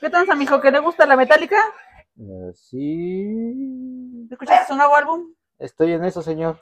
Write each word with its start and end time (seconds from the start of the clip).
¿Qué 0.00 0.10
tal, 0.10 0.28
amigo? 0.30 0.60
¿Que 0.60 0.70
le 0.70 0.80
gusta 0.80 1.06
la 1.06 1.16
metálica? 1.16 1.56
Eh, 2.18 2.52
sí. 2.54 4.26
¿Escuchaste 4.30 4.72
su 4.72 4.76
nuevo 4.76 4.96
álbum? 4.96 5.32
Estoy 5.58 5.92
en 5.92 6.04
eso, 6.04 6.22
señor. 6.22 6.60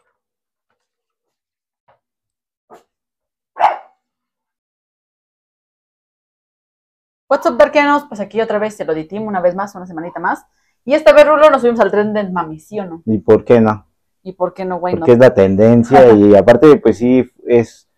What's 7.28 7.46
up, 7.46 7.56
Darkianos? 7.56 8.04
Pues 8.08 8.20
aquí 8.20 8.40
otra 8.40 8.58
vez 8.58 8.74
se 8.74 8.84
lo 8.84 8.92
editimos 8.92 9.28
una 9.28 9.40
vez 9.40 9.54
más, 9.54 9.74
una 9.74 9.86
semanita 9.86 10.20
más. 10.20 10.44
Y 10.84 10.94
esta 10.94 11.12
vez, 11.12 11.26
Rulo, 11.26 11.48
nos 11.48 11.62
subimos 11.62 11.80
al 11.80 11.90
tren 11.90 12.12
del 12.12 12.32
mami, 12.32 12.58
¿sí 12.58 12.78
o 12.80 12.84
no? 12.84 13.02
¿Y 13.06 13.18
por 13.18 13.44
qué 13.44 13.60
no? 13.60 13.86
¿Y 14.22 14.32
por 14.32 14.52
qué 14.52 14.66
no, 14.66 14.78
güey? 14.78 14.96
Porque 14.96 15.12
es 15.12 15.18
la 15.18 15.32
tendencia 15.32 16.12
y 16.12 16.34
aparte, 16.34 16.76
pues 16.76 16.98
sí, 16.98 17.30
es 17.46 17.89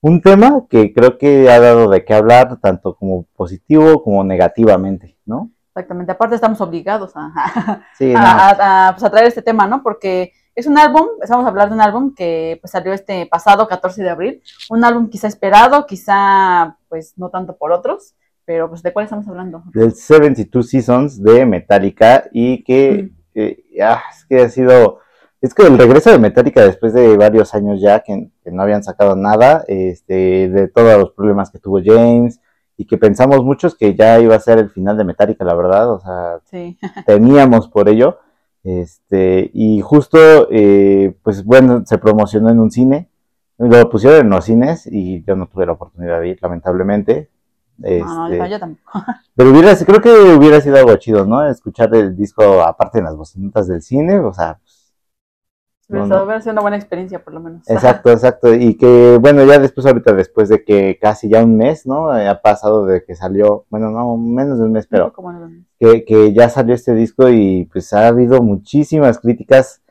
un 0.00 0.20
tema 0.20 0.64
que 0.68 0.92
creo 0.92 1.18
que 1.18 1.50
ha 1.50 1.58
dado 1.60 1.88
de 1.90 2.04
qué 2.04 2.14
hablar, 2.14 2.58
tanto 2.60 2.94
como 2.94 3.24
positivo 3.36 4.02
como 4.02 4.22
negativamente, 4.24 5.16
¿no? 5.26 5.50
Exactamente. 5.74 6.12
Aparte, 6.12 6.34
estamos 6.36 6.60
obligados 6.60 7.12
a, 7.16 7.82
Sí, 7.98 8.12
a, 8.14 8.20
no. 8.20 8.26
a- 8.26 8.88
a, 8.88 8.96
pues, 8.96 9.10
traer 9.10 9.26
este 9.26 9.42
tema, 9.42 9.66
¿no? 9.66 9.82
Porque 9.82 10.32
es 10.54 10.66
un 10.66 10.78
álbum, 10.78 11.06
estamos 11.22 11.44
a 11.44 11.48
hablar 11.48 11.68
de 11.68 11.74
un 11.74 11.80
álbum 11.82 12.14
que 12.14 12.58
pues, 12.62 12.70
salió 12.70 12.92
este 12.94 13.26
pasado 13.26 13.68
14 13.68 14.02
de 14.02 14.08
abril. 14.10 14.42
Un 14.70 14.84
álbum 14.84 15.08
quizá 15.10 15.26
esperado, 15.28 15.86
quizá 15.86 16.78
pues 16.88 17.12
no 17.18 17.28
tanto 17.28 17.56
por 17.56 17.72
otros, 17.72 18.14
pero 18.46 18.68
pues 18.70 18.82
¿de 18.82 18.92
cuál 18.92 19.04
estamos 19.04 19.26
hablando? 19.28 19.64
del 19.74 19.92
72 19.92 20.68
Seasons 20.70 21.22
de 21.22 21.44
Metallica 21.44 22.24
y 22.32 22.62
que, 22.64 23.10
eh, 23.34 23.58
ah, 23.82 24.00
es 24.10 24.24
que 24.24 24.40
ha 24.40 24.48
sido, 24.48 25.00
es 25.46 25.54
que 25.54 25.62
el 25.62 25.78
regreso 25.78 26.10
de 26.10 26.18
Metallica 26.18 26.64
después 26.64 26.92
de 26.92 27.16
varios 27.16 27.54
años 27.54 27.80
ya 27.80 28.00
que, 28.00 28.30
que 28.42 28.50
no 28.50 28.62
habían 28.62 28.82
sacado 28.82 29.16
nada, 29.16 29.64
este, 29.68 30.48
de 30.48 30.68
todos 30.68 30.98
los 30.98 31.12
problemas 31.12 31.50
que 31.50 31.58
tuvo 31.58 31.80
James 31.84 32.40
y 32.76 32.86
que 32.86 32.98
pensamos 32.98 33.42
muchos 33.44 33.74
que 33.74 33.94
ya 33.94 34.18
iba 34.20 34.34
a 34.34 34.40
ser 34.40 34.58
el 34.58 34.70
final 34.70 34.96
de 34.98 35.04
Metallica, 35.04 35.44
la 35.44 35.54
verdad, 35.54 35.90
o 35.92 36.00
sea, 36.00 36.40
Sí. 36.50 36.76
temíamos 37.06 37.68
por 37.68 37.88
ello, 37.88 38.18
este, 38.64 39.50
y 39.54 39.80
justo, 39.80 40.18
eh, 40.50 41.16
pues 41.22 41.44
bueno, 41.44 41.84
se 41.86 41.98
promocionó 41.98 42.50
en 42.50 42.58
un 42.58 42.70
cine, 42.70 43.08
lo 43.58 43.88
pusieron 43.88 44.20
en 44.20 44.30
los 44.30 44.44
cines 44.44 44.86
y 44.90 45.22
yo 45.24 45.36
no 45.36 45.46
tuve 45.46 45.66
la 45.66 45.72
oportunidad 45.72 46.20
de 46.20 46.28
ir, 46.30 46.38
lamentablemente. 46.42 47.30
No, 47.78 47.88
no, 47.88 48.26
Este, 48.26 48.38
yo, 48.38 48.46
yo 48.46 48.58
tampoco. 48.58 49.04
pero 49.36 49.50
hubiera, 49.50 49.76
creo 49.76 50.00
que 50.00 50.10
hubiera 50.36 50.60
sido 50.60 50.76
algo 50.76 50.96
chido, 50.96 51.24
¿no? 51.26 51.46
Escuchar 51.46 51.94
el 51.94 52.16
disco 52.16 52.62
aparte 52.62 52.98
en 52.98 53.04
las 53.04 53.16
bocinitas 53.16 53.68
del 53.68 53.82
cine, 53.82 54.18
o 54.18 54.32
sea, 54.32 54.58
no. 55.88 56.24
hubiera 56.24 56.40
sido 56.40 56.52
una 56.52 56.62
buena 56.62 56.76
experiencia, 56.76 57.22
por 57.22 57.32
lo 57.34 57.40
menos. 57.40 57.62
exacto, 57.68 58.10
exacto. 58.10 58.54
Y 58.54 58.76
que, 58.76 59.18
bueno, 59.20 59.44
ya 59.44 59.58
después, 59.58 59.86
ahorita, 59.86 60.12
después 60.12 60.48
de 60.48 60.64
que 60.64 60.98
casi 61.00 61.28
ya 61.28 61.44
un 61.44 61.56
mes, 61.56 61.86
¿no? 61.86 62.10
Ha 62.10 62.40
pasado 62.40 62.86
de 62.86 63.04
que 63.04 63.14
salió, 63.14 63.64
bueno, 63.70 63.90
no, 63.90 64.16
menos 64.16 64.58
de 64.58 64.64
un 64.64 64.72
mes, 64.72 64.86
pero 64.86 65.12
no- 65.16 65.50
que, 65.78 66.04
que 66.04 66.32
ya 66.32 66.48
salió 66.48 66.74
este 66.74 66.94
disco 66.94 67.28
y 67.28 67.68
pues 67.72 67.92
ha 67.92 68.08
habido 68.08 68.42
muchísimas 68.42 69.18
críticas. 69.18 69.82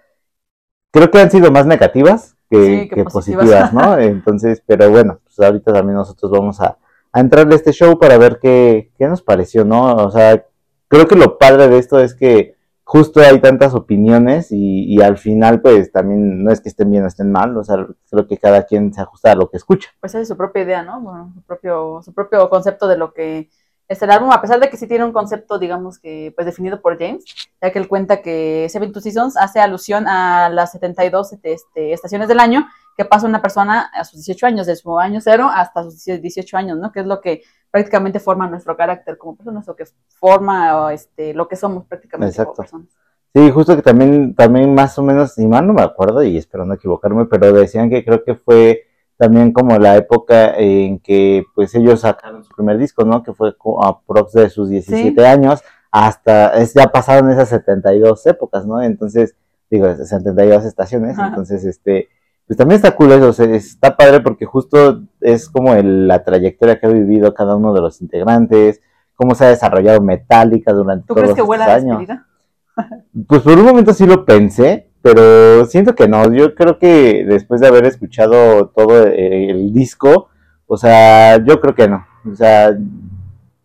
Creo 0.92 1.12
que 1.12 1.20
han 1.20 1.32
sido 1.32 1.52
más 1.52 1.66
negativas 1.66 2.36
que, 2.50 2.58
Sí, 2.66 2.90
que 2.90 2.96
que 2.96 3.04
positivas. 3.06 3.46
positivas, 3.46 3.74
¿no? 3.74 3.98
Entonces, 4.00 4.64
pero 4.66 4.90
bueno, 4.90 5.20
pues 5.24 5.40
ahorita 5.40 5.74
también 5.74 5.96
nosotros 5.98 6.32
vamos 6.32 6.60
a, 6.62 6.78
a 7.12 7.20
entrarle 7.20 7.54
a 7.54 7.58
este 7.58 7.72
show 7.74 7.98
para 8.00 8.18
ver 8.18 8.40
qué, 8.42 8.92
qué 8.98 9.08
nos 9.08 9.22
pareció, 9.22 9.66
¿no? 9.66 9.96
O 9.96 10.12
sea, 10.12 10.46
creo 10.88 11.08
que 11.08 11.16
lo 11.16 11.38
padre 11.38 11.68
de 11.68 11.78
esto 11.80 12.00
es 12.00 12.16
que 12.16 12.55
justo 12.86 13.20
hay 13.20 13.42
tantas 13.42 13.74
opiniones 13.74 14.48
y, 14.52 15.02
al 15.02 15.18
final 15.18 15.60
pues 15.60 15.92
también 15.92 16.44
no 16.44 16.52
es 16.52 16.62
que 16.62 16.70
estén 16.70 16.92
bien 16.92 17.04
o 17.04 17.08
estén 17.08 17.32
mal, 17.32 17.58
o 17.58 17.64
sea, 17.64 17.86
creo 18.10 18.28
que 18.28 18.38
cada 18.38 18.64
quien 18.64 18.94
se 18.94 19.02
ajusta 19.02 19.32
a 19.32 19.36
lo 19.36 19.50
que 19.50 19.58
escucha. 19.58 19.90
pues 20.00 20.16
es 20.16 20.28
su 20.28 20.38
propia 20.38 20.64
idea, 20.64 20.84
¿no? 20.84 21.02
Bueno, 21.02 21.32
su 21.34 21.42
propio, 21.42 22.02
su 22.04 22.14
propio 22.14 22.48
concepto 22.50 22.88
de 22.88 22.98
lo 22.98 23.12
que 23.14 23.50
es 23.88 24.02
el 24.02 24.12
álbum, 24.12 24.32
a 24.32 24.42
pesar 24.42 24.60
de 24.60 24.70
que 24.70 24.78
sí 24.78 24.88
tiene 24.88 25.04
un 25.04 25.12
concepto, 25.12 25.60
digamos 25.60 26.00
que, 26.00 26.32
pues 26.36 26.46
definido 26.46 26.82
por 26.82 26.98
James, 26.98 27.26
ya 27.62 27.72
que 27.72 27.80
él 27.80 27.88
cuenta 27.88 28.22
que 28.22 28.68
Seven 28.70 28.92
Two 28.92 29.02
Seasons 29.02 29.36
hace 29.38 29.60
alusión 29.60 30.08
a 30.08 30.50
las 30.50 30.72
72 30.72 31.34
este, 31.44 31.94
estaciones 31.94 32.28
del 32.28 32.40
año 32.40 32.68
que 32.98 33.06
pasa 33.06 33.28
una 33.28 33.42
persona 33.42 33.92
a 33.94 34.04
sus 34.06 34.26
18 34.26 34.48
años, 34.48 34.68
de 34.68 34.76
su 34.76 34.98
año 34.98 35.20
cero 35.22 35.50
hasta 35.54 35.84
sus 35.84 36.06
18 36.06 36.58
años, 36.58 36.78
¿no? 36.78 36.92
Que 36.92 37.02
es 37.02 37.06
lo 37.06 37.20
que 37.20 37.44
prácticamente 37.76 38.22
forma 38.22 38.48
nuestro 38.48 38.78
carácter 38.78 39.18
como 39.18 39.36
personas, 39.36 39.68
o 39.68 39.76
que 39.76 39.84
forma 40.18 40.94
este, 40.94 41.34
lo 41.34 41.46
que 41.50 41.58
somos 41.58 41.84
prácticamente 41.84 42.30
Exacto. 42.32 42.54
como 42.54 42.64
personas. 42.64 42.88
Sí, 43.34 43.52
justo 43.52 43.76
que 43.76 43.82
también, 43.82 44.34
también 44.34 44.74
más 44.74 44.98
o 44.98 45.04
menos, 45.04 45.34
si 45.34 45.46
mal 45.46 45.68
no 45.68 45.74
me 45.74 45.82
acuerdo 45.82 46.24
y 46.24 46.38
espero 46.38 46.64
no 46.64 46.76
equivocarme, 46.76 47.26
pero 47.26 47.52
decían 47.52 47.90
que 47.90 48.06
creo 48.06 48.24
que 48.24 48.36
fue 48.36 48.84
también 49.18 49.52
como 49.52 49.78
la 49.78 49.98
época 49.98 50.56
en 50.56 51.00
que 51.00 51.44
pues 51.54 51.76
ellos 51.76 52.00
sacaron 52.00 52.46
su 52.46 52.56
primer 52.56 52.78
disco, 52.78 53.04
¿no? 53.04 53.24
Que 53.24 53.34
fue 53.34 53.54
a 53.82 54.00
prox 54.08 54.32
de 54.32 54.50
sus 54.50 54.70
17 54.70 55.28
años 55.28 55.62
hasta, 55.92 56.54
es, 56.54 56.74
ya 56.74 56.88
pasaron 56.88 57.30
esas 57.30 57.50
72 57.50 58.26
épocas, 58.26 58.66
¿no? 58.66 58.82
Entonces, 58.82 59.36
digo, 59.70 59.94
72 59.94 60.64
estaciones, 60.64 61.20
Ajá. 61.20 61.28
entonces, 61.28 61.66
este, 61.66 62.08
pues 62.48 62.58
también 62.58 62.76
está 62.78 62.96
cool 62.96 63.12
eso, 63.12 63.30
o 63.30 63.34
sea, 63.34 63.46
está 63.56 63.96
padre 63.98 64.20
porque 64.22 64.46
justo 64.46 65.02
es 65.22 65.50
como 65.50 65.74
el- 65.74 66.08
la 66.08 66.24
trayectoria 66.24 66.80
que 66.80 66.86
ha 66.88 66.90
vivido 66.90 67.34
cada 67.34 67.56
uno 67.56 67.74
de 67.74 67.82
los 67.82 68.02
integrantes, 68.02 68.82
cómo 69.16 69.34
se 69.36 69.46
ha 69.46 69.50
desarrollado 69.50 70.02
Metallica 70.02 70.72
durante 70.74 71.08
¿Tú 71.08 71.14
todos 71.16 71.22
crees 71.24 71.36
que 71.36 71.42
estos 71.42 71.50
huele 71.50 71.64
a 71.64 71.74
años. 71.76 72.00
despedida? 72.00 72.28
Pues 73.28 73.42
por 73.42 73.58
un 73.58 73.66
momento 73.66 73.94
sí 73.94 74.06
lo 74.06 74.26
pensé, 74.26 74.90
pero 75.02 75.66
siento 75.66 75.96
que 75.96 76.08
no. 76.10 76.32
Yo 76.34 76.54
creo 76.56 76.78
que 76.78 77.24
después 77.26 77.62
de 77.62 77.68
haber 77.68 77.86
escuchado 77.86 78.68
todo 78.70 79.08
eh, 79.08 79.50
el 79.52 79.72
disco, 79.74 80.28
o 80.68 80.76
sea, 80.78 81.38
yo 81.44 81.62
creo 81.62 81.74
que 81.74 81.88
no. 81.88 82.06
O 82.30 82.36
sea, 82.36 82.76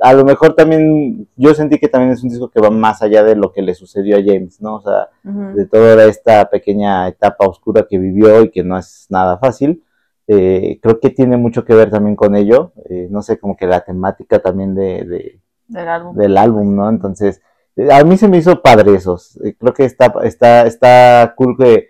a 0.01 0.13
lo 0.15 0.25
mejor 0.25 0.55
también, 0.55 1.29
yo 1.37 1.55
sentí 1.55 1.79
que 1.79 1.89
también 1.89 2.13
es 2.13 2.23
un 2.23 2.31
disco 2.31 2.49
que 2.49 2.61
va 2.61 2.71
más 2.71 3.03
allá 3.03 3.23
de 3.23 3.37
lo 3.37 3.53
que 3.53 3.63
le 3.63 3.75
sucedió 3.75 4.17
a 4.17 4.21
James, 4.25 4.61
¿no? 4.61 4.77
O 4.77 4.81
sea, 4.83 5.09
de 5.55 5.67
toda 5.67 6.05
esta 6.07 6.49
pequeña 6.49 7.07
etapa 7.09 7.47
oscura 7.47 7.87
que 7.89 7.99
vivió 7.99 8.43
y 8.43 8.51
que 8.51 8.63
no 8.65 8.79
es 8.79 9.07
nada 9.11 9.39
fácil. 9.39 9.83
Eh, 10.27 10.79
creo 10.83 11.01
que 11.01 11.11
tiene 11.11 11.37
mucho 11.37 11.65
que 11.65 11.75
ver 11.75 11.91
también 11.91 12.17
con 12.17 12.35
ello. 12.37 12.73
Eh, 12.89 13.09
no 13.11 13.21
sé, 13.21 13.39
como 13.39 13.57
que 13.57 13.67
la 13.67 13.81
temática 13.81 14.39
también 14.39 14.75
de- 14.75 15.05
de, 15.05 15.41
Del 15.69 15.89
álbum. 15.89 16.17
del 16.17 16.37
álbum, 16.39 16.77
¿no? 16.77 16.89
Entonces, 16.89 17.43
eh, 17.77 17.93
a 17.93 18.03
mí 18.05 18.17
se 18.17 18.29
me 18.29 18.39
hizo 18.39 18.63
padre 18.63 18.95
esos. 18.95 19.37
Eh, 19.45 19.55
Creo 19.59 19.75
que 19.75 19.85
está, 19.85 20.13
está, 20.23 20.67
está 20.67 21.35
cool 21.37 21.57
que, 21.59 21.89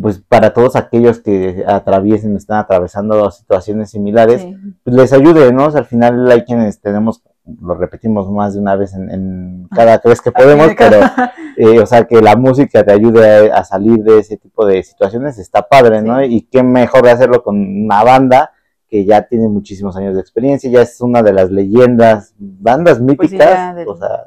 pues, 0.00 0.20
para 0.20 0.52
todos 0.54 0.74
aquellos 0.76 1.20
que 1.20 1.64
atraviesen, 1.66 2.36
están 2.36 2.58
atravesando 2.60 3.30
situaciones 3.30 3.90
similares, 3.90 4.42
Sí. 4.42 4.56
pues 4.84 4.96
les 4.96 5.12
ayude, 5.12 5.52
¿no? 5.52 5.66
O 5.66 5.70
sea, 5.70 5.80
al 5.80 5.86
final 5.86 6.30
hay 6.30 6.44
quienes 6.44 6.80
tenemos, 6.80 7.22
lo 7.60 7.74
repetimos 7.74 8.30
más 8.30 8.54
de 8.54 8.60
una 8.60 8.76
vez 8.76 8.94
en, 8.94 9.10
en 9.10 9.68
cada 9.74 10.00
vez 10.04 10.20
que 10.20 10.30
podemos, 10.32 10.70
pero, 10.76 11.00
eh, 11.56 11.80
o 11.80 11.86
sea, 11.86 12.04
que 12.04 12.20
la 12.20 12.36
música 12.36 12.84
te 12.84 12.92
ayude 12.92 13.50
a, 13.50 13.56
a 13.58 13.64
salir 13.64 14.02
de 14.04 14.18
ese 14.20 14.36
tipo 14.36 14.64
de 14.66 14.82
situaciones, 14.82 15.38
está 15.38 15.62
padre, 15.62 16.02
¿no? 16.02 16.18
Sí. 16.20 16.26
Y 16.36 16.42
qué 16.42 16.62
mejor 16.62 17.02
de 17.02 17.10
hacerlo 17.10 17.42
con 17.42 17.56
una 17.56 18.04
banda 18.04 18.52
que 18.88 19.04
ya 19.04 19.22
tiene 19.22 19.48
muchísimos 19.48 19.96
años 19.96 20.14
de 20.14 20.20
experiencia, 20.20 20.70
ya 20.70 20.82
es 20.82 21.00
una 21.00 21.22
de 21.22 21.32
las 21.32 21.50
leyendas, 21.50 22.34
bandas 22.38 22.98
Pues 22.98 23.32
míticas, 23.32 23.74
del- 23.74 23.88
o 23.88 23.96
sea, 23.96 24.26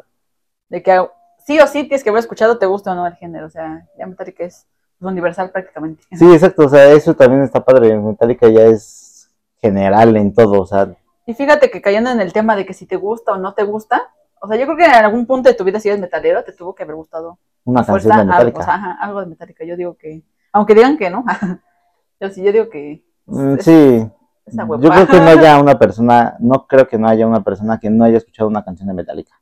de 0.70 0.82
que 0.84 1.06
sí 1.46 1.60
o 1.60 1.68
sí 1.68 1.84
tienes 1.84 2.04
que 2.04 2.10
haber 2.10 2.20
escuchado, 2.22 2.58
te 2.58 2.66
gusta 2.66 2.92
o 2.92 2.96
no 2.96 3.06
el 3.06 3.14
género, 3.16 3.46
o 3.46 3.50
sea, 3.52 3.88
ya 3.98 4.08
Metallica 4.08 4.44
es 4.44 4.66
universal 5.00 5.52
prácticamente. 5.52 6.04
sí, 6.12 6.26
exacto, 6.34 6.66
o 6.66 6.70
sea, 6.70 6.92
eso 6.92 7.14
también 7.14 7.44
está 7.44 7.64
padre, 7.64 7.96
Metallica 8.00 8.50
ya 8.50 8.64
es 8.64 9.30
general 9.62 10.18
en 10.18 10.34
todo, 10.34 10.62
o 10.62 10.66
sea, 10.66 10.96
Y 11.26 11.34
fíjate 11.34 11.72
que 11.72 11.82
cayendo 11.82 12.10
en 12.12 12.20
el 12.22 12.34
tema 12.34 12.56
de 12.56 12.66
que 12.66 12.74
si 12.74 12.86
te 12.86 12.96
gusta 12.98 13.34
o 13.34 13.38
no 13.38 13.54
te 13.54 13.64
gusta, 13.64 14.14
o 14.42 14.48
sea, 14.48 14.58
yo 14.58 14.66
creo 14.66 14.78
que 14.78 14.86
en 14.86 14.92
algún 15.06 15.26
punto 15.26 15.50
de 15.50 15.56
tu 15.56 15.64
vida 15.64 15.80
si 15.80 15.90
eres 15.90 16.00
metalero, 16.00 16.44
te 16.44 16.54
tuvo 16.54 16.76
que 16.76 16.84
haber 16.84 16.96
gustado 16.96 17.40
una 17.64 17.84
fuerza 17.84 18.10
canción 18.10 18.28
de 18.28 18.34
algo, 18.34 18.46
Metallica. 18.46 18.60
o 18.60 18.64
sea, 18.64 18.76
ajá, 18.76 18.98
algo 19.02 19.20
de 19.22 19.26
Metallica. 19.28 19.66
Yo 19.66 19.76
digo 19.76 19.96
que, 19.98 20.24
aunque 20.54 20.76
digan 20.76 20.98
que 20.98 21.10
no, 21.10 21.26
yo 22.20 22.30
sí, 22.30 22.44
yo 22.44 22.52
digo 22.52 22.70
que 22.70 23.04
Mm, 23.28 23.56
es- 23.58 23.66
sí, 23.66 24.08
yo 24.52 24.68
creo 24.92 25.08
que 25.08 25.20
no 25.20 25.28
haya 25.30 25.60
una 25.60 25.80
persona, 25.80 26.36
no 26.40 26.68
creo 26.68 26.88
que 26.88 27.00
no 27.00 27.08
haya 27.08 27.26
una 27.26 27.44
persona 27.44 27.80
que 27.80 27.90
no 27.90 28.06
haya 28.06 28.18
escuchado 28.20 28.48
una 28.48 28.64
canción 28.64 28.88
de 28.88 28.94
Metallica. 28.94 29.42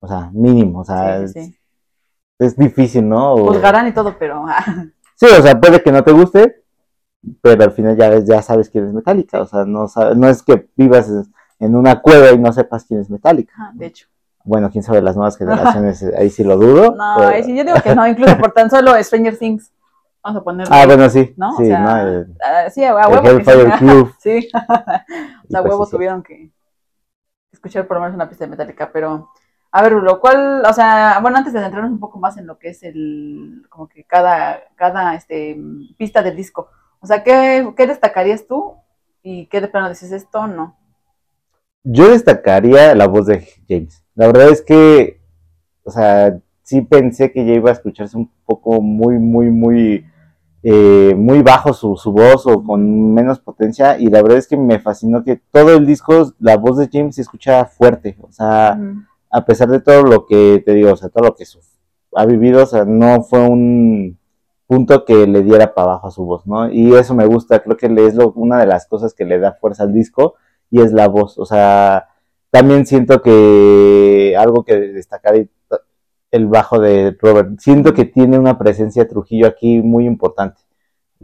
O 0.00 0.08
sea, 0.08 0.30
mínimo, 0.32 0.80
o 0.80 0.84
sea, 0.84 1.18
Sí, 1.26 1.28
sí, 1.34 1.38
es, 1.40 1.46
sí. 1.46 1.58
es 2.38 2.56
difícil, 2.56 3.06
¿no? 3.06 3.34
O- 3.34 3.48
Juzgarán 3.48 3.86
y 3.86 3.92
todo, 3.92 4.16
pero 4.18 4.46
Sí, 5.16 5.26
o 5.26 5.42
sea, 5.42 5.60
puede 5.60 5.82
que 5.82 5.92
no 5.92 6.02
te 6.02 6.12
guste, 6.12 6.64
pero 7.42 7.64
al 7.64 7.72
final 7.72 7.96
ya, 7.96 8.08
ves- 8.10 8.26
ya 8.26 8.42
sabes 8.42 8.70
quién 8.70 8.86
es 8.86 8.92
Metallica. 8.92 9.40
O 9.42 9.46
sea, 9.46 9.64
no, 9.64 9.88
sabe- 9.88 10.14
no 10.16 10.28
es 10.28 10.42
que 10.42 10.68
vivas 10.76 11.10
en 11.58 11.74
una 11.76 12.00
cueva 12.00 12.30
y 12.32 12.38
no 12.38 12.52
sepas 12.52 12.84
quién 12.84 13.00
es 13.00 13.10
Metallica. 13.10 13.52
ajá, 13.54 13.72
de 13.74 13.86
hecho. 13.86 14.06
Bueno, 14.44 14.70
quién 14.70 14.82
sabe, 14.82 15.02
las 15.02 15.16
nuevas 15.16 15.36
generaciones, 15.38 16.02
eh, 16.02 16.14
ahí 16.16 16.30
sí 16.30 16.44
lo 16.44 16.56
dudo. 16.56 16.94
No, 16.96 17.14
pero- 17.18 17.28
ahí 17.30 17.42
sí, 17.44 17.56
yo 17.56 17.64
digo 17.64 17.76
que 17.82 17.94
no, 17.94 18.06
incluso 18.06 18.36
por 18.38 18.52
tan 18.52 18.70
solo 18.70 18.92
Stranger 19.02 19.36
Things. 19.36 19.72
Vamos 20.22 20.40
a 20.40 20.44
ponerlo. 20.44 20.74
Ah, 20.74 20.84
bueno, 20.86 21.08
sí. 21.08 21.32
¿no? 21.36 21.52
Sí, 21.56 21.62
o 21.62 21.66
sea, 21.66 21.80
¿no? 21.80 21.98
El, 22.08 22.36
ah, 22.42 22.70
sí, 22.70 22.82
a 22.84 22.88
el 22.90 22.94
huevo. 22.94 23.28
Hellfire 23.28 23.70
sí. 23.72 23.78
Club. 23.78 24.12
Sí. 24.20 24.48
o 24.52 24.58
sea, 24.58 25.04
Y 25.44 25.46
pues 25.48 25.64
huevo 25.64 25.84
sí. 25.86 25.90
tuvieron 25.92 26.22
que 26.22 26.50
escuchar 27.52 27.86
por 27.86 27.96
lo 27.96 28.02
menos 28.02 28.14
una 28.16 28.28
pista 28.28 28.44
de 28.44 28.50
Metallica, 28.50 28.90
pero 28.92 29.30
a 29.70 29.82
ver, 29.82 29.92
Rulo, 29.92 30.18
¿cuál, 30.20 30.64
o 30.64 30.72
sea, 30.72 31.18
bueno, 31.20 31.38
antes 31.38 31.52
de 31.52 31.60
centrarnos 31.60 31.90
un 31.92 32.00
poco 32.00 32.18
más 32.18 32.36
en 32.38 32.46
lo 32.46 32.58
que 32.58 32.70
es 32.70 32.82
el, 32.82 33.66
como 33.68 33.88
que 33.88 34.04
cada, 34.04 34.60
cada, 34.76 35.14
este, 35.14 35.58
pista 35.96 36.22
del 36.22 36.36
disco, 36.36 36.68
o 37.00 37.06
sea, 37.06 37.22
¿qué, 37.22 37.72
qué 37.76 37.86
destacarías 37.86 38.46
tú? 38.46 38.74
¿Y 39.22 39.46
qué 39.46 39.60
de 39.60 39.68
plano 39.68 39.88
dices 39.88 40.12
esto 40.12 40.40
o 40.40 40.46
no? 40.46 40.76
Yo 41.84 42.10
destacaría 42.10 42.94
la 42.94 43.06
voz 43.06 43.26
de 43.26 43.46
James. 43.68 44.04
La 44.14 44.26
verdad 44.26 44.48
es 44.48 44.62
que, 44.62 45.20
o 45.84 45.90
sea, 45.90 46.38
sí 46.62 46.82
pensé 46.82 47.32
que 47.32 47.46
ya 47.46 47.54
iba 47.54 47.70
a 47.70 47.72
escucharse 47.72 48.16
un 48.16 48.30
poco 48.44 48.80
muy, 48.80 49.18
muy, 49.18 49.50
muy, 49.50 50.04
eh, 50.62 51.14
muy 51.16 51.42
bajo 51.42 51.72
su, 51.72 51.96
su, 51.96 52.12
voz 52.12 52.46
o 52.46 52.62
con 52.62 53.14
menos 53.14 53.38
potencia. 53.38 53.98
Y 53.98 54.06
la 54.06 54.22
verdad 54.22 54.38
es 54.38 54.48
que 54.48 54.56
me 54.56 54.80
fascinó 54.80 55.22
que 55.24 55.40
todo 55.50 55.76
el 55.76 55.86
disco, 55.86 56.32
la 56.40 56.56
voz 56.56 56.78
de 56.78 56.88
James 56.92 57.14
se 57.14 57.22
escucha 57.22 57.64
fuerte. 57.64 58.16
O 58.20 58.32
sea, 58.32 58.76
uh 58.78 58.82
-huh. 58.82 59.06
a 59.30 59.44
pesar 59.44 59.68
de 59.68 59.80
todo 59.80 60.02
lo 60.02 60.26
que 60.26 60.62
te 60.64 60.74
digo, 60.74 60.92
o 60.92 60.96
sea, 60.96 61.08
todo 61.08 61.24
lo 61.28 61.34
que 61.34 61.44
ha 62.14 62.26
vivido, 62.26 62.62
o 62.62 62.66
sea, 62.66 62.84
no 62.84 63.22
fue 63.22 63.40
un 63.40 64.17
punto 64.68 65.06
que 65.06 65.26
le 65.26 65.42
diera 65.42 65.74
para 65.74 65.92
abajo 65.92 66.08
a 66.08 66.10
su 66.10 66.24
voz, 66.24 66.46
¿no? 66.46 66.70
Y 66.70 66.94
eso 66.94 67.14
me 67.14 67.24
gusta, 67.24 67.60
creo 67.60 67.76
que 67.76 67.86
es 68.06 68.14
lo, 68.14 68.32
una 68.32 68.58
de 68.58 68.66
las 68.66 68.86
cosas 68.86 69.14
que 69.14 69.24
le 69.24 69.40
da 69.40 69.54
fuerza 69.54 69.84
al 69.84 69.94
disco 69.94 70.34
y 70.70 70.82
es 70.82 70.92
la 70.92 71.08
voz, 71.08 71.38
o 71.38 71.46
sea, 71.46 72.08
también 72.50 72.84
siento 72.86 73.22
que 73.22 74.36
algo 74.38 74.64
que 74.64 74.78
destacar 74.78 75.34
el 76.30 76.46
bajo 76.46 76.78
de 76.78 77.16
Robert, 77.18 77.58
siento 77.58 77.94
que 77.94 78.04
tiene 78.04 78.38
una 78.38 78.58
presencia 78.58 79.08
Trujillo 79.08 79.46
aquí 79.46 79.80
muy 79.80 80.04
importante, 80.04 80.60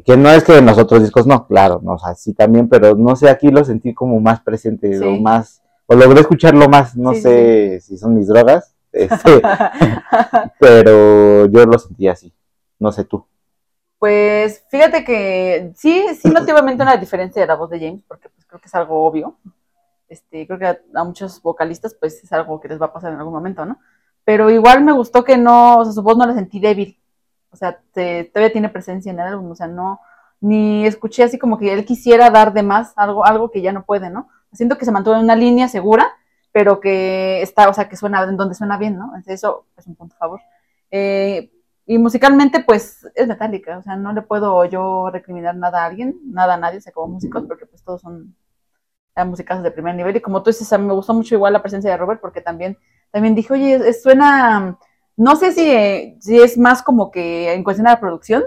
que 0.06 0.16
no 0.16 0.30
es 0.30 0.42
que 0.42 0.56
en 0.56 0.64
los 0.64 0.78
otros 0.78 1.02
discos 1.02 1.26
no, 1.26 1.46
claro, 1.46 1.80
no, 1.84 1.92
o 1.92 1.98
sea, 1.98 2.14
sí 2.14 2.32
también, 2.32 2.70
pero 2.70 2.94
no 2.96 3.14
sé, 3.14 3.28
aquí 3.28 3.50
lo 3.50 3.62
sentí 3.62 3.92
como 3.92 4.20
más 4.20 4.40
presente, 4.40 4.98
sí. 4.98 5.04
o 5.04 5.20
más, 5.20 5.62
o 5.84 5.94
logré 5.94 6.20
escucharlo 6.22 6.66
más, 6.70 6.96
no 6.96 7.12
sí, 7.12 7.20
sé 7.20 7.80
sí. 7.82 7.88
si 7.88 7.98
son 7.98 8.14
mis 8.14 8.26
drogas, 8.26 8.74
este, 8.92 9.42
pero 10.58 11.44
yo 11.44 11.66
lo 11.66 11.78
sentí 11.78 12.08
así, 12.08 12.32
no 12.78 12.90
sé 12.90 13.04
tú. 13.04 13.26
Pues 14.04 14.62
fíjate 14.68 15.02
que 15.02 15.72
sí, 15.76 16.04
sí 16.20 16.28
noté 16.28 16.52
una 16.52 16.98
diferencia 16.98 17.40
de 17.40 17.48
la 17.48 17.54
voz 17.54 17.70
de 17.70 17.80
James, 17.80 18.02
porque 18.06 18.28
pues 18.28 18.44
creo 18.44 18.60
que 18.60 18.66
es 18.66 18.74
algo 18.74 19.02
obvio. 19.02 19.38
Este, 20.10 20.46
creo 20.46 20.58
que 20.58 20.66
a, 20.66 20.78
a, 20.94 21.04
muchos 21.04 21.40
vocalistas 21.40 21.96
pues 21.98 22.22
es 22.22 22.30
algo 22.30 22.60
que 22.60 22.68
les 22.68 22.78
va 22.78 22.84
a 22.84 22.92
pasar 22.92 23.14
en 23.14 23.18
algún 23.18 23.32
momento, 23.32 23.64
¿no? 23.64 23.78
Pero 24.22 24.50
igual 24.50 24.84
me 24.84 24.92
gustó 24.92 25.24
que 25.24 25.38
no, 25.38 25.78
o 25.78 25.84
sea, 25.84 25.94
su 25.94 26.02
voz 26.02 26.18
no 26.18 26.26
la 26.26 26.34
sentí 26.34 26.60
débil. 26.60 27.00
O 27.48 27.56
sea, 27.56 27.80
te, 27.94 28.24
todavía 28.24 28.52
tiene 28.52 28.68
presencia 28.68 29.10
en 29.10 29.20
el 29.20 29.26
álbum, 29.26 29.50
o 29.50 29.54
sea, 29.54 29.68
no, 29.68 30.00
ni 30.38 30.84
escuché 30.86 31.22
así 31.22 31.38
como 31.38 31.58
que 31.58 31.72
él 31.72 31.86
quisiera 31.86 32.28
dar 32.28 32.52
de 32.52 32.62
más 32.62 32.92
algo, 32.96 33.24
algo 33.24 33.50
que 33.50 33.62
ya 33.62 33.72
no 33.72 33.86
puede, 33.86 34.10
¿no? 34.10 34.28
Siento 34.52 34.76
que 34.76 34.84
se 34.84 34.92
mantuvo 34.92 35.14
en 35.14 35.22
una 35.22 35.34
línea 35.34 35.66
segura, 35.68 36.12
pero 36.52 36.78
que 36.78 37.40
está, 37.40 37.70
o 37.70 37.72
sea, 37.72 37.88
que 37.88 37.96
suena, 37.96 38.22
en 38.24 38.36
donde 38.36 38.54
suena 38.54 38.76
bien, 38.76 38.98
¿no? 38.98 39.14
Eso 39.24 39.64
es 39.78 39.86
un 39.86 39.94
punto 39.94 40.14
a 40.16 40.18
favor. 40.18 40.40
Eh, 40.90 41.53
y 41.86 41.98
musicalmente, 41.98 42.60
pues, 42.60 43.06
es 43.14 43.28
metálica, 43.28 43.78
o 43.78 43.82
sea, 43.82 43.96
no 43.96 44.12
le 44.12 44.22
puedo 44.22 44.64
yo 44.64 45.10
recriminar 45.10 45.56
nada 45.56 45.82
a 45.82 45.86
alguien, 45.86 46.18
nada 46.24 46.54
a 46.54 46.56
nadie, 46.56 46.78
o 46.78 46.80
sea, 46.80 46.92
como 46.92 47.14
músicos, 47.14 47.44
porque 47.46 47.66
pues 47.66 47.82
todos 47.82 48.00
son 48.00 48.34
músicas 49.26 49.62
de 49.62 49.70
primer 49.70 49.94
nivel, 49.94 50.16
y 50.16 50.20
como 50.20 50.42
tú 50.42 50.50
dices, 50.50 50.72
a 50.72 50.78
mí 50.78 50.86
me 50.86 50.94
gustó 50.94 51.14
mucho 51.14 51.34
igual 51.34 51.52
la 51.52 51.62
presencia 51.62 51.90
de 51.90 51.96
Robert, 51.96 52.20
porque 52.20 52.40
también, 52.40 52.78
también 53.10 53.34
dije, 53.34 53.52
oye, 53.52 53.74
es, 53.88 54.02
suena, 54.02 54.78
no 55.16 55.36
sé 55.36 55.52
si, 55.52 56.16
si 56.20 56.40
es 56.40 56.58
más 56.58 56.82
como 56.82 57.10
que 57.10 57.52
en 57.52 57.62
cuestión 57.62 57.84
de 57.84 57.92
la 57.92 58.00
producción, 58.00 58.44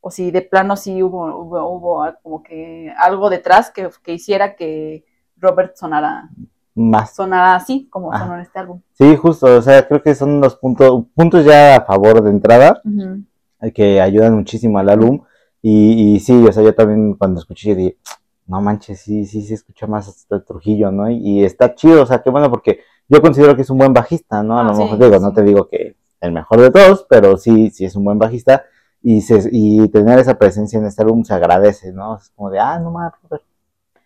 o 0.00 0.10
si 0.10 0.32
de 0.32 0.42
plano 0.42 0.76
sí 0.76 1.02
hubo, 1.02 1.36
hubo, 1.38 1.64
hubo 1.70 2.14
como 2.22 2.42
que 2.42 2.92
algo 2.98 3.30
detrás 3.30 3.70
que, 3.70 3.88
que 4.02 4.12
hiciera 4.14 4.56
que 4.56 5.04
Robert 5.36 5.76
sonara 5.76 6.28
más. 6.74 7.14
Sonara 7.14 7.56
así, 7.56 7.88
como 7.90 8.12
ah. 8.12 8.18
sonó 8.18 8.34
en 8.34 8.40
este 8.40 8.58
álbum. 8.58 8.80
Sí, 8.92 9.16
justo, 9.16 9.46
o 9.46 9.62
sea, 9.62 9.86
creo 9.86 10.02
que 10.02 10.14
son 10.14 10.40
los 10.40 10.56
puntos, 10.56 11.04
puntos 11.14 11.44
ya 11.44 11.76
a 11.76 11.84
favor 11.84 12.22
de 12.22 12.30
entrada, 12.30 12.80
uh 12.84 12.88
-huh. 12.88 13.72
que 13.72 14.00
ayudan 14.00 14.34
muchísimo 14.34 14.78
al 14.78 14.88
álbum. 14.88 15.22
Y, 15.60 16.14
y, 16.14 16.20
sí, 16.20 16.44
o 16.46 16.52
sea, 16.52 16.62
yo 16.62 16.74
también 16.74 17.14
cuando 17.14 17.40
escuché 17.40 17.74
dije, 17.74 17.98
no 18.46 18.60
manches, 18.60 19.00
sí, 19.00 19.24
sí, 19.26 19.42
se 19.42 19.54
escucha 19.54 19.86
más 19.86 20.08
hasta 20.08 20.44
Trujillo, 20.44 20.90
¿no? 20.90 21.08
Y, 21.10 21.16
y, 21.16 21.44
está 21.44 21.74
chido, 21.74 22.02
o 22.02 22.06
sea, 22.06 22.22
qué 22.22 22.30
bueno, 22.30 22.50
porque 22.50 22.80
yo 23.08 23.22
considero 23.22 23.54
que 23.54 23.62
es 23.62 23.70
un 23.70 23.78
buen 23.78 23.92
bajista, 23.92 24.42
¿no? 24.42 24.58
A 24.58 24.64
lo 24.64 24.70
ah, 24.70 24.76
mejor 24.76 24.98
sí, 24.98 25.04
digo, 25.04 25.16
sí. 25.16 25.22
no 25.22 25.32
te 25.32 25.42
digo 25.42 25.68
que 25.68 25.96
el 26.20 26.32
mejor 26.32 26.60
de 26.60 26.70
todos, 26.70 27.06
pero 27.08 27.36
sí, 27.36 27.70
sí 27.70 27.84
es 27.84 27.94
un 27.94 28.04
buen 28.04 28.18
bajista. 28.18 28.64
Y, 29.04 29.20
se, 29.22 29.48
y 29.50 29.88
tener 29.88 30.18
esa 30.20 30.38
presencia 30.38 30.78
en 30.78 30.86
este 30.86 31.02
álbum 31.02 31.24
se 31.24 31.34
agradece, 31.34 31.92
¿no? 31.92 32.16
Es 32.16 32.30
como 32.30 32.50
de, 32.50 32.60
ah, 32.60 32.78
no 32.78 32.92
mames, 32.92 33.12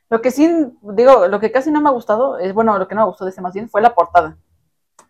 lo 0.08 0.20
que 0.20 0.30
sí, 0.30 0.48
digo, 0.82 1.28
lo 1.28 1.40
que 1.40 1.50
casi 1.50 1.70
no 1.70 1.80
me 1.80 1.88
ha 1.88 1.92
gustado, 1.92 2.38
es 2.38 2.54
bueno, 2.54 2.78
lo 2.78 2.86
que 2.86 2.94
no 2.94 3.02
me 3.02 3.08
gustó 3.08 3.24
de 3.24 3.30
ese 3.30 3.40
más 3.40 3.54
bien 3.54 3.68
fue 3.68 3.82
la 3.82 3.94
portada. 3.94 4.36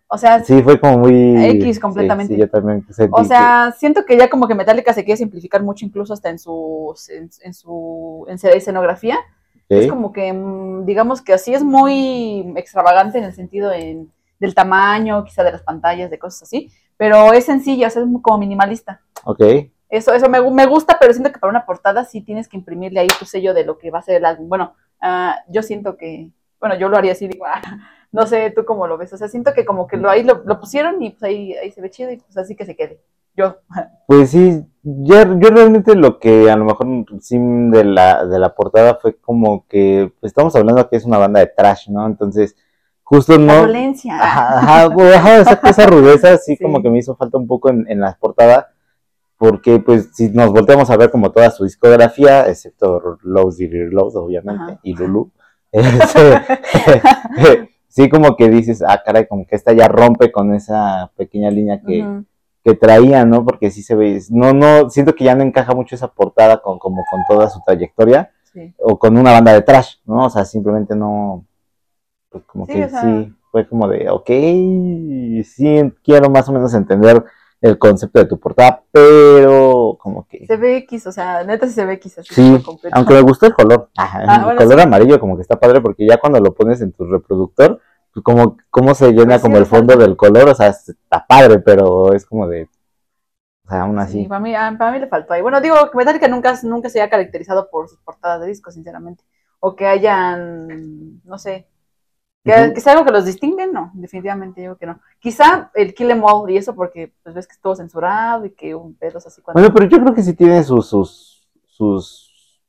O 0.08 0.19
sea, 0.19 0.43
sí, 0.44 0.62
fue 0.62 0.78
como 0.78 0.98
muy 0.98 1.44
X 1.56 1.81
completamente. 1.81 2.34
Sí, 2.34 2.37
sí 2.37 2.40
yo 2.40 2.48
también 2.48 2.87
o 3.10 3.25
sea, 3.25 3.70
que... 3.72 3.78
siento 3.78 4.04
que 4.04 4.16
ya 4.16 4.31
como 4.31 4.46
que 4.46 4.54
Metallica 4.54 4.93
se 4.93 5.04
quiere 5.04 5.19
simplificar 5.19 5.62
mucho, 5.62 5.84
incluso 5.84 6.12
hasta 6.12 6.31
en 6.31 6.38
su, 6.38 6.94
en, 7.08 7.28
en 7.43 7.54
su 7.54 8.25
en 8.28 8.38
escenografía. 8.56 9.19
¿Sí? 9.69 9.75
Es 9.75 9.88
como 9.88 10.12
que, 10.12 10.32
mm, 10.32 10.84
digamos 10.84 11.22
que 11.22 11.32
así 11.32 11.52
es 11.52 11.64
muy 11.64 12.52
extravagante 12.56 13.19
en 13.19 13.25
el 13.25 13.34
sentido 13.34 13.72
en, 13.72 14.12
del 14.38 14.54
tamaño, 14.54 15.25
quizá 15.25 15.43
de 15.43 15.52
las 15.52 15.62
pantallas, 15.62 16.08
de 16.08 16.19
cosas 16.20 16.44
así, 16.44 16.70
pero 16.96 17.32
es 17.32 17.44
sencilla, 17.44 17.88
o 17.88 17.90
sea, 17.90 18.02
es 18.02 18.08
como 18.22 18.38
minimalista. 18.38 19.00
Ok. 19.25 19.43
Eso, 19.88 20.12
eso 20.14 20.28
me, 20.28 20.40
me 20.50 20.66
gusta, 20.66 20.96
pero 21.00 21.12
siento 21.12 21.32
que 21.32 21.38
para 21.38 21.50
una 21.50 21.66
portada 21.66 22.04
sí 22.04 22.20
tienes 22.20 22.48
que 22.48 22.56
imprimirle 22.56 23.00
ahí 23.00 23.08
tu 23.19 23.25
sello 23.25 23.54
de 23.54 23.64
lo 23.64 23.78
que 23.78 23.90
va 23.90 24.00
a 24.00 24.02
ser 24.02 24.16
el 24.16 24.25
álbum. 24.25 24.48
Bueno, 24.48 24.75
Uh, 25.02 25.34
yo 25.52 25.62
siento 25.62 25.96
que, 25.96 26.31
bueno, 26.60 26.76
yo 26.76 26.88
lo 26.88 26.96
haría 26.96 27.12
así, 27.12 27.28
digo, 27.28 27.44
ah, 27.48 27.60
no 28.12 28.26
sé 28.26 28.50
tú 28.50 28.64
cómo 28.64 28.87
lo 28.87 28.96
ves, 28.96 29.12
o 29.12 29.16
sea, 29.16 29.28
siento 29.28 29.52
que 29.52 29.64
como 29.64 29.87
que 29.87 29.96
lo 29.96 30.08
ahí 30.10 30.22
lo, 30.22 30.43
lo, 30.44 30.58
pusieron 30.58 31.02
y 31.02 31.10
pues 31.10 31.22
ahí, 31.22 31.52
ahí 31.54 31.70
se 31.70 31.81
ve 31.81 31.90
chido 31.90 32.10
y 32.10 32.16
pues 32.16 32.37
así 32.37 32.56
que 32.56 32.64
se 32.64 32.76
quede, 32.76 33.00
yo. 33.37 33.56
Pues 34.06 34.31
sí, 34.31 34.64
yo, 34.82 35.38
yo 35.38 35.50
realmente 35.50 35.96
lo 35.96 36.20
que 36.20 36.48
a 36.48 36.56
lo 36.56 36.64
mejor 36.64 36.87
sí 37.20 37.37
de 37.40 37.84
la, 37.84 38.25
de 38.25 38.38
la 38.38 38.54
portada 38.54 38.94
fue 38.94 39.16
como 39.16 39.66
que, 39.66 40.12
pues 40.20 40.31
estamos 40.31 40.54
hablando 40.54 40.88
que 40.88 40.96
es 40.96 41.04
una 41.04 41.19
banda 41.19 41.40
de 41.40 41.48
trash, 41.48 41.88
¿no? 41.88 42.06
Entonces, 42.06 42.54
justo 43.02 43.37
no... 43.37 43.46
La 43.46 43.62
violencia. 43.62 44.16
Ajá, 44.16 44.58
ajá, 44.58 44.84
ajá 45.16 45.37
esa, 45.38 45.60
esa 45.64 45.87
rudeza 45.88 46.37
sí, 46.38 46.54
sí, 46.56 46.62
como 46.62 46.82
que 46.82 46.90
me 46.90 46.98
hizo 46.98 47.16
falta 47.16 47.37
un 47.37 47.48
poco 47.48 47.69
en, 47.69 47.84
en 47.88 48.00
la 48.00 48.16
portada 48.16 48.75
porque 49.38 49.79
pues 49.81 50.11
si 50.15 50.31
nos 50.31 50.50
volteamos 50.50 50.91
a 50.91 50.97
ver 50.97 51.11
como 51.11 51.31
toda 51.31 51.50
su 51.50 51.65
discografía, 51.65 52.49
excepto 52.49 53.19
Lowe's 53.23 53.61
y 53.61 53.69
Reload, 53.69 54.17
obviamente, 54.17 54.62
Ajá. 54.62 54.81
y 54.83 54.94
Lulu, 54.94 55.31
este, 55.73 56.41
sí 57.88 58.09
como 58.09 58.37
que 58.37 58.49
dices, 58.49 58.83
ah, 58.87 59.03
caray, 59.05 59.27
como 59.27 59.47
que 59.47 59.56
esta 59.56 59.73
ya 59.73 59.88
rompe 59.88 60.33
con 60.33 60.55
esa 60.55 61.11
pequeña 61.17 61.50
línea 61.50 61.83
que, 61.83 62.03
uh 62.03 62.06
-huh. 62.06 62.25
que 62.65 62.75
traía, 62.75 63.25
¿no? 63.25 63.44
Porque 63.44 63.71
sí 63.71 63.83
se 63.83 63.94
ve, 63.94 64.21
no, 64.31 64.55
no, 64.55 64.88
siento 64.88 65.15
que 65.15 65.25
ya 65.25 65.35
no 65.35 65.43
encaja 65.43 65.75
mucho 65.75 65.94
esa 65.94 66.09
portada 66.09 66.62
con, 66.62 66.79
como 66.79 67.03
con 67.11 67.21
toda 67.29 67.50
su 67.50 67.61
trayectoria, 67.61 68.31
sí. 68.53 68.75
o 68.79 68.99
con 68.99 69.19
una 69.19 69.32
banda 69.32 69.53
de 69.53 69.62
trash, 69.62 69.97
¿no? 70.06 70.27
O 70.27 70.31
sea, 70.31 70.47
simplemente 70.47 70.97
no, 70.97 71.44
pues 72.31 72.44
como 72.44 72.65
sí, 72.65 72.73
que 72.73 72.85
o 72.85 72.89
sea... 72.89 73.03
sí, 73.03 73.34
fue 73.53 73.69
como 73.69 73.87
de, 73.89 74.08
ok, 74.08 74.27
sí 75.44 75.93
quiero 76.03 76.31
más 76.31 76.49
o 76.49 76.53
menos 76.53 76.72
entender 76.72 77.22
el 77.60 77.79
concepto 77.79 78.19
de 78.19 78.27
tu 78.27 78.39
portada, 78.39 78.82
pero 78.91 79.96
como 80.01 80.27
que... 80.27 80.46
Se 80.46 80.56
ve 80.56 80.77
X, 80.79 81.06
o 81.06 81.13
sea, 81.13 81.43
neta 81.44 81.67
se 81.67 81.84
ve 81.84 81.94
X 81.94 82.19
así. 82.19 82.34
Sí, 82.34 82.65
aunque 82.93 83.15
me 83.15 83.22
gustó 83.22 83.46
el 83.46 83.55
color. 83.55 83.89
Ajá, 83.96 84.22
ah, 84.27 84.36
el 84.36 84.44
bueno, 84.44 84.58
color 84.60 84.79
sí. 84.79 84.84
amarillo 84.84 85.20
como 85.20 85.36
que 85.36 85.43
está 85.43 85.58
padre 85.58 85.81
porque 85.81 86.06
ya 86.06 86.19
cuando 86.19 86.41
lo 86.41 86.55
pones 86.55 86.81
en 86.82 86.93
tu 86.93 87.05
reproductor, 87.06 87.81
pues 88.13 88.22
como, 88.22 88.56
como 88.70 88.94
se 88.94 89.13
llena 89.13 89.34
pues 89.34 89.43
como 89.43 89.56
sí, 89.56 89.60
el 89.60 89.67
fondo 89.67 89.96
del 89.96 90.17
color, 90.17 90.48
o 90.48 90.55
sea, 90.55 90.69
está 90.69 91.27
padre, 91.27 91.58
pero 91.60 92.13
es 92.13 92.27
como 92.27 92.46
de... 92.46 92.69
O 93.65 93.69
sea, 93.69 93.82
aún 93.82 93.98
así. 93.98 94.22
Sí, 94.22 94.29
para 94.29 94.41
mí, 94.41 94.55
ah, 94.55 94.75
para 94.79 94.93
mí 94.93 95.01
le 95.01 95.08
faltó 95.08 95.32
ahí. 95.32 95.43
Bueno, 95.43 95.60
digo, 95.60 95.77
Metallica 95.94 96.29
nunca, 96.29 96.55
nunca 96.63 96.89
se 96.89 97.01
haya 97.01 97.10
caracterizado 97.10 97.69
por 97.69 97.89
sus 97.89 97.98
portadas 97.98 98.41
de 98.41 98.46
discos, 98.46 98.75
sinceramente. 98.75 99.25
O 99.58 99.75
que 99.75 99.86
hayan, 99.86 101.20
no 101.25 101.39
sé, 101.39 101.67
que, 102.46 102.53
uh 102.53 102.55
-huh. 102.55 102.74
que 102.74 102.81
sea 102.81 102.93
algo 102.93 103.05
que 103.05 103.10
los 103.10 103.24
distingue, 103.24 103.67
no, 103.67 103.91
definitivamente 103.94 104.60
digo 104.60 104.76
que 104.76 104.86
no. 104.86 105.00
Quizá 105.19 105.70
el 105.74 105.94
Kill 105.94 106.12
Em 106.12 106.22
All 106.22 106.48
y 106.48 106.56
eso 106.56 106.76
porque 106.76 107.12
pues 107.24 107.34
ves 107.34 107.46
que 107.48 107.55
estuvo 107.55 107.74
censurado 107.74 108.44
y 108.44 108.50
que 108.50 108.74
un 108.74 108.94
pedos 108.94 109.26
así. 109.26 109.43
Cuando... 109.43 109.60
Bueno, 109.60 109.74
pero 109.74 109.86
yo 109.88 109.98
creo 110.00 110.15
que 110.15 110.22
sí 110.22 110.32
tiene 110.34 110.62
sus, 110.62 110.88
sus, 110.88 111.44
sus 111.67 112.62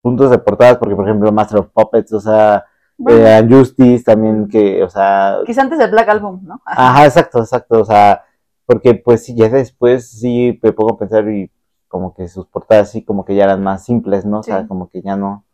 puntos 0.00 0.30
de 0.30 0.38
portadas, 0.38 0.78
porque 0.78 0.94
por 0.94 1.04
ejemplo 1.04 1.32
Master 1.32 1.58
of 1.58 1.70
Puppets, 1.72 2.12
o 2.12 2.20
sea, 2.20 2.64
bueno. 2.96 3.26
eh, 3.26 3.46
Justice 3.50 4.04
también 4.04 4.46
que, 4.46 4.84
o 4.84 4.88
sea... 4.88 5.38
Quizá 5.44 5.62
antes 5.62 5.80
del 5.80 5.90
Black 5.90 6.08
Album, 6.08 6.40
¿no? 6.44 6.62
Ajá. 6.64 6.90
Ajá, 6.90 7.06
exacto, 7.06 7.40
exacto, 7.40 7.80
o 7.80 7.84
sea, 7.84 8.24
porque 8.66 8.94
pues 8.94 9.24
sí, 9.24 9.34
ya 9.34 9.48
después 9.48 10.08
sí 10.08 10.60
me 10.62 10.72
pongo 10.72 10.94
a 10.94 10.98
pensar 10.98 11.28
y 11.28 11.50
como 11.88 12.14
que 12.14 12.28
sus 12.28 12.46
portadas 12.46 12.92
sí 12.92 13.02
como 13.02 13.24
que 13.24 13.34
ya 13.34 13.44
eran 13.44 13.64
más 13.64 13.84
simples, 13.84 14.24
¿no? 14.24 14.40
O 14.40 14.42
sea, 14.44 14.60
sí. 14.60 14.68
como 14.68 14.88
que 14.88 15.02
ya 15.02 15.16
no 15.16 15.44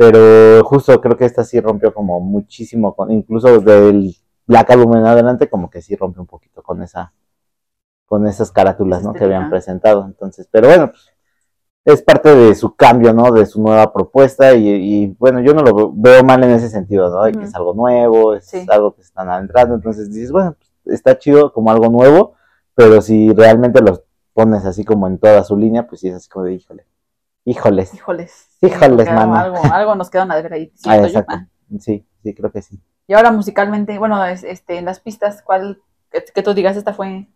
pero 0.00 0.64
justo 0.64 0.98
creo 0.98 1.14
que 1.14 1.26
esta 1.26 1.44
sí 1.44 1.60
rompió 1.60 1.92
como 1.92 2.20
muchísimo, 2.20 2.96
con, 2.96 3.10
incluso 3.10 3.60
del 3.60 4.16
Black 4.46 4.70
Album 4.70 4.96
en 4.96 5.04
adelante, 5.04 5.50
como 5.50 5.68
que 5.68 5.82
sí 5.82 5.94
rompe 5.94 6.20
un 6.20 6.26
poquito 6.26 6.62
con 6.62 6.82
esa 6.82 7.12
con 8.06 8.26
esas 8.26 8.50
carátulas, 8.50 9.02
¿no? 9.02 9.12
Que 9.12 9.24
habían 9.24 9.50
presentado, 9.50 10.06
entonces, 10.06 10.48
pero 10.50 10.68
bueno, 10.68 10.90
pues, 10.90 11.10
es 11.84 12.02
parte 12.02 12.34
de 12.34 12.54
su 12.54 12.74
cambio, 12.74 13.12
¿no? 13.12 13.30
De 13.30 13.44
su 13.44 13.60
nueva 13.60 13.92
propuesta 13.92 14.54
y, 14.54 14.70
y 14.70 15.06
bueno, 15.18 15.40
yo 15.40 15.52
no 15.52 15.60
lo 15.60 15.92
veo 15.92 16.24
mal 16.24 16.42
en 16.44 16.52
ese 16.52 16.70
sentido, 16.70 17.10
¿no? 17.10 17.22
De 17.24 17.32
que 17.32 17.44
es 17.44 17.54
algo 17.54 17.74
nuevo, 17.74 18.32
es 18.32 18.46
sí. 18.46 18.64
algo 18.70 18.94
que 18.94 19.02
están 19.02 19.28
adentrando, 19.28 19.74
entonces 19.74 20.10
dices, 20.10 20.32
bueno, 20.32 20.56
pues, 20.82 20.94
está 20.94 21.18
chido 21.18 21.52
como 21.52 21.70
algo 21.70 21.90
nuevo, 21.90 22.36
pero 22.74 23.02
si 23.02 23.34
realmente 23.34 23.82
los 23.82 24.00
pones 24.32 24.64
así 24.64 24.82
como 24.82 25.08
en 25.08 25.18
toda 25.18 25.44
su 25.44 25.58
línea, 25.58 25.86
pues 25.86 26.00
sí 26.00 26.08
es 26.08 26.14
así 26.14 26.30
como 26.30 26.46
de, 26.46 26.54
híjole, 26.54 26.86
Híjoles. 27.44 27.94
Híjoles. 27.94 28.48
Híjoles, 28.60 29.06
mano. 29.12 29.34
Algo, 29.34 29.58
algo 29.72 29.94
nos 29.94 30.10
quedan 30.10 30.30
a 30.30 30.36
deber 30.36 30.52
ahí. 30.52 30.72
Ah, 30.86 31.06
yo. 31.06 31.20
Sí, 31.78 32.06
sí, 32.22 32.34
creo 32.34 32.50
que 32.52 32.62
sí. 32.62 32.80
Y 33.06 33.14
ahora 33.14 33.32
musicalmente, 33.32 33.98
bueno, 33.98 34.24
es- 34.24 34.44
este, 34.44 34.78
en 34.78 34.84
las 34.84 35.00
pistas, 35.00 35.42
¿cuál 35.42 35.80
que, 36.10 36.22
que 36.34 36.42
tú 36.42 36.54
digas 36.54 36.76
esta 36.76 36.92
fue? 36.92 37.28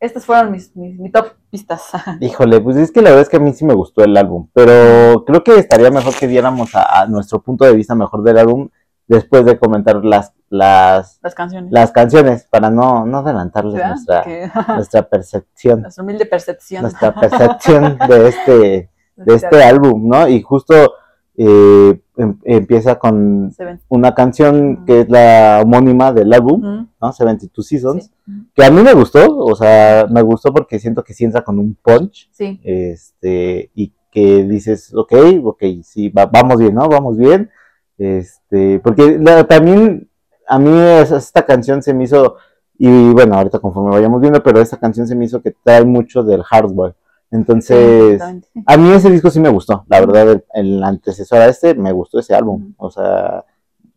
Estas 0.00 0.24
fueron 0.24 0.50
mis, 0.50 0.74
mis 0.76 0.98
mi 0.98 1.10
top 1.10 1.32
pistas. 1.50 1.90
Híjole, 2.20 2.60
pues 2.60 2.76
es 2.76 2.90
que 2.90 3.02
la 3.02 3.10
verdad 3.10 3.22
es 3.22 3.28
que 3.28 3.36
a 3.36 3.40
mí 3.40 3.52
sí 3.52 3.64
me 3.64 3.74
gustó 3.74 4.02
el 4.02 4.16
álbum, 4.16 4.48
pero 4.54 5.24
creo 5.26 5.44
que 5.44 5.58
estaría 5.58 5.90
mejor 5.90 6.14
que 6.14 6.26
diéramos 6.26 6.74
a, 6.74 7.02
a 7.02 7.06
nuestro 7.06 7.42
punto 7.42 7.64
de 7.66 7.74
vista 7.74 7.94
mejor 7.94 8.22
del 8.22 8.38
álbum 8.38 8.70
después 9.06 9.44
de 9.44 9.58
comentar 9.58 10.04
las 10.04 10.32
las, 10.48 11.20
Las 11.22 11.34
canciones. 11.36 11.70
las 11.70 11.92
canciones 11.92 12.44
para 12.50 12.70
no, 12.70 13.06
no 13.06 13.18
adelantarles 13.18 13.74
¿verdad? 13.74 13.90
nuestra, 13.90 14.24
nuestra 14.74 15.08
percepción, 15.08 15.82
nuestra 15.82 16.02
humilde 16.02 16.26
percepción. 16.26 16.82
nuestra 16.82 17.14
percepción 17.14 17.98
de 18.08 18.28
este 18.28 18.90
de 19.16 19.34
este 19.34 19.62
álbum, 19.62 20.08
¿no? 20.08 20.28
Y 20.28 20.40
justo 20.42 20.74
eh, 21.42 22.00
em- 22.18 22.38
empieza 22.44 22.98
con 22.98 23.50
una 23.88 24.14
canción 24.14 24.84
que 24.84 25.00
es 25.02 25.08
la 25.08 25.60
homónima 25.62 26.12
del 26.12 26.32
álbum, 26.34 26.60
Ujú, 26.62 26.86
¿no? 27.00 27.12
72 27.12 27.66
Seasons, 27.66 28.04
Sí. 28.26 28.32
que 28.54 28.64
a 28.64 28.70
mí 28.70 28.82
me 28.82 28.92
gustó, 28.92 29.26
o 29.38 29.54
sea, 29.56 30.06
me 30.10 30.20
gustó 30.20 30.52
porque 30.52 30.78
siento 30.78 31.02
que 31.02 31.14
sí 31.14 31.24
entra 31.24 31.42
con 31.42 31.58
un 31.58 31.74
punch, 31.82 32.28
Sí. 32.32 32.60
este, 32.62 33.70
y 33.74 33.92
que 34.10 34.44
dices, 34.44 34.92
ok, 34.94 35.12
ok, 35.44 35.62
sí, 35.82 36.10
va- 36.10 36.26
vamos 36.26 36.58
bien, 36.58 36.74
¿no? 36.74 36.88
Vamos 36.88 37.16
bien, 37.16 37.48
este, 37.96 38.80
porque 38.80 39.18
la- 39.18 39.44
también 39.44 40.08
a 40.46 40.58
mí 40.58 40.70
es- 41.00 41.12
esta 41.12 41.46
canción 41.46 41.80
se 41.82 41.94
me 41.94 42.04
hizo, 42.04 42.36
y 42.76 43.10
bueno, 43.12 43.36
ahorita 43.36 43.60
conforme 43.60 43.90
vayamos 43.90 44.20
viendo, 44.20 44.42
pero 44.42 44.60
esta 44.60 44.78
canción 44.78 45.06
se 45.06 45.14
me 45.14 45.24
hizo 45.24 45.40
que 45.40 45.54
trae 45.64 45.84
mucho 45.84 46.22
del 46.22 46.42
hardware, 46.42 46.94
entonces... 47.30 48.20
A 48.66 48.76
mí 48.76 48.90
ese 48.92 49.10
disco 49.10 49.30
sí 49.30 49.40
me 49.40 49.48
gustó, 49.48 49.84
la 49.88 50.00
verdad, 50.00 50.30
el, 50.30 50.44
el 50.54 50.84
antecesor 50.84 51.38
a 51.40 51.46
este 51.48 51.74
me 51.74 51.92
gustó 51.92 52.18
ese 52.18 52.34
álbum. 52.34 52.74
O 52.76 52.90
sea, 52.90 53.44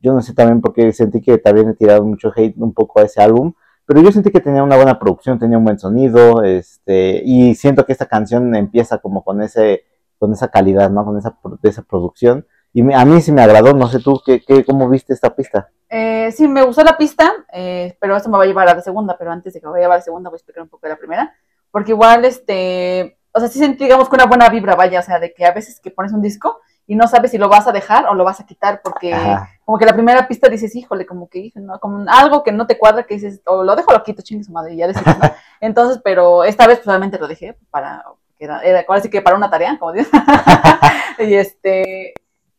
yo 0.01 0.13
no 0.13 0.21
sé 0.21 0.33
también 0.33 0.61
porque 0.61 0.91
sentí 0.93 1.21
que 1.21 1.37
también 1.37 1.69
he 1.69 1.73
tirado 1.73 2.03
mucho 2.03 2.31
hate 2.35 2.55
un 2.57 2.73
poco 2.73 2.99
a 2.99 3.03
ese 3.03 3.21
álbum, 3.21 3.53
pero 3.85 4.01
yo 4.01 4.11
sentí 4.11 4.31
que 4.31 4.39
tenía 4.39 4.63
una 4.63 4.75
buena 4.75 4.99
producción, 4.99 5.39
tenía 5.39 5.57
un 5.57 5.65
buen 5.65 5.79
sonido, 5.79 6.43
este, 6.43 7.21
y 7.25 7.55
siento 7.55 7.85
que 7.85 7.91
esta 7.91 8.05
canción 8.05 8.55
empieza 8.55 8.99
como 8.99 9.23
con 9.23 9.41
ese, 9.41 9.83
con 10.19 10.31
esa 10.31 10.49
calidad, 10.49 10.89
¿no? 10.89 11.03
Con 11.03 11.17
esa, 11.17 11.37
esa 11.63 11.81
producción. 11.81 12.45
Y 12.75 12.81
me- 12.81 12.95
a 12.95 13.03
mí 13.05 13.21
sí 13.21 13.31
me 13.31 13.41
agradó, 13.41 13.73
no 13.73 13.87
sé 13.87 13.99
tú, 13.99 14.21
¿qué, 14.25 14.41
qué, 14.45 14.63
¿cómo 14.65 14.89
viste 14.89 15.13
esta 15.13 15.35
pista? 15.35 15.69
Eh, 15.89 16.31
sí, 16.31 16.47
me 16.47 16.63
gustó 16.63 16.83
la 16.83 16.97
pista, 16.97 17.31
eh, 17.51 17.95
pero 17.99 18.15
esto 18.15 18.29
me 18.29 18.37
va 18.37 18.43
a 18.45 18.47
llevar 18.47 18.67
a 18.67 18.75
la 18.75 18.81
segunda, 18.81 19.15
pero 19.17 19.31
antes 19.31 19.53
de 19.53 19.59
que 19.59 19.67
me 19.67 19.73
vaya 19.73 19.85
a 19.85 19.89
la 19.89 20.01
segunda 20.01 20.29
voy 20.29 20.35
a 20.35 20.39
explicar 20.39 20.63
un 20.63 20.69
poco 20.69 20.87
de 20.87 20.93
la 20.93 20.97
primera, 20.97 21.33
porque 21.69 21.91
igual, 21.91 22.25
este, 22.25 23.17
o 23.33 23.39
sea, 23.39 23.49
sí 23.49 23.59
sentí, 23.59 23.85
digamos, 23.85 24.09
que 24.09 24.15
una 24.15 24.25
buena 24.25 24.47
vibra, 24.49 24.75
vaya, 24.75 24.99
o 24.99 25.03
sea, 25.03 25.19
de 25.19 25.33
que 25.33 25.45
a 25.45 25.51
veces 25.51 25.79
que 25.79 25.89
pones 25.89 26.13
un 26.13 26.21
disco 26.21 26.61
y 26.85 26.95
no 26.95 27.07
sabes 27.07 27.31
si 27.31 27.37
lo 27.37 27.49
vas 27.49 27.65
a 27.67 27.71
dejar 27.71 28.05
o 28.07 28.13
lo 28.13 28.23
vas 28.23 28.39
a 28.39 28.45
quitar, 28.45 28.81
porque 28.83 29.13
Ajá. 29.13 29.49
como 29.65 29.79
que 29.79 29.85
la 29.85 29.93
primera 29.93 30.27
pista 30.27 30.49
dices, 30.49 30.75
híjole, 30.75 31.05
como 31.05 31.27
que, 31.29 31.51
¿no? 31.55 31.79
Como 31.79 32.05
algo 32.09 32.43
que 32.43 32.51
no 32.51 32.67
te 32.67 32.77
cuadra, 32.77 33.03
que 33.03 33.15
dices, 33.15 33.41
o 33.45 33.63
lo 33.63 33.75
dejo 33.75 33.89
o 33.89 33.93
lo 33.93 34.03
quito, 34.03 34.21
chingue 34.21 34.43
su 34.43 34.51
madre, 34.51 34.73
y 34.73 34.77
ya 34.77 34.87
decides, 34.87 35.17
¿no? 35.17 35.23
Entonces, 35.61 35.99
pero 36.03 36.43
esta 36.43 36.67
vez, 36.67 36.77
pues, 36.77 36.87
obviamente 36.87 37.17
lo 37.17 37.27
dejé 37.27 37.57
para, 37.71 38.03
era, 38.37 38.59
era, 38.61 38.85
ahora 38.87 39.01
sí 39.01 39.09
que 39.09 39.21
para 39.21 39.35
una 39.35 39.49
tarea, 39.49 39.79
como 39.79 39.93
dices, 39.93 40.11
y 41.19 41.33
este, 41.33 42.13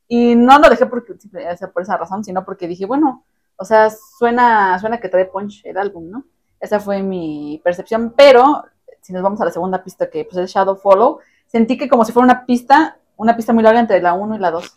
y 0.08 0.34
no 0.34 0.58
lo 0.58 0.68
dejé 0.68 0.86
porque, 0.86 1.12
o 1.12 1.56
sea, 1.56 1.70
por 1.70 1.82
esa 1.82 1.96
razón, 1.96 2.24
sino 2.24 2.44
porque 2.44 2.66
dije, 2.66 2.86
bueno, 2.86 3.24
o 3.56 3.64
sea, 3.64 3.90
suena, 3.90 4.78
suena 4.80 4.98
que 4.98 5.08
trae 5.08 5.26
punch 5.26 5.64
el 5.64 5.78
álbum, 5.78 6.10
¿no? 6.10 6.24
Esa 6.58 6.80
fue 6.80 7.02
mi 7.02 7.60
percepción, 7.62 8.14
pero 8.16 8.64
si 9.04 9.12
nos 9.12 9.22
vamos 9.22 9.38
a 9.42 9.44
la 9.44 9.50
segunda 9.50 9.84
pista, 9.84 10.08
que 10.08 10.24
pues 10.24 10.38
es 10.38 10.50
Shadow 10.50 10.76
Follow, 10.76 11.18
sentí 11.46 11.76
que 11.76 11.90
como 11.90 12.06
si 12.06 12.12
fuera 12.12 12.24
una 12.24 12.46
pista, 12.46 12.96
una 13.18 13.36
pista 13.36 13.52
muy 13.52 13.62
larga 13.62 13.80
entre 13.80 14.00
la 14.00 14.14
1 14.14 14.36
y 14.36 14.38
la 14.38 14.50
2. 14.50 14.76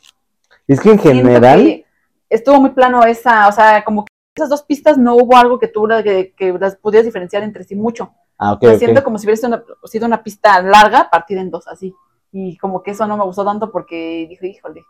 Es 0.67 0.81
que 0.81 0.91
en 0.91 0.99
general, 0.99 1.63
que 1.63 1.85
estuvo 2.29 2.59
muy 2.59 2.71
plano 2.71 3.05
esa, 3.05 3.47
o 3.47 3.53
sea, 3.53 3.85
como 3.85 4.03
que 4.03 4.11
esas 4.35 4.49
dos 4.49 4.63
pistas 4.63 4.97
no 4.97 5.15
hubo 5.15 5.37
algo 5.37 5.57
que 5.57 5.69
tú 5.69 5.87
que, 6.03 6.33
que 6.35 6.51
las 6.59 6.75
pudieras 6.75 7.05
diferenciar 7.05 7.41
entre 7.43 7.63
sí 7.63 7.73
mucho. 7.77 8.11
ah, 8.37 8.51
ok, 8.51 8.63
O 8.63 8.65
sea, 8.65 8.73
ok. 8.73 8.79
Siento 8.79 9.03
como 9.05 9.17
si 9.17 9.27
hubiera 9.27 9.37
sido 9.37 9.47
una, 9.47 9.63
sido 9.85 10.05
una 10.05 10.21
pista 10.21 10.61
larga 10.61 11.09
partida 11.09 11.39
en 11.39 11.49
dos, 11.49 11.65
así. 11.69 11.95
Y 12.33 12.57
como 12.57 12.83
que 12.83 12.91
eso 12.91 13.07
no 13.07 13.15
me 13.15 13.23
gustó 13.23 13.45
tanto 13.45 13.71
porque 13.71 14.27
dije, 14.29 14.45
híjole, 14.45 14.83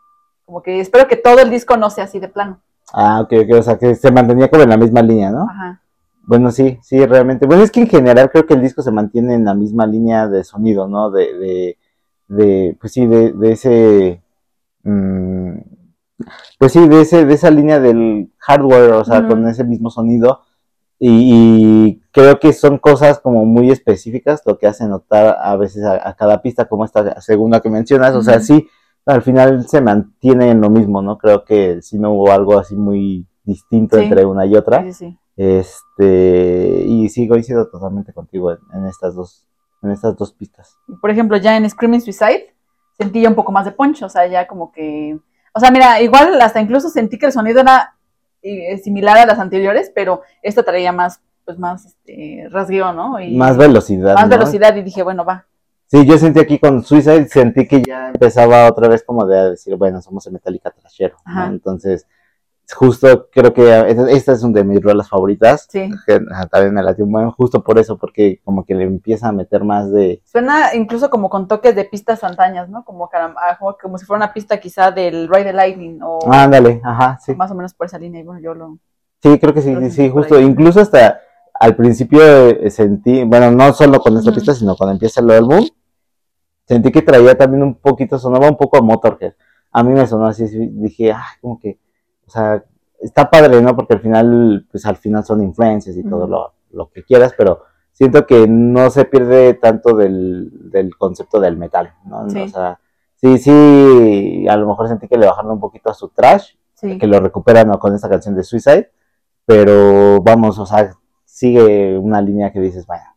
como 0.44 0.64
que 0.64 0.80
espero 0.80 1.06
que 1.06 1.14
todo 1.14 1.38
el 1.38 1.48
disco 1.48 1.76
no 1.76 1.90
sea 1.90 2.04
así 2.04 2.18
de 2.18 2.26
plano. 2.26 2.60
Ah, 2.92 3.20
ok, 3.20 3.34
ok, 3.44 3.58
o 3.60 3.62
sea, 3.62 3.78
que 3.78 3.94
se 3.94 4.10
mantenía 4.10 4.50
como 4.50 4.64
en 4.64 4.70
la 4.70 4.76
misma 4.76 5.00
línea, 5.00 5.30
¿no? 5.30 5.46
Ajá. 5.48 5.80
Bueno, 6.28 6.50
sí, 6.52 6.78
sí, 6.82 7.06
realmente. 7.06 7.46
Bueno, 7.46 7.62
es 7.62 7.70
que 7.70 7.80
en 7.80 7.88
general 7.88 8.30
creo 8.30 8.44
que 8.44 8.52
el 8.52 8.60
disco 8.60 8.82
se 8.82 8.92
mantiene 8.92 9.32
en 9.32 9.46
la 9.46 9.54
misma 9.54 9.86
línea 9.86 10.28
de 10.28 10.44
sonido, 10.44 10.86
¿no? 10.86 11.10
De, 11.10 11.32
de, 11.38 11.78
de 12.28 12.76
pues 12.78 12.92
sí, 12.92 13.06
de, 13.06 13.32
de 13.32 13.52
ese, 13.52 14.22
mm, 14.82 15.52
pues 16.58 16.72
sí, 16.72 16.86
de 16.86 17.00
ese, 17.00 17.24
de 17.24 17.32
esa 17.32 17.50
línea 17.50 17.80
del 17.80 18.30
hardware, 18.40 18.92
o 18.92 19.04
sea, 19.06 19.26
con 19.26 19.48
ese 19.48 19.64
mismo 19.64 19.88
sonido. 19.88 20.42
Y, 20.98 21.08
y 21.88 22.02
creo 22.12 22.38
que 22.38 22.52
son 22.52 22.76
cosas 22.76 23.20
como 23.20 23.46
muy 23.46 23.70
específicas 23.70 24.42
lo 24.44 24.58
que 24.58 24.66
hace 24.66 24.86
notar 24.86 25.34
a 25.40 25.56
veces 25.56 25.82
a, 25.84 26.06
a 26.10 26.14
cada 26.14 26.42
pista, 26.42 26.66
como 26.68 26.84
esta 26.84 27.22
segunda 27.22 27.60
que 27.62 27.70
mencionas. 27.70 28.14
O 28.14 28.22
sea, 28.22 28.40
sí, 28.40 28.68
al 29.06 29.22
final 29.22 29.66
se 29.66 29.80
mantiene 29.80 30.50
en 30.50 30.60
lo 30.60 30.68
mismo, 30.68 31.00
¿no? 31.00 31.16
Creo 31.16 31.42
que 31.44 31.80
sí 31.80 31.98
no 31.98 32.12
hubo 32.12 32.32
algo 32.32 32.58
así 32.58 32.76
muy 32.76 33.26
distinto 33.44 33.96
Sí. 33.96 34.02
entre 34.04 34.26
una 34.26 34.44
y 34.44 34.54
otra. 34.56 34.82
Sí, 34.82 34.92
sí. 34.92 35.18
Este, 35.38 36.82
y 36.84 37.08
sí, 37.08 37.28
coincido 37.28 37.68
totalmente 37.68 38.12
contigo 38.12 38.50
en, 38.50 38.58
en 38.74 38.86
estas 38.86 39.14
dos, 39.14 39.46
en 39.82 39.92
estas 39.92 40.16
dos 40.16 40.32
pistas. 40.32 40.76
Por 41.00 41.10
ejemplo, 41.10 41.36
ya 41.36 41.56
en 41.56 41.68
Screaming 41.70 42.00
Suicide 42.00 42.52
sentí 42.98 43.22
ya 43.22 43.28
un 43.28 43.36
poco 43.36 43.52
más 43.52 43.64
de 43.64 43.70
punch, 43.70 44.02
o 44.02 44.08
sea, 44.08 44.26
ya 44.26 44.48
como 44.48 44.72
que... 44.72 45.16
O 45.54 45.60
sea, 45.60 45.70
mira, 45.70 46.00
igual 46.02 46.40
hasta 46.40 46.60
incluso 46.60 46.88
sentí 46.88 47.18
que 47.18 47.26
el 47.26 47.32
sonido 47.32 47.60
era 47.60 47.94
eh, 48.42 48.76
similar 48.78 49.16
a 49.16 49.26
las 49.26 49.38
anteriores, 49.38 49.92
pero 49.94 50.22
esta 50.42 50.64
traía 50.64 50.90
más, 50.92 51.20
pues 51.44 51.56
más 51.56 51.86
este, 51.86 52.48
rasgueo, 52.50 52.92
¿no? 52.92 53.20
Y 53.20 53.36
Más 53.36 53.56
velocidad. 53.56 54.14
más 54.14 54.28
¿no? 54.28 54.36
velocidad 54.36 54.74
y 54.74 54.82
dije, 54.82 55.04
bueno, 55.04 55.24
va. 55.24 55.46
Sí, 55.86 56.04
yo 56.04 56.18
sentí 56.18 56.40
aquí 56.40 56.58
con 56.58 56.82
Suicide, 56.84 57.28
sentí 57.28 57.66
que 57.66 57.82
ya 57.82 58.08
empezaba 58.08 58.68
otra 58.68 58.88
vez 58.88 59.04
como 59.04 59.24
de 59.24 59.50
decir, 59.50 59.74
bueno, 59.76 60.02
somos 60.02 60.26
el 60.26 60.34
Metallica 60.34 60.70
trashero, 60.70 61.16
¿no? 61.24 61.46
Entonces, 61.46 62.06
justo 62.74 63.28
creo 63.30 63.52
que 63.52 63.96
esta 64.10 64.32
es 64.32 64.42
una 64.42 64.54
de 64.54 64.64
mis 64.64 64.82
rolas 64.82 65.08
favoritas. 65.08 65.66
Sí. 65.70 65.90
que 66.06 66.20
también 66.50 66.74
me 66.74 66.82
la 66.82 66.94
dio 66.94 67.06
bueno, 67.06 67.32
justo 67.32 67.62
por 67.62 67.78
eso, 67.78 67.96
porque 67.96 68.40
como 68.44 68.64
que 68.64 68.74
le 68.74 68.84
empieza 68.84 69.28
a 69.28 69.32
meter 69.32 69.64
más 69.64 69.90
de... 69.90 70.22
Suena 70.24 70.74
incluso 70.74 71.10
como 71.10 71.30
con 71.30 71.48
toques 71.48 71.74
de 71.74 71.84
pistas 71.84 72.22
antañas, 72.24 72.68
¿no? 72.68 72.84
Como, 72.84 73.08
ah, 73.12 73.56
como, 73.58 73.76
como 73.80 73.98
si 73.98 74.04
fuera 74.04 74.24
una 74.24 74.34
pista 74.34 74.60
quizá 74.60 74.90
del 74.90 75.28
Ride 75.28 75.44
the 75.44 75.52
Lightning 75.52 76.00
o 76.02 76.20
Ándale, 76.30 76.80
ajá, 76.84 77.18
sí. 77.20 77.34
más 77.34 77.50
o 77.50 77.54
menos 77.54 77.74
por 77.74 77.86
esa 77.86 77.98
línea. 77.98 78.20
Y 78.20 78.24
bueno, 78.24 78.40
yo 78.40 78.54
lo... 78.54 78.78
Sí, 79.22 79.38
creo 79.38 79.52
que 79.52 79.62
sí, 79.62 79.74
sí, 79.80 79.90
sí, 79.90 80.10
justo. 80.10 80.38
Incluso 80.38 80.80
hasta 80.80 81.20
al 81.58 81.74
principio 81.74 82.20
eh, 82.22 82.70
sentí, 82.70 83.24
bueno, 83.24 83.50
no 83.50 83.72
solo 83.72 83.98
con 84.00 84.16
esta 84.16 84.32
pista, 84.32 84.54
sino 84.54 84.76
cuando 84.76 84.92
empieza 84.92 85.20
el 85.20 85.30
álbum, 85.30 85.66
sentí 86.66 86.92
que 86.92 87.02
traía 87.02 87.36
también 87.36 87.62
un 87.62 87.74
poquito, 87.74 88.18
sonaba 88.18 88.48
un 88.48 88.56
poco 88.56 88.78
a 88.78 88.82
Motorhead. 88.82 89.32
A 89.72 89.82
mí 89.82 89.92
me 89.92 90.06
sonó 90.06 90.26
así, 90.26 90.46
sí, 90.46 90.68
dije, 90.72 91.12
ah, 91.12 91.26
como 91.40 91.58
que, 91.58 91.78
o 92.28 92.30
sea, 92.30 92.62
está 93.00 93.30
padre, 93.30 93.60
¿no? 93.62 93.74
Porque 93.74 93.94
al 93.94 94.00
final, 94.00 94.66
pues 94.70 94.84
al 94.84 94.96
final 94.96 95.24
son 95.24 95.42
influencias 95.42 95.96
y 95.96 96.04
todo 96.04 96.26
lo, 96.26 96.52
lo 96.70 96.90
que 96.90 97.02
quieras, 97.02 97.34
pero 97.36 97.62
siento 97.92 98.26
que 98.26 98.46
no 98.46 98.90
se 98.90 99.06
pierde 99.06 99.54
tanto 99.54 99.96
del, 99.96 100.70
del 100.70 100.94
concepto 100.96 101.40
del 101.40 101.56
metal, 101.56 101.94
¿no? 102.04 102.28
Sí. 102.28 102.42
O 102.42 102.48
sea, 102.48 102.78
sí, 103.16 103.38
sí, 103.38 104.46
a 104.48 104.56
lo 104.56 104.68
mejor 104.68 104.88
sentí 104.88 105.08
que 105.08 105.16
le 105.16 105.26
bajaron 105.26 105.52
un 105.52 105.60
poquito 105.60 105.90
a 105.90 105.94
su 105.94 106.08
trash, 106.08 106.52
Sí. 106.74 106.96
que 106.96 107.08
lo 107.08 107.18
recuperan 107.18 107.66
¿no? 107.66 107.80
con 107.80 107.92
esta 107.92 108.08
canción 108.08 108.36
de 108.36 108.44
Suicide, 108.44 108.92
pero 109.44 110.22
vamos, 110.22 110.60
o 110.60 110.66
sea, 110.66 110.92
sigue 111.24 111.98
una 111.98 112.20
línea 112.20 112.52
que 112.52 112.60
dices, 112.60 112.86
vaya, 112.86 113.16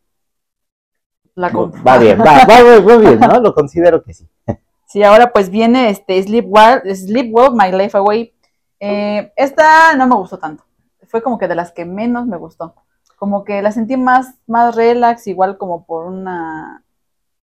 La 1.36 1.50
va 1.50 1.98
bien, 2.00 2.20
va, 2.20 2.44
va, 2.46 2.80
va 2.80 2.98
bien, 2.98 3.20
¿no? 3.20 3.40
Lo 3.40 3.54
considero 3.54 4.02
que 4.04 4.14
sí. 4.14 4.28
Sí, 4.88 5.04
ahora 5.04 5.32
pues 5.32 5.50
viene 5.50 5.90
este 5.90 6.22
Sleep 6.22 6.46
Well, 6.50 6.82
Sleep 6.94 7.34
Well, 7.34 7.52
My 7.54 7.72
Life 7.72 7.98
Away. 7.98 8.34
Eh, 8.82 9.32
esta 9.38 9.96
no 9.96 10.08
me 10.08 10.16
gustó 10.16 10.40
tanto. 10.40 10.64
Fue 11.08 11.22
como 11.22 11.38
que 11.38 11.48
de 11.48 11.56
las 11.56 11.72
que 11.72 11.86
menos 11.86 12.26
me 12.28 12.38
gustó. 12.38 12.76
Como 13.18 13.44
que 13.46 13.62
la 13.62 13.72
sentí 13.72 13.96
más, 13.98 14.36
más 14.48 14.76
relax, 14.76 15.28
igual 15.28 15.58
como 15.58 15.86
por 15.86 16.06
una. 16.08 16.84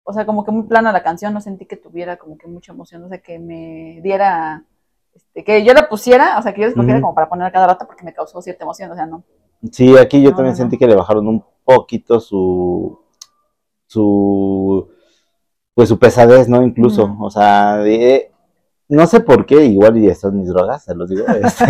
O 0.05 0.13
sea, 0.13 0.27
como 0.27 0.45
que 0.45 0.53
muy 0.53 0.65
plana 0.65 0.93
la 0.93 1.03
canción, 1.03 1.35
no 1.35 1.41
sentí 1.41 1.67
que 1.67 1.77
tuviera 1.77 2.17
como 2.19 2.39
que 2.39 2.47
mucha 2.47 2.73
emoción, 2.73 3.05
o 3.05 3.09
sea, 3.09 3.19
que 3.19 3.39
me 3.39 4.01
diera. 4.03 4.65
Este, 5.15 5.45
que 5.45 5.65
yo 5.65 5.75
la 5.75 5.89
pusiera, 5.89 6.39
o 6.39 6.43
sea, 6.43 6.53
que 6.55 6.61
yo 6.61 6.67
la 6.67 6.71
escogiera 6.71 7.01
como 7.01 7.15
para 7.15 7.29
poner 7.29 7.47
a 7.47 7.53
cada 7.53 7.67
rato 7.69 7.87
porque 7.87 8.05
me 8.05 8.13
causó 8.15 8.41
cierta 8.43 8.65
emoción, 8.65 8.91
o 8.93 8.95
sea, 8.97 9.07
no. 9.07 9.25
Sí, 9.73 9.97
aquí 9.99 10.23
yo 10.23 10.31
No, 10.31 10.37
también 10.37 10.55
no, 10.55 10.57
sentí 10.57 10.77
no. 10.77 10.79
que 10.79 10.87
le 10.87 10.95
bajaron 10.97 11.27
un 11.29 11.45
poquito 11.65 12.21
su, 12.21 13.01
su, 13.87 14.89
pues 15.75 15.89
su 15.89 15.99
pesadez, 15.99 16.49
¿no? 16.49 16.63
Incluso, 16.63 17.17
o 17.21 17.31
sea, 17.31 17.79
no 18.95 19.07
sé 19.07 19.21
por 19.21 19.45
qué, 19.47 19.65
igual 19.65 19.97
y 19.99 20.15
son 20.15 20.39
mis 20.39 20.49
drogas, 20.49 20.85
se 20.85 20.95
los 20.95 21.09
digo. 21.11 21.25
Este, 21.43 21.65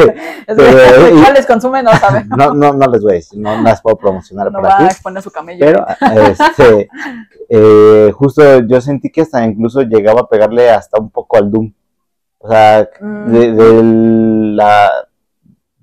Es 0.46 0.56
Pero- 0.56 1.20
¿Cuál 1.20 1.34
les 1.34 1.46
consume? 1.46 1.82
No 1.82 1.92
sabe. 1.92 2.24
no, 2.36 2.54
no, 2.54 2.72
no 2.72 2.86
les 2.86 3.02
voy 3.02 3.12
a 3.12 3.14
decir, 3.16 3.38
no, 3.40 3.56
no 3.56 3.62
las 3.62 3.80
puedo 3.82 3.96
promocionar 3.96 4.50
No 4.52 4.58
por 4.60 4.68
va 4.68 4.74
aquí. 4.74 4.84
a 4.84 4.86
exponer 4.88 5.22
su 5.22 5.30
camello. 5.30 5.64
Pero 5.64 5.86
este, 6.30 6.88
eh, 7.48 8.12
justo 8.14 8.60
yo 8.60 8.80
sentí 8.80 9.10
que 9.10 9.22
hasta 9.22 9.44
incluso 9.44 9.82
llegaba 9.82 10.22
a 10.22 10.28
pegarle 10.28 10.70
hasta 10.70 11.00
un 11.00 11.10
poco 11.10 11.36
al 11.38 11.50
Doom. 11.50 11.72
O 12.38 12.48
sea, 12.48 12.88
Mm. 13.00 13.32
de, 13.32 13.52
de 13.52 13.82
la 14.56 14.90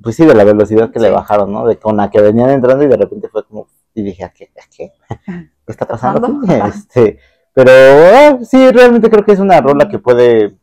pues 0.03 0.15
sí, 0.15 0.25
de 0.25 0.33
la 0.33 0.43
velocidad 0.43 0.89
que 0.89 0.99
le 0.99 1.11
bajaron, 1.11 1.53
¿no? 1.53 1.67
De 1.67 1.77
con 1.77 1.95
la 1.97 2.09
que 2.09 2.19
venían 2.21 2.49
entrando 2.49 2.83
y 2.83 2.87
de 2.87 2.97
repente 2.97 3.29
fue 3.29 3.45
como, 3.45 3.67
y 3.93 4.01
dije, 4.01 4.23
¿a 4.23 4.29
qué? 4.29 4.51
¿A 4.57 4.63
qué? 4.75 4.91
¿Qué 5.27 5.47
está 5.67 5.87
pasando? 5.87 6.25
aquí?" 6.25 6.47
pasando? 6.47 6.65
Este, 6.75 7.19
pero 7.53 7.71
ah, 7.71 8.37
sí, 8.43 8.71
realmente 8.71 9.11
creo 9.11 9.23
que 9.23 9.33
es 9.33 9.39
una 9.39 9.61
rola 9.61 9.87
que 9.89 9.99
puede, 9.99 10.57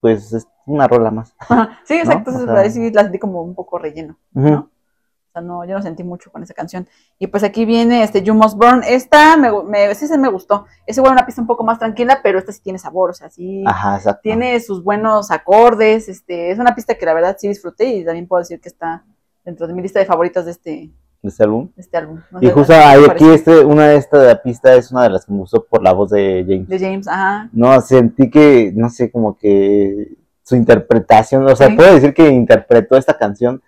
pues, 0.00 0.32
es 0.32 0.46
una 0.66 0.86
rola 0.86 1.10
más. 1.10 1.34
Ajá. 1.38 1.78
Sí, 1.84 1.94
exacto. 1.94 2.30
¿no? 2.30 2.38
O 2.38 2.46
sea- 2.46 2.70
sí 2.70 2.90
la 2.90 3.02
sentí 3.02 3.18
como 3.18 3.42
un 3.42 3.54
poco 3.54 3.78
relleno. 3.78 4.18
O 4.34 5.30
sea, 5.32 5.42
no, 5.42 5.64
yo 5.64 5.74
no 5.74 5.82
sentí 5.82 6.04
mucho 6.04 6.32
con 6.32 6.42
esa 6.42 6.54
canción. 6.54 6.88
Y 7.18 7.26
pues 7.26 7.44
aquí 7.44 7.64
viene 7.64 8.02
este 8.02 8.22
You 8.22 8.34
Must 8.34 8.56
Burn. 8.56 8.82
Esta 8.86 9.36
me, 9.36 9.50
me, 9.64 9.94
sí 9.94 10.06
me 10.18 10.28
gustó. 10.30 10.66
Es 10.86 10.96
igual 10.96 11.12
una 11.12 11.26
pista 11.26 11.40
un 11.40 11.46
poco 11.46 11.64
más 11.64 11.78
tranquila, 11.78 12.20
pero 12.22 12.38
esta 12.38 12.52
sí 12.52 12.60
tiene 12.62 12.78
sabor. 12.78 13.10
O 13.10 13.14
sea, 13.14 13.28
sí 13.28 13.62
Ajá, 13.66 14.18
tiene 14.22 14.58
sus 14.60 14.82
buenos 14.82 15.30
acordes. 15.30 16.08
Este, 16.08 16.50
es 16.50 16.58
una 16.58 16.74
pista 16.74 16.94
que 16.94 17.04
la 17.06 17.14
verdad 17.14 17.36
sí 17.38 17.48
disfruté 17.48 17.86
y 17.86 18.04
también 18.04 18.26
puedo 18.26 18.40
decir 18.40 18.60
que 18.60 18.68
está 18.68 19.04
dentro 19.44 19.66
de 19.66 19.74
mi 19.74 19.82
lista 19.82 19.98
de 19.98 20.06
favoritas 20.06 20.44
de 20.46 20.50
este, 20.50 20.90
de 21.22 21.28
este 21.28 21.42
álbum. 21.44 21.68
este 21.76 21.96
álbum. 21.96 22.20
No 22.30 22.38
Y 22.40 22.50
justo 22.50 22.72
¿qué 22.72 22.78
te 22.78 22.84
ahí 22.84 23.04
aquí 23.10 23.28
este, 23.28 23.64
una 23.64 23.88
de 23.88 23.96
esta 23.96 24.18
de 24.18 24.26
la 24.28 24.42
pista 24.42 24.74
es 24.74 24.92
una 24.92 25.02
de 25.02 25.10
las 25.10 25.26
que 25.26 25.32
me 25.32 25.38
gustó 25.38 25.64
por 25.64 25.82
la 25.82 25.92
voz 25.92 26.10
de 26.10 26.44
James. 26.46 26.68
De 26.68 26.78
James, 26.78 27.08
ajá. 27.08 27.48
No, 27.52 27.80
sentí 27.80 28.30
que, 28.30 28.72
no 28.74 28.88
sé, 28.88 29.10
como 29.10 29.36
que 29.36 30.16
su 30.42 30.56
interpretación, 30.56 31.44
o 31.44 31.56
sea, 31.56 31.68
Sí. 31.68 31.76
puedo 31.76 31.92
decir 31.92 32.14
que 32.14 32.28
interpretó 32.28 32.96
esta 32.96 33.18
canción 33.18 33.62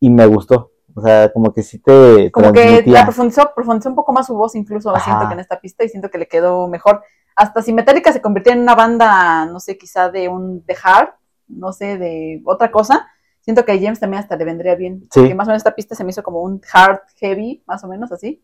y 0.00 0.10
me 0.10 0.26
gustó. 0.26 0.72
O 0.96 1.02
sea, 1.02 1.32
como 1.32 1.52
que 1.52 1.62
sí 1.62 1.78
te 1.80 2.30
Como 2.30 2.52
que 2.52 2.82
la 2.86 3.04
profundizó, 3.04 3.50
profundizó 3.54 3.88
un 3.88 3.96
poco 3.96 4.12
más 4.12 4.26
su 4.26 4.34
voz, 4.34 4.54
incluso 4.54 4.90
Ajá. 4.94 5.04
siento 5.04 5.26
que 5.28 5.34
en 5.34 5.40
esta 5.40 5.60
pista 5.60 5.84
y 5.84 5.88
siento 5.88 6.08
que 6.08 6.18
le 6.18 6.28
quedó 6.28 6.68
mejor. 6.68 7.02
Hasta 7.36 7.62
si 7.62 7.72
Metallica 7.72 8.12
se 8.12 8.22
convirtió 8.22 8.52
en 8.52 8.60
una 8.60 8.76
banda, 8.76 9.44
no 9.46 9.58
sé, 9.58 9.76
quizá 9.76 10.08
de 10.10 10.28
un 10.28 10.64
de 10.64 10.76
hard, 10.82 11.08
no 11.48 11.72
sé, 11.72 11.98
de 11.98 12.40
otra 12.44 12.70
cosa, 12.70 13.08
siento 13.44 13.64
que 13.64 13.72
a 13.72 13.78
James 13.78 14.00
también 14.00 14.22
hasta 14.22 14.36
le 14.36 14.44
vendría 14.44 14.74
bien. 14.74 15.02
Sí. 15.12 15.20
Porque 15.20 15.34
más 15.34 15.46
o 15.46 15.50
menos 15.50 15.60
esta 15.60 15.74
pista 15.74 15.94
se 15.94 16.02
me 16.04 16.10
hizo 16.10 16.22
como 16.22 16.42
un 16.42 16.60
hard 16.72 17.00
heavy, 17.18 17.62
más 17.66 17.84
o 17.84 17.88
menos 17.88 18.10
así. 18.10 18.42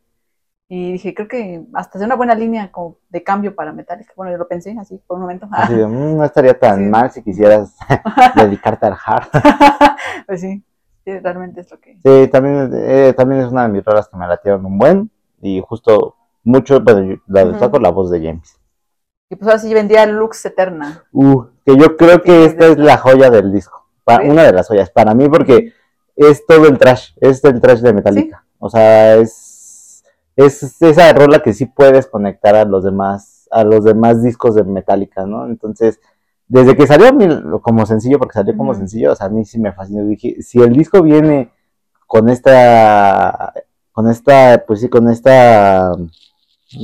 Y 0.69 0.93
dije, 0.93 1.15
creo 1.15 1.27
que 1.27 1.65
hasta 1.75 1.99
es 1.99 2.05
una 2.05 2.15
buena 2.15 2.35
línea 2.37 2.71
como 2.71 2.99
de 3.09 3.25
cambio 3.25 3.57
para 3.57 3.73
Metallica. 3.73 4.13
Bueno, 4.15 4.31
yo 4.31 4.39
lo 4.39 4.47
pensé 4.47 4.77
así 4.81 5.01
por 5.05 5.17
un 5.17 5.23
momento. 5.23 5.49
Así 5.51 5.75
de, 5.75 5.85
"Mm, 5.89 6.17
no 6.19 6.25
estaría 6.25 6.57
tan 6.57 6.79
Sí. 6.79 6.85
mal 6.85 7.11
si 7.11 7.23
quisieras 7.25 7.77
dedicarte 8.37 8.87
al 8.87 8.97
hard. 9.05 9.29
pues 10.29 10.41
sí, 10.43 10.63
sí, 11.05 11.19
realmente 11.19 11.63
es 11.63 11.71
lo 11.73 11.81
que... 11.81 11.99
Sí, 12.05 12.29
también, 12.31 12.71
eh, 12.73 13.13
también 13.17 13.41
es 13.41 13.51
una 13.51 13.63
de 13.65 13.69
mis 13.71 13.85
rolas 13.85 14.09
que 14.09 14.17
me 14.17 14.29
latieron 14.29 14.65
un 14.65 14.79
buen 14.79 15.11
y 15.43 15.61
justo 15.67 16.15
mucho, 16.45 16.83
yo 16.85 17.17
la 17.27 17.45
destaco 17.47 17.81
la 17.81 17.91
voz 17.91 18.11
de 18.11 18.25
James. 18.25 18.57
Y 19.29 19.37
pues 19.37 19.49
ahora 19.49 19.59
sí 19.59 19.73
vendría 19.75 20.07
Lux 20.07 20.45
Eterna. 20.45 21.05
Uh, 21.13 21.45
que 21.65 21.77
yo 21.77 21.97
creo 21.97 22.23
que 22.23 22.45
esta 22.45 22.67
es 22.67 22.79
la 22.79 22.97
joya 22.97 23.31
del 23.31 23.53
disco. 23.53 23.80
Pa- 24.05 24.23
una 24.23 24.45
de 24.45 24.53
las 24.53 24.69
joyas 24.69 24.91
para 24.91 25.15
mí 25.15 25.29
porque 25.29 25.73
es 26.17 26.45
todo 26.47 26.67
el 26.67 26.79
trash, 26.79 27.13
es 27.21 27.43
el 27.45 27.61
trash 27.61 27.81
de 27.81 27.93
Metallica. 27.93 28.45
O 28.59 28.69
sea, 28.69 29.17
es, 29.17 30.05
es 30.37 30.83
esa 30.83 31.13
rola 31.13 31.41
que 31.43 31.53
sí 31.53 31.67
puedes 31.67 32.07
conectar 32.07 32.55
a 32.55 32.65
los 32.65 32.85
demás, 32.85 33.49
a 33.51 33.65
los 33.65 33.85
demás 33.85 34.23
discos 34.23 34.55
de 34.55 34.65
Metallica, 34.65 35.25
¿no? 35.27 35.47
Entonces, 35.47 36.01
desde 36.49 36.77
que 36.77 36.87
salió 36.87 37.09
a 37.09 37.13
mí 37.13 37.27
como 37.63 37.87
sencillo, 37.87 38.19
porque 38.19 38.35
salió 38.35 38.57
como 38.57 38.75
sencillo, 38.75 39.13
o 39.13 39.17
sea, 39.17 39.27
a 39.27 39.31
mí 39.31 39.45
sí 39.45 39.59
me 39.59 39.73
fascinó. 39.73 40.05
Dije, 40.05 40.43
si 40.43 40.59
el 40.61 40.73
disco 40.73 41.03
viene 41.03 41.53
con 42.07 42.29
esta, 42.29 43.53
con 43.93 44.09
esta, 44.11 44.65
pues 44.67 44.81
sí, 44.81 44.89
con 44.89 45.09
esta, 45.09 45.93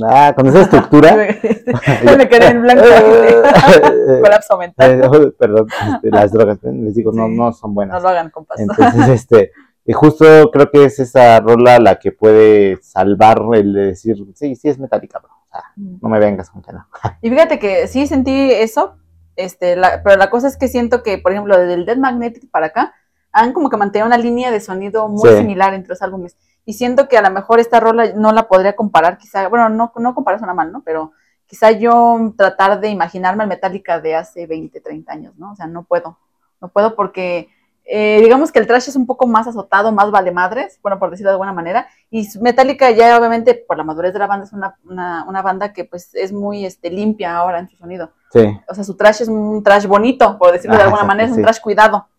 ah, 0.09 0.33
con 0.35 0.47
esa 0.47 0.61
estructura. 0.61 1.15
me 2.17 2.29
quedé 2.29 2.47
en 2.47 2.61
blanco. 2.61 2.83
Colapso 4.21 4.57
mental. 4.57 5.01
Eh, 5.03 5.31
perdón, 5.37 5.67
este, 5.95 6.09
las 6.11 6.31
drogas, 6.31 6.57
¿eh? 6.63 6.71
les 6.73 6.95
digo, 6.95 7.11
no, 7.11 7.27
Sí. 7.27 7.35
no 7.35 7.53
son 7.53 7.71
No 7.71 7.75
buenas. 7.75 8.01
lo 8.03 8.09
hagan, 8.09 8.29
compas. 8.29 8.59
Entonces, 8.59 9.07
este, 9.09 9.51
y 9.85 9.93
justo 9.93 10.25
creo 10.51 10.69
que 10.69 10.85
es 10.85 10.99
esa 10.99 11.39
rola 11.39 11.79
la 11.79 11.95
que 11.99 12.11
puede 12.11 12.77
salvar 12.81 13.41
el 13.53 13.73
de 13.73 13.85
decir, 13.87 14.17
sí, 14.35 14.55
sí 14.55 14.69
es 14.69 14.77
metálica, 14.79 15.19
bro. 15.19 15.31
Sea, 15.51 15.63
no 15.75 16.09
me 16.09 16.19
vengas 16.19 16.49
con 16.49 16.61
que 16.61 16.73
no. 16.73 16.85
Y 17.21 17.29
fíjate 17.29 17.57
que 17.59 17.87
sí 17.87 18.05
sentí 18.07 18.51
eso, 18.51 18.95
este, 19.35 19.75
la- 19.77 20.01
pero 20.03 20.17
la 20.17 20.29
cosa 20.29 20.47
es 20.47 20.57
que 20.57 20.67
siento 20.67 21.03
que, 21.03 21.17
por 21.19 21.31
ejemplo, 21.31 21.57
desde 21.57 21.73
el 21.75 21.85
Dead 21.85 21.97
Magnetic 21.97 22.49
para 22.51 22.67
acá, 22.67 22.93
han 23.31 23.53
como 23.53 23.69
que 23.69 23.77
mantenido 23.77 24.07
una 24.07 24.17
línea 24.17 24.51
de 24.51 24.59
sonido 24.59 25.07
muy 25.07 25.29
Sí. 25.29 25.37
similar 25.37 25.73
entre 25.73 25.89
los 25.89 26.01
álbumes. 26.01 26.35
Y 26.67 26.73
siento 26.73 27.07
que 27.07 27.17
a 27.17 27.21
lo 27.21 27.31
mejor 27.31 27.61
esta 27.61 27.79
rola 27.79 28.11
no 28.13 28.33
la 28.33 28.49
podría 28.49 28.75
comparar, 28.75 29.17
quizá, 29.17 29.47
bueno, 29.47 29.69
no, 29.69 29.93
no 29.95 30.13
comparar 30.13 30.37
suena 30.37 30.53
mal, 30.53 30.69
¿no? 30.73 30.81
Pero 30.83 31.13
quizá 31.45 31.71
yo 31.71 32.33
tratar 32.35 32.81
de 32.81 32.89
imaginarme 32.89 33.43
al 33.43 33.47
Metallica 33.47 34.01
de 34.01 34.15
hace 34.15 34.45
20, 34.47 34.81
30 34.81 35.13
años, 35.13 35.37
¿no? 35.37 35.53
O 35.53 35.55
sea, 35.55 35.65
no 35.65 35.83
puedo. 35.83 36.17
No 36.59 36.67
puedo 36.67 36.93
porque 36.93 37.47
eh, 37.85 38.19
digamos 38.21 38.51
que 38.51 38.59
el 38.59 38.67
trash 38.67 38.89
es 38.89 38.97
un 38.97 39.05
poco 39.05 39.27
más 39.27 39.47
azotado, 39.47 39.93
más 39.93 40.11
vale 40.11 40.33
madres, 40.33 40.77
bueno, 40.83 40.99
por 40.99 41.09
decirlo 41.09 41.29
de 41.29 41.35
alguna 41.35 41.53
manera. 41.53 41.87
Y 42.11 42.27
Metallica 42.41 42.91
ya 42.91 43.17
obviamente 43.17 43.55
por 43.55 43.77
la 43.77 43.85
madurez 43.85 44.11
de 44.11 44.19
la 44.19 44.27
banda 44.27 44.45
es 44.45 44.51
una, 44.51 44.75
una, 44.83 45.23
una 45.25 45.41
banda 45.41 45.71
que 45.71 45.85
pues 45.85 46.13
es 46.15 46.33
muy 46.33 46.65
este, 46.65 46.91
limpia 46.91 47.37
ahora 47.37 47.59
en 47.59 47.69
su 47.69 47.77
sonido. 47.77 48.11
Sí, 48.33 48.45
O 48.67 48.75
sea, 48.75 48.83
su 48.83 48.97
trash 48.97 49.21
es 49.21 49.29
un 49.29 49.63
trash 49.63 49.85
bonito, 49.85 50.37
por 50.37 50.51
decirlo 50.51 50.75
de 50.75 50.83
alguna 50.83 51.05
manera, 51.05 51.27
es 51.27 51.31
un 51.31 51.37
sí. 51.37 51.43
trash 51.43 51.61
cuidado. 51.61 52.09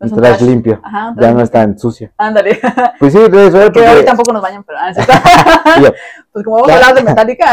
Un 0.00 0.10
trash 0.10 0.42
limpio. 0.42 0.80
Ajá, 0.82 1.14
Ya 1.18 1.32
no 1.32 1.40
es 1.40 1.50
tan 1.50 1.76
sucio. 1.78 2.10
Ándale. 2.16 2.60
Pues 2.98 3.12
sí, 3.12 3.18
debe 3.18 3.50
ser 3.50 3.70
que 3.70 3.80
hoy 3.80 3.86
porque 3.86 4.02
tampoco 4.04 4.32
nos 4.32 4.42
bañan, 4.42 4.64
pero 4.64 4.78
ah, 4.80 4.92
pues 6.32 6.44
como 6.44 6.56
vamos 6.56 6.70
a 6.70 6.74
hablar 6.74 6.94
de 6.94 7.02
Metallica, 7.02 7.46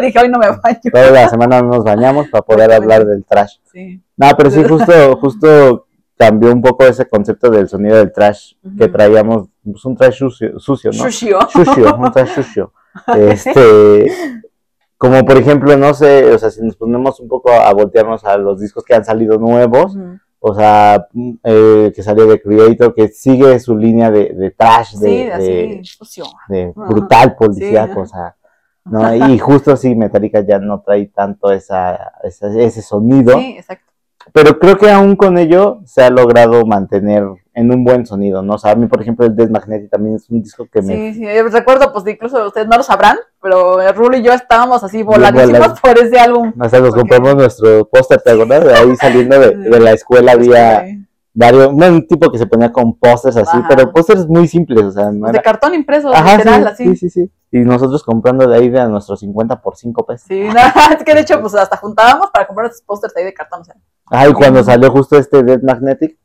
dije 0.00 0.18
hoy 0.20 0.28
no 0.28 0.38
me 0.38 0.46
baño. 0.48 0.78
toda 0.92 1.10
la 1.10 1.28
semana 1.28 1.60
no 1.60 1.70
nos 1.70 1.84
bañamos 1.84 2.28
para 2.28 2.42
poder 2.42 2.72
hablar 2.72 3.04
del 3.04 3.24
trash. 3.24 3.56
Sí. 3.72 4.00
No, 4.16 4.28
pero 4.36 4.50
sí, 4.50 4.62
justo, 4.62 5.16
justo 5.16 5.86
cambió 6.16 6.52
un 6.52 6.62
poco 6.62 6.84
ese 6.84 7.08
concepto 7.08 7.50
del 7.50 7.68
sonido 7.68 7.96
del 7.96 8.12
trash 8.12 8.52
que 8.78 8.88
traíamos, 8.88 9.48
pues 9.64 9.84
un 9.84 9.96
trash 9.96 10.18
sucio, 10.18 10.58
sucio 10.60 10.90
¿no? 10.92 11.04
Shushio. 11.04 11.38
Sucio, 11.50 11.96
un 11.96 12.12
trash 12.12 12.28
sucio. 12.28 12.72
Este, 13.16 14.06
como 14.96 15.24
por 15.24 15.36
ejemplo, 15.36 15.76
no 15.76 15.94
sé, 15.94 16.32
o 16.32 16.38
sea, 16.38 16.50
si 16.50 16.62
nos 16.62 16.76
ponemos 16.76 17.18
un 17.18 17.26
poco 17.26 17.50
a 17.50 17.72
voltearnos 17.72 18.24
a 18.24 18.36
los 18.36 18.60
discos 18.60 18.84
que 18.84 18.94
han 18.94 19.04
salido 19.04 19.36
nuevos. 19.38 19.96
O 20.44 20.54
sea, 20.54 21.06
mm, 21.12 21.32
eh, 21.44 21.92
que 21.94 22.02
salió 22.02 22.26
de 22.26 22.42
Creator, 22.42 22.94
que 22.94 23.08
sigue 23.08 23.58
su 23.60 23.76
línea 23.76 24.10
de, 24.10 24.30
de 24.34 24.50
trash, 24.50 24.94
de, 24.96 25.08
Sí, 25.08 25.24
de, 25.24 25.32
así, 25.32 26.24
de 26.48 26.72
brutal 26.74 27.36
policíaco, 27.36 27.94
Sí. 27.94 28.00
o 28.00 28.06
sea, 28.06 28.36
¿no? 28.86 29.28
Y 29.28 29.38
justo 29.38 29.76
sí, 29.76 29.94
Metallica 29.94 30.40
ya 30.40 30.58
no 30.58 30.80
trae 30.80 31.06
tanto 31.06 31.52
esa, 31.52 32.12
esa- 32.24 32.48
ese 32.60 32.82
sonido, 32.82 33.38
Sí, 33.38 33.54
exacto. 33.56 33.84
pero 34.32 34.58
creo 34.58 34.76
que 34.76 34.90
aún 34.90 35.14
con 35.14 35.38
ello 35.38 35.80
se 35.84 36.02
ha 36.02 36.10
logrado 36.10 36.66
mantener 36.66 37.24
en 37.54 37.70
un 37.72 37.84
buen 37.84 38.06
sonido, 38.06 38.42
¿no? 38.42 38.54
O 38.54 38.58
sea, 38.58 38.72
a 38.72 38.74
mí, 38.74 38.86
por 38.86 39.02
ejemplo, 39.02 39.26
el 39.26 39.36
Death 39.36 39.50
Magnetic 39.50 39.90
también 39.90 40.14
es 40.16 40.28
un 40.30 40.42
disco 40.42 40.66
que 40.72 40.80
me... 40.80 40.94
Sí, 41.12 41.14
sí, 41.14 41.20
yo 41.22 41.48
recuerdo, 41.48 41.92
pues 41.92 42.06
incluso 42.06 42.46
ustedes 42.46 42.66
no 42.66 42.78
lo 42.78 42.82
sabrán, 42.82 43.18
pero 43.42 43.92
Rulo 43.92 44.16
y 44.16 44.22
yo 44.22 44.32
estábamos 44.32 44.82
así 44.82 45.02
voladísimos 45.02 45.78
por 45.82 45.98
ese 45.98 46.18
álbum. 46.18 46.52
O 46.58 46.68
sea, 46.68 46.80
nos 46.80 46.90
Porque- 46.90 47.00
compramos 47.00 47.34
nuestro 47.36 47.86
póster, 47.88 48.22
¿te 48.22 48.30
acuerdas? 48.30 48.64
De 48.64 48.74
ahí 48.74 48.96
saliendo 48.96 49.38
de, 49.38 49.54
de 49.56 49.80
la 49.80 49.90
escuela 49.92 50.32
había 50.32 50.78
Este, 50.86 51.06
varios, 51.34 51.68
un 51.72 52.06
tipo 52.06 52.30
que 52.30 52.38
se 52.38 52.46
ponía 52.46 52.72
con 52.72 52.94
pósters 52.98 53.36
así, 53.36 53.56
Ajá. 53.58 53.66
pero 53.68 53.92
pósters 53.92 54.26
muy 54.26 54.48
simples, 54.48 54.84
o 54.84 54.90
sea, 54.92 55.10
no 55.10 55.30
de 55.30 55.40
cartón 55.42 55.74
impreso, 55.74 56.12
Ajá, 56.12 56.38
literal, 56.38 56.62
sí, 56.76 56.84
así. 56.84 56.84
sí, 56.84 56.96
sí, 56.96 57.10
sí. 57.10 57.30
Y 57.54 57.58
nosotros 57.60 58.02
comprando 58.02 58.46
de 58.48 58.56
ahí 58.56 58.70
de 58.70 58.80
a 58.80 58.86
nuestros 58.88 59.20
50 59.20 59.60
por 59.60 59.76
5 59.76 60.06
pesos. 60.06 60.26
Sí, 60.26 60.42
no, 60.54 60.94
es 60.96 61.04
que 61.04 61.14
de 61.14 61.20
hecho, 61.20 61.38
pues 61.40 61.54
hasta 61.54 61.76
juntábamos 61.76 62.30
para 62.30 62.46
comprar 62.46 62.68
esos 62.70 62.80
pósters 62.80 63.14
ahí 63.14 63.24
de 63.24 63.34
cartón. 63.34 63.60
O 63.60 63.64
sea, 63.64 63.74
Ay, 64.06 64.32
cuando 64.32 64.64
salió 64.64 64.90
justo 64.90 65.18
este 65.18 65.42
Dead 65.42 65.60
Magnetic, 65.62 66.16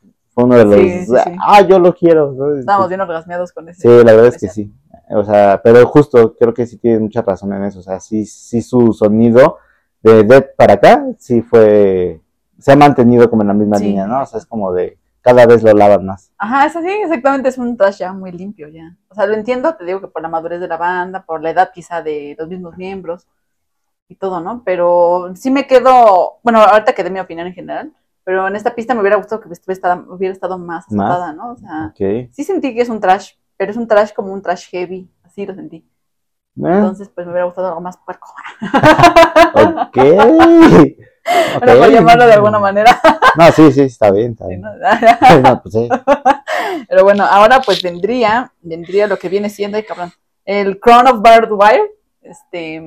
uno 0.45 0.56
de 0.56 0.65
los. 0.65 0.76
Sí, 0.76 1.06
sí, 1.06 1.06
sí. 1.06 1.36
Ah, 1.45 1.62
yo 1.62 1.80
lo 1.80 1.93
quiero. 1.93 2.32
¿no? 2.32 2.56
estábamos 2.56 2.89
bien 2.89 3.02
orgasmeados 3.02 3.52
con 3.52 3.69
ese. 3.69 3.82
Sí, 3.82 3.88
la 3.88 4.13
verdad 4.13 4.28
es 4.28 4.38
que 4.38 4.47
sí. 4.47 4.71
O 5.10 5.23
sea, 5.23 5.62
pero 5.63 5.86
justo 5.88 6.36
creo 6.38 6.54
que 6.54 6.65
sí 6.65 6.78
tiene 6.78 7.00
mucha 7.00 7.21
razón 7.21 7.54
en 7.54 7.63
eso. 7.63 7.80
O 7.80 7.84
sea, 7.84 8.00
sí, 8.00 8.26
sí 8.26 8.62
su 8.62 8.93
sonido 8.93 9.58
de 10.02 10.23
Dead 10.23 10.45
para 10.56 10.73
acá, 10.73 11.06
sí 11.17 11.41
fue. 11.41 12.21
Se 12.60 12.71
ha 12.71 12.76
mantenido 12.76 13.30
como 13.30 13.43
en 13.43 13.50
la 13.50 13.54
misma 13.54 13.78
línea, 13.78 14.08
¿no? 14.08 14.21
O 14.21 14.26
sea, 14.26 14.39
es 14.39 14.45
como 14.45 14.73
de. 14.73 14.97
Cada 15.21 15.45
vez 15.45 15.62
lo 15.62 15.73
lavan 15.73 16.06
más. 16.06 16.32
Ajá, 16.38 16.67
es 16.67 16.76
así, 16.76 16.88
exactamente, 16.88 17.50
es 17.50 17.58
un 17.58 17.76
trash 17.76 17.97
ya 17.97 18.13
muy 18.13 18.32
limpio 18.32 18.69
ya. 18.69 18.95
O 19.10 19.15
sea, 19.15 19.26
lo 19.26 19.34
entiendo, 19.34 19.76
te 19.76 19.84
digo 19.84 20.00
que 20.00 20.08
por 20.08 20.21
la 20.21 20.30
madurez 20.30 20.62
de 20.62 20.69
la 20.69 20.78
banda, 20.78 21.26
por 21.26 21.41
la 21.41 21.50
edad 21.50 21.71
quizá 21.73 22.02
de 22.02 22.34
los 22.39 22.47
mismos 22.47 22.78
miembros 22.78 23.28
y 24.08 24.15
todo, 24.15 24.39
¿no? 24.39 24.62
Pero 24.65 25.34
sí 25.36 25.52
me 25.52 25.67
quedo, 25.67 26.39
bueno, 26.43 26.60
ahorita 26.60 26.93
quedé 26.93 27.10
mi 27.10 27.19
opinión 27.19 27.47
en 27.47 27.54
general, 27.54 27.93
pero 28.28 28.46
en 28.46 28.58
esta 28.58 28.76
pista 28.76 28.94
me 28.94 29.00
hubiera 29.00 29.16
gustado 29.16 29.40
que 29.40 29.48
hubiera 29.48 29.72
estado, 29.72 30.06
hubiera 30.10 30.34
estado 30.34 30.58
más 30.58 30.86
azotada, 30.86 31.32
¿no? 31.32 31.54
O 31.54 31.56
sea, 31.56 31.94
sí 31.96 32.44
sentí 32.44 32.76
que 32.76 32.82
es 32.82 32.90
un 32.90 33.00
trash, 33.00 33.32
pero 33.56 33.72
es 33.72 33.78
un 33.78 33.88
trash 33.88 34.12
como 34.12 34.34
un 34.34 34.42
trash 34.42 34.68
heavy, 34.70 35.10
así 35.24 35.46
lo 35.46 35.56
sentí. 35.56 35.78
Eh, 35.78 35.86
Entonces, 36.58 37.08
pues 37.08 37.26
me 37.26 37.32
hubiera 37.32 37.46
gustado 37.46 37.70
algo 37.70 37.80
más 37.80 37.98
puerco. 37.98 38.28
ok. 39.54 39.98
Bueno, 41.60 41.80
por 41.80 41.92
llamarlo 41.92 42.26
de 42.26 42.34
alguna 42.34 42.60
manera. 42.60 43.02
No, 43.38 43.52
sí, 43.52 43.70
sí, 43.74 43.82
está 43.82 44.12
bien, 44.12 44.32
está 44.32 44.48
bien. 44.48 44.62
pues 45.63 45.74
sí. 45.74 45.90
Pero 46.88 47.04
bueno, 47.04 47.26
ahora 47.26 47.62
pues 47.62 47.82
vendría, 47.82 48.54
vendría 48.62 49.08
lo 49.08 49.18
que 49.18 49.28
viene 49.28 49.50
siendo, 49.50 49.76
ay 49.76 49.84
cabrón, 49.84 50.12
el 50.46 50.80
Crown 50.80 51.08
of 51.08 51.22
Barbed 51.22 51.52
Wire, 51.52 51.92
este, 52.22 52.82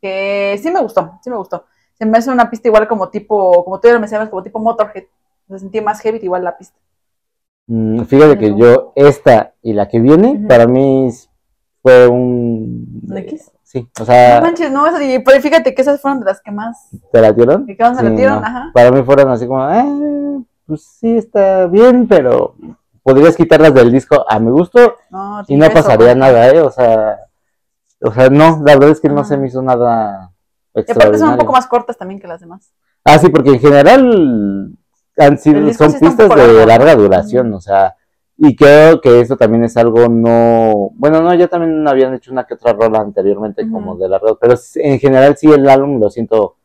que 0.00 0.58
sí 0.62 0.70
me 0.70 0.80
gustó, 0.80 1.18
sí 1.22 1.30
me 1.30 1.36
gustó. 1.36 1.64
Se 2.00 2.06
me 2.06 2.16
hace 2.16 2.30
una 2.30 2.48
pista 2.48 2.66
igual 2.68 2.88
como 2.88 3.10
tipo, 3.10 3.62
como 3.62 3.78
tú 3.78 3.88
ya 3.88 3.92
lo 3.94 4.00
mencionabas, 4.00 4.30
como 4.30 4.42
tipo 4.42 4.58
Motorhead. 4.58 5.04
Se 5.48 5.58
sentía 5.58 5.82
más 5.82 6.00
heavy 6.00 6.18
igual 6.22 6.42
la 6.42 6.56
pista. 6.56 6.78
Mm, 7.66 8.04
Fíjate 8.04 8.38
que 8.38 8.56
yo, 8.56 8.92
esta 8.96 9.52
y 9.60 9.74
la 9.74 9.86
que 9.86 10.00
viene, 10.00 10.46
para 10.48 10.66
mí 10.66 11.10
fue 11.82 12.08
un... 12.08 13.02
¿Un 13.06 13.16
X? 13.18 13.52
Sí, 13.62 13.86
o 14.00 14.04
sea, 14.06 14.40
No 14.40 14.46
manches, 14.46 14.72
no, 14.72 14.84
pero 15.24 15.40
fíjate 15.42 15.74
que 15.74 15.82
esas 15.82 16.00
fueron 16.00 16.20
de 16.20 16.26
las 16.26 16.40
que 16.40 16.50
más, 16.50 16.88
¿te 17.12 17.20
la 17.20 17.32
dieron? 17.32 17.66
que 17.66 17.76
más 17.78 17.92
me 17.92 18.00
Sí, 18.00 18.06
metieron, 18.08 18.40
no. 18.40 18.46
ajá. 18.46 18.70
Para 18.72 18.90
mí 18.90 19.02
fueron 19.02 19.28
así 19.30 19.46
como, 19.46 19.70
eh, 19.70 20.42
pues 20.66 20.82
sí, 20.98 21.18
está 21.18 21.66
bien, 21.66 22.08
pero 22.08 22.54
podrías 23.02 23.36
quitarlas 23.36 23.74
del 23.74 23.92
disco 23.92 24.24
a 24.26 24.38
mi 24.40 24.50
gusto 24.50 24.94
No, 25.10 25.42
y 25.46 25.54
no 25.56 25.66
eso, 25.66 25.74
pasaría 25.74 26.06
güey. 26.14 26.18
nada, 26.18 26.48
¿eh? 26.48 26.60
O 26.62 26.70
sea, 26.70 27.18
o 28.02 28.10
sea, 28.10 28.30
no, 28.30 28.62
la 28.64 28.72
verdad 28.74 28.88
es 28.90 29.00
que 29.00 29.08
no 29.10 29.22
se 29.24 29.36
me 29.36 29.46
hizo 29.48 29.60
nada 29.62 30.29
Y 30.74 30.90
aparte 30.92 31.18
son 31.18 31.30
un 31.30 31.38
poco 31.38 31.52
más 31.52 31.66
cortas 31.66 31.96
también 31.98 32.20
que 32.20 32.28
las 32.28 32.40
demás. 32.40 32.72
Ah, 33.04 33.18
sí, 33.18 33.28
porque 33.30 33.50
en 33.50 33.60
general 33.60 34.76
han 35.16 35.38
sido, 35.38 35.72
son 35.74 35.90
sí 35.92 35.98
pistas 36.00 36.28
de 36.28 36.36
largo, 36.36 36.66
larga 36.66 36.96
duración, 36.96 37.52
o 37.54 37.60
sea, 37.60 37.96
y 38.36 38.54
creo 38.56 39.00
que 39.00 39.20
eso 39.20 39.36
también 39.36 39.64
es 39.64 39.76
algo 39.76 40.08
no, 40.08 40.90
bueno, 40.94 41.20
no, 41.22 41.34
ya 41.34 41.48
también 41.48 41.86
habían 41.86 42.14
hecho 42.14 42.32
una 42.32 42.44
que 42.44 42.54
otra 42.54 42.72
rola 42.72 43.00
anteriormente 43.00 43.68
como 43.68 43.96
de 43.96 44.08
larga, 44.08 44.34
pero 44.40 44.54
en 44.76 44.98
general 44.98 45.36
sí 45.36 45.50
el 45.50 45.68
álbum 45.68 46.00
lo 46.00 46.08
siento 46.10 46.56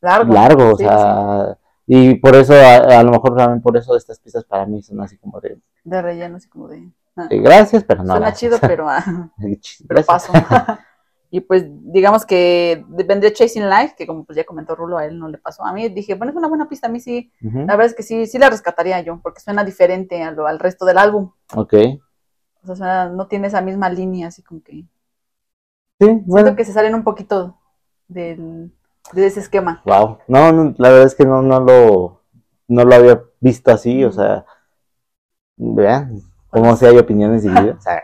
Largo. 0.00 0.32
largo, 0.32 0.72
o 0.72 0.76
Sí, 0.76 0.84
sea, 0.84 1.56
y 1.86 2.14
por 2.16 2.34
eso, 2.36 2.54
a, 2.54 2.98
a 3.00 3.02
lo 3.02 3.12
mejor 3.12 3.36
también 3.36 3.62
por 3.62 3.76
eso 3.76 3.96
estas 3.96 4.18
pistas 4.20 4.44
para 4.44 4.66
mí 4.66 4.82
son 4.82 5.00
así 5.00 5.16
como 5.18 5.40
de, 5.40 5.56
sí, 5.56 5.62
de 5.84 6.02
relleno, 6.02 6.36
así 6.36 6.48
como 6.48 6.68
de... 6.68 6.90
ah. 7.16 7.26
de 7.28 7.38
gracias, 7.38 7.84
pero 7.84 8.02
no. 8.02 8.12
Suena 8.14 8.32
chido, 8.32 8.58
pero... 8.60 8.88
ah, 8.88 9.04
pero 9.88 10.02
paso. 10.04 10.32
y 11.32 11.40
pues 11.40 11.64
digamos 11.68 12.26
que 12.26 12.84
vendría 12.88 13.32
Chasing 13.32 13.68
Life, 13.70 13.96
que 13.98 14.06
como 14.06 14.24
pues 14.26 14.36
ya 14.36 14.44
comentó 14.44 14.76
Rulo, 14.76 14.98
a 14.98 15.06
él 15.06 15.18
no 15.18 15.28
le 15.28 15.38
pasó. 15.38 15.64
A 15.64 15.72
mí 15.72 15.88
dije, 15.88 16.14
bueno, 16.14 16.30
es 16.32 16.36
una 16.36 16.48
buena 16.48 16.68
pista, 16.68 16.88
a 16.88 16.90
mí 16.90 17.00
sí, 17.00 17.32
la 17.66 17.74
verdad 17.76 17.90
es 17.92 17.96
que 17.96 18.04
sí, 18.04 18.26
sí 18.26 18.38
la 18.38 18.50
rescataría 18.50 19.00
yo, 19.02 19.20
porque 19.22 19.40
suena 19.40 19.64
diferente 19.64 20.22
a 20.22 20.32
lo- 20.32 20.46
al 20.46 20.60
resto 20.60 20.84
del 20.86 20.98
álbum. 20.98 21.32
Ok, 21.56 21.72
O 22.62 22.66
sea, 22.66 22.76
suena- 22.76 23.08
no 23.10 23.28
tiene 23.28 23.48
esa 23.48 23.60
misma 23.60 23.90
línea, 23.90 24.28
así 24.28 24.42
como 24.42 24.62
que... 24.62 24.86
sí, 26.00 26.06
Siento 26.06 26.26
bueno, 26.26 26.56
que 26.56 26.64
se 26.64 26.72
salen 26.72 26.94
un 26.94 27.04
poquito 27.04 27.58
del, 28.08 28.72
de 29.12 29.26
ese 29.26 29.40
esquema. 29.40 29.82
wow, 29.84 30.18
no, 30.28 30.52
no, 30.52 30.74
la 30.78 30.90
verdad 30.90 31.06
es 31.06 31.14
que 31.14 31.24
no, 31.24 31.42
no 31.42 31.60
lo, 31.60 32.22
no 32.68 32.84
lo 32.84 32.94
había 32.94 33.22
visto 33.40 33.70
así, 33.72 34.04
o 34.04 34.12
sea, 34.12 34.44
vean, 35.56 36.20
como 36.50 36.76
si 36.76 36.86
hay 36.86 36.98
opiniones 36.98 37.42
divididas, 37.42 37.78
sea, 37.84 38.02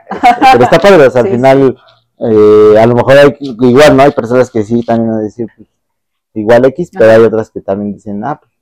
pero 0.52 0.64
está 0.64 0.78
padre, 0.78 1.06
o 1.06 1.10
sea, 1.10 1.22
al 1.22 1.28
Sí, 1.28 1.32
final, 1.34 1.76
eh, 2.20 2.78
a 2.78 2.86
lo 2.86 2.94
mejor 2.94 3.16
hay, 3.18 3.36
igual, 3.40 3.96
¿no? 3.96 4.02
Hay 4.02 4.10
personas 4.12 4.50
que 4.50 4.62
sí 4.62 4.82
también 4.84 5.10
van 5.10 5.20
a 5.20 5.22
decir, 5.22 5.46
pues, 5.56 5.68
igual 6.34 6.64
X, 6.66 6.90
pero 6.92 7.10
hay 7.10 7.22
otras 7.22 7.50
que 7.50 7.60
también 7.60 7.94
dicen, 7.94 8.24
ah, 8.24 8.40
pues, 8.40 8.52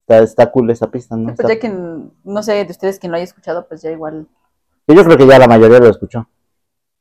está, 0.00 0.18
está 0.18 0.52
cool 0.52 0.70
esa 0.70 0.90
pista, 0.90 1.16
¿no? 1.16 1.26
Pues 1.26 1.40
Está- 1.40 1.54
ya 1.54 1.60
quien, 1.60 2.12
no 2.24 2.42
sé, 2.42 2.64
de 2.64 2.70
ustedes 2.70 2.98
quien 2.98 3.10
lo 3.12 3.16
haya 3.16 3.24
escuchado, 3.24 3.66
pues 3.66 3.82
ya 3.82 3.90
igual... 3.90 4.26
Yo 4.86 5.04
creo 5.04 5.16
que 5.16 5.26
ya 5.26 5.38
la 5.38 5.46
mayoría 5.46 5.78
lo 5.78 5.88
escuchó. 5.88 6.26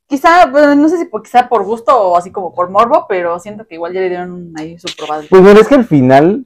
Quizá, 0.08 0.50
pues, 0.52 0.76
no 0.76 0.90
sé 0.90 0.98
si 0.98 1.06
por, 1.06 1.24
quizá 1.24 1.48
por 1.50 1.64
gusto 1.64 1.96
o 1.96 2.18
así 2.18 2.32
como 2.32 2.54
por 2.54 2.70
morbo, 2.70 3.06
pero 3.08 3.40
siento 3.40 3.66
que 3.68 3.76
igual 3.76 3.94
ya 3.94 4.02
le 4.02 4.10
dieron 4.10 4.54
ahí 4.58 4.78
su 4.78 4.88
probable. 4.96 5.28
Pues 5.30 5.42
mira, 5.42 5.60
es 5.60 5.68
que 5.68 5.76
al 5.76 5.86
final, 5.86 6.46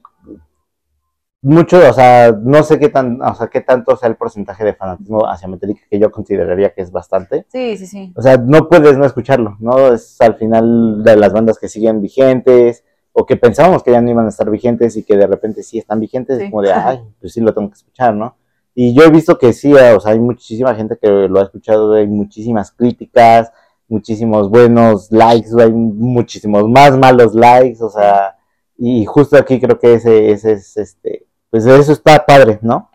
mucho, 1.44 1.78
o 1.88 1.92
sea, 1.92 2.32
no 2.32 2.62
sé 2.62 2.78
qué 2.78 2.88
tan, 2.88 3.20
o 3.22 3.34
sea, 3.34 3.48
qué 3.48 3.60
tanto 3.60 3.96
sea 3.96 4.08
el 4.08 4.16
porcentaje 4.16 4.64
de 4.64 4.74
fanatismo 4.74 5.28
hacia 5.28 5.46
Metallica, 5.46 5.82
que 5.90 5.98
yo 5.98 6.10
consideraría 6.10 6.72
que 6.72 6.80
es 6.82 6.90
bastante. 6.90 7.44
Sí, 7.48 7.76
sí, 7.76 7.86
sí. 7.86 8.12
O 8.16 8.22
sea, 8.22 8.36
no 8.38 8.68
puedes 8.68 8.96
no 8.96 9.04
escucharlo, 9.04 9.56
¿no? 9.60 9.92
Es 9.92 10.20
al 10.20 10.36
final 10.36 11.04
de 11.04 11.16
las 11.16 11.32
bandas 11.32 11.58
que 11.58 11.68
siguen 11.68 12.00
vigentes, 12.00 12.82
o 13.12 13.26
que 13.26 13.36
pensábamos 13.36 13.82
que 13.82 13.92
ya 13.92 14.00
no 14.00 14.10
iban 14.10 14.26
a 14.26 14.30
estar 14.30 14.50
vigentes 14.50 14.96
y 14.96 15.04
que 15.04 15.16
de 15.16 15.26
repente 15.26 15.62
sí 15.62 15.78
están 15.78 16.00
vigentes, 16.00 16.38
Sí. 16.38 16.44
es 16.44 16.50
como 16.50 16.62
de, 16.62 16.72
ay, 16.72 17.00
pues 17.20 17.32
sí 17.34 17.40
lo 17.40 17.52
tengo 17.54 17.68
que 17.68 17.74
escuchar, 17.76 18.14
¿no? 18.14 18.36
Y 18.74 18.92
yo 18.94 19.04
he 19.04 19.10
visto 19.10 19.38
que 19.38 19.52
sí, 19.52 19.72
o 19.72 20.00
sea, 20.00 20.12
hay 20.12 20.18
muchísima 20.18 20.74
gente 20.74 20.98
que 21.00 21.08
lo 21.08 21.38
ha 21.38 21.44
escuchado, 21.44 21.92
hay 21.94 22.08
muchísimas 22.08 22.72
críticas, 22.72 23.52
muchísimos 23.86 24.48
buenos 24.50 25.12
likes, 25.12 25.50
hay 25.60 25.70
muchísimos 25.72 26.68
más 26.68 26.96
malos 26.96 27.34
likes, 27.34 27.82
o 27.84 27.90
sea, 27.90 28.36
y 28.76 29.04
justo 29.04 29.36
aquí 29.36 29.60
creo 29.60 29.78
que 29.78 29.94
ese, 29.94 30.30
ese 30.32 30.52
es, 30.52 30.76
este, 30.76 31.26
pues 31.54 31.66
eso 31.66 31.92
está 31.92 32.26
padre, 32.26 32.58
¿no? 32.62 32.90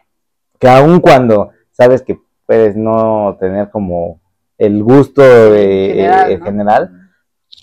Que 0.60 0.68
aun 0.68 1.00
cuando 1.00 1.52
sabes 1.72 2.02
que 2.02 2.20
puedes 2.46 2.76
no 2.76 3.38
tener 3.40 3.70
como 3.70 4.20
el 4.58 4.84
gusto 4.84 5.22
de, 5.22 5.92
En 5.92 5.96
general, 5.96 6.32
en 6.34 6.40
¿no? 6.40 6.46
general, 6.46 6.92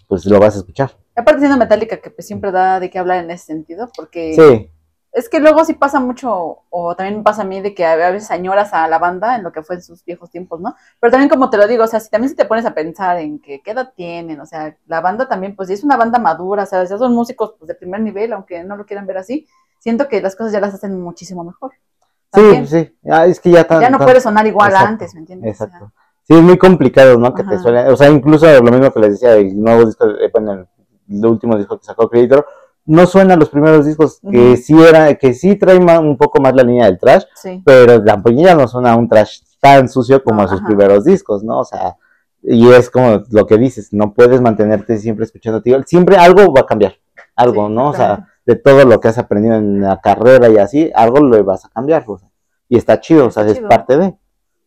pues 0.09 0.25
lo 0.25 0.41
vas 0.41 0.55
a 0.55 0.61
escuchar. 0.61 0.93
Aparte 1.15 1.41
siendo 1.41 1.59
Metallica, 1.59 1.99
que 1.99 2.09
pues 2.09 2.27
siempre 2.27 2.51
da 2.51 2.81
de 2.81 2.89
qué 2.89 2.99
hablar 2.99 3.23
en 3.23 3.31
ese 3.31 3.45
sentido, 3.45 3.91
porque 3.95 4.33
Sí, 4.33 4.71
es 5.13 5.29
que 5.31 5.41
luego 5.41 5.65
sí 5.65 5.75
pasa 5.75 5.99
mucho, 6.01 6.59
o 6.69 6.95
también 6.95 7.23
pasa 7.23 7.43
a 7.43 7.45
mí, 7.47 7.61
de 7.61 7.75
que 7.75 7.85
a 7.87 7.97
veces 7.97 8.31
añoras 8.31 8.73
a 8.75 8.87
la 8.89 8.99
banda 8.99 9.37
en 9.37 9.43
lo 9.45 9.53
que 9.53 9.63
fue 9.63 9.77
en 9.77 9.83
sus 9.83 10.05
viejos 10.05 10.31
tiempos, 10.31 10.61
¿no? 10.61 10.75
Pero 11.01 11.11
también 11.11 11.31
como 11.31 11.49
te 11.51 11.57
lo 11.57 11.67
digo, 11.67 11.85
o 11.85 11.87
sea, 11.87 12.01
si 12.01 12.11
también 12.11 12.29
si 12.31 12.37
te 12.37 12.45
pones 12.45 12.67
a 12.67 12.75
pensar 12.75 13.19
en 13.19 13.39
que 13.41 13.63
qué 13.63 13.71
edad 13.71 13.93
tienen, 13.97 14.41
o 14.41 14.47
sea, 14.47 14.77
la 14.87 15.01
banda 15.01 15.27
también, 15.29 15.57
pues 15.57 15.71
es 15.71 15.85
una 15.85 15.97
banda 15.97 16.19
madura, 16.19 16.65
o 16.65 16.67
sea, 16.67 16.85
ya 16.85 16.99
son 16.99 17.15
músicos 17.15 17.55
pues, 17.59 17.69
de 17.69 17.75
primer 17.75 18.01
nivel, 18.01 18.33
aunque 18.35 18.63
no 18.65 18.77
lo 18.77 18.85
quieran 18.85 19.07
ver 19.07 19.19
así, 19.19 19.47
siento 19.79 20.07
que 20.09 20.21
las 20.21 20.37
cosas 20.37 20.53
ya 20.53 20.61
las 20.61 20.75
hacen 20.75 21.01
muchísimo 21.01 21.45
mejor. 21.45 21.73
sí, 21.73 22.31
También, 22.31 22.67
sí. 22.67 22.97
Ah, 23.11 23.27
es 23.27 23.41
que 23.41 23.51
ya 23.51 23.65
tan, 23.65 23.81
ya 23.81 23.91
no 23.91 23.99
tan- 23.99 24.07
puede 24.07 24.21
sonar 24.21 24.47
igual 24.47 24.75
a 24.77 24.81
antes, 24.87 25.15
¿me 25.15 25.21
entiendes? 25.21 25.55
O 25.55 25.57
sea, 25.57 25.67
Exacto. 25.67 25.93
Sí, 26.25 26.35
es 26.35 26.43
muy 26.43 26.59
complicado, 26.59 27.17
¿no? 27.19 27.33
Que 27.35 27.43
te 27.45 27.55
Ajá. 27.55 27.63
suene. 27.63 27.89
O 27.89 27.97
sea, 27.97 28.11
incluso 28.11 28.47
lo 28.47 28.63
mismo 28.73 28.91
que 28.93 29.01
les 29.01 29.11
decía, 29.13 29.35
el 29.37 29.61
nuevo 29.61 29.85
disco, 29.87 30.07
eh, 30.09 30.29
bueno, 30.33 30.67
el 31.09 31.27
último 31.27 31.57
disco 31.57 31.79
que 31.79 31.85
sacó 31.85 32.09
Creator, 32.11 32.45
no 32.87 33.07
suena 33.07 33.35
a 33.35 33.37
los 33.37 33.49
primeros 33.51 33.85
discos, 33.87 34.21
que 34.31 34.57
sí 34.57 34.75
era, 34.81 35.15
que 35.17 35.35
sí 35.35 35.57
trae 35.57 35.81
ma- 35.81 35.99
un 36.01 36.17
poco 36.17 36.41
más 36.41 36.55
la 36.55 36.63
línea 36.63 36.87
del 36.87 36.99
trash, 36.99 37.25
sí. 37.35 37.63
pero 37.65 38.03
tampoco 38.05 38.37
ya 38.37 38.55
no 38.55 38.67
suena 38.69 38.93
a 38.93 38.97
un 38.97 39.09
trash 39.09 39.41
tan 39.61 39.89
sucio 39.89 40.23
como 40.23 40.43
No, 40.43 40.43
a 40.43 40.49
sus 40.49 40.59
ajá. 40.61 40.67
primeros 40.69 41.05
discos, 41.05 41.43
¿no? 41.43 41.61
O 41.61 41.65
sea, 41.65 41.97
y 42.43 42.69
es 42.71 42.89
como 42.91 43.23
lo 43.31 43.47
que 43.47 43.59
dices, 43.59 43.93
no 43.93 44.15
puedes 44.15 44.41
mantenerte 44.41 44.99
siempre 44.99 45.25
escuchando, 45.25 45.61
tío, 45.63 45.83
siempre 45.85 46.17
algo 46.17 46.53
va 46.53 46.61
a 46.61 46.67
cambiar, 46.67 46.95
algo, 47.35 47.67
Sí, 47.67 47.73
¿no? 47.75 47.91
O 47.91 47.95
sea, 47.95 48.29
de 48.45 48.55
todo 48.57 48.85
lo 48.85 49.01
que 49.01 49.09
has 49.09 49.19
aprendido 49.19 49.57
en 49.57 49.81
la 49.81 50.01
carrera 50.01 50.49
y 50.49 50.59
así, 50.59 50.91
algo 50.95 51.19
lo 51.19 51.43
vas 51.45 51.65
a 51.65 51.69
cambiar, 51.71 52.05
o 52.07 52.19
sea, 52.19 52.29
y 52.69 52.77
está 52.79 53.01
chido, 53.01 53.27
o 53.27 53.31
sea, 53.31 53.45
es 53.47 53.59
parte 53.61 53.97
de. 53.97 54.15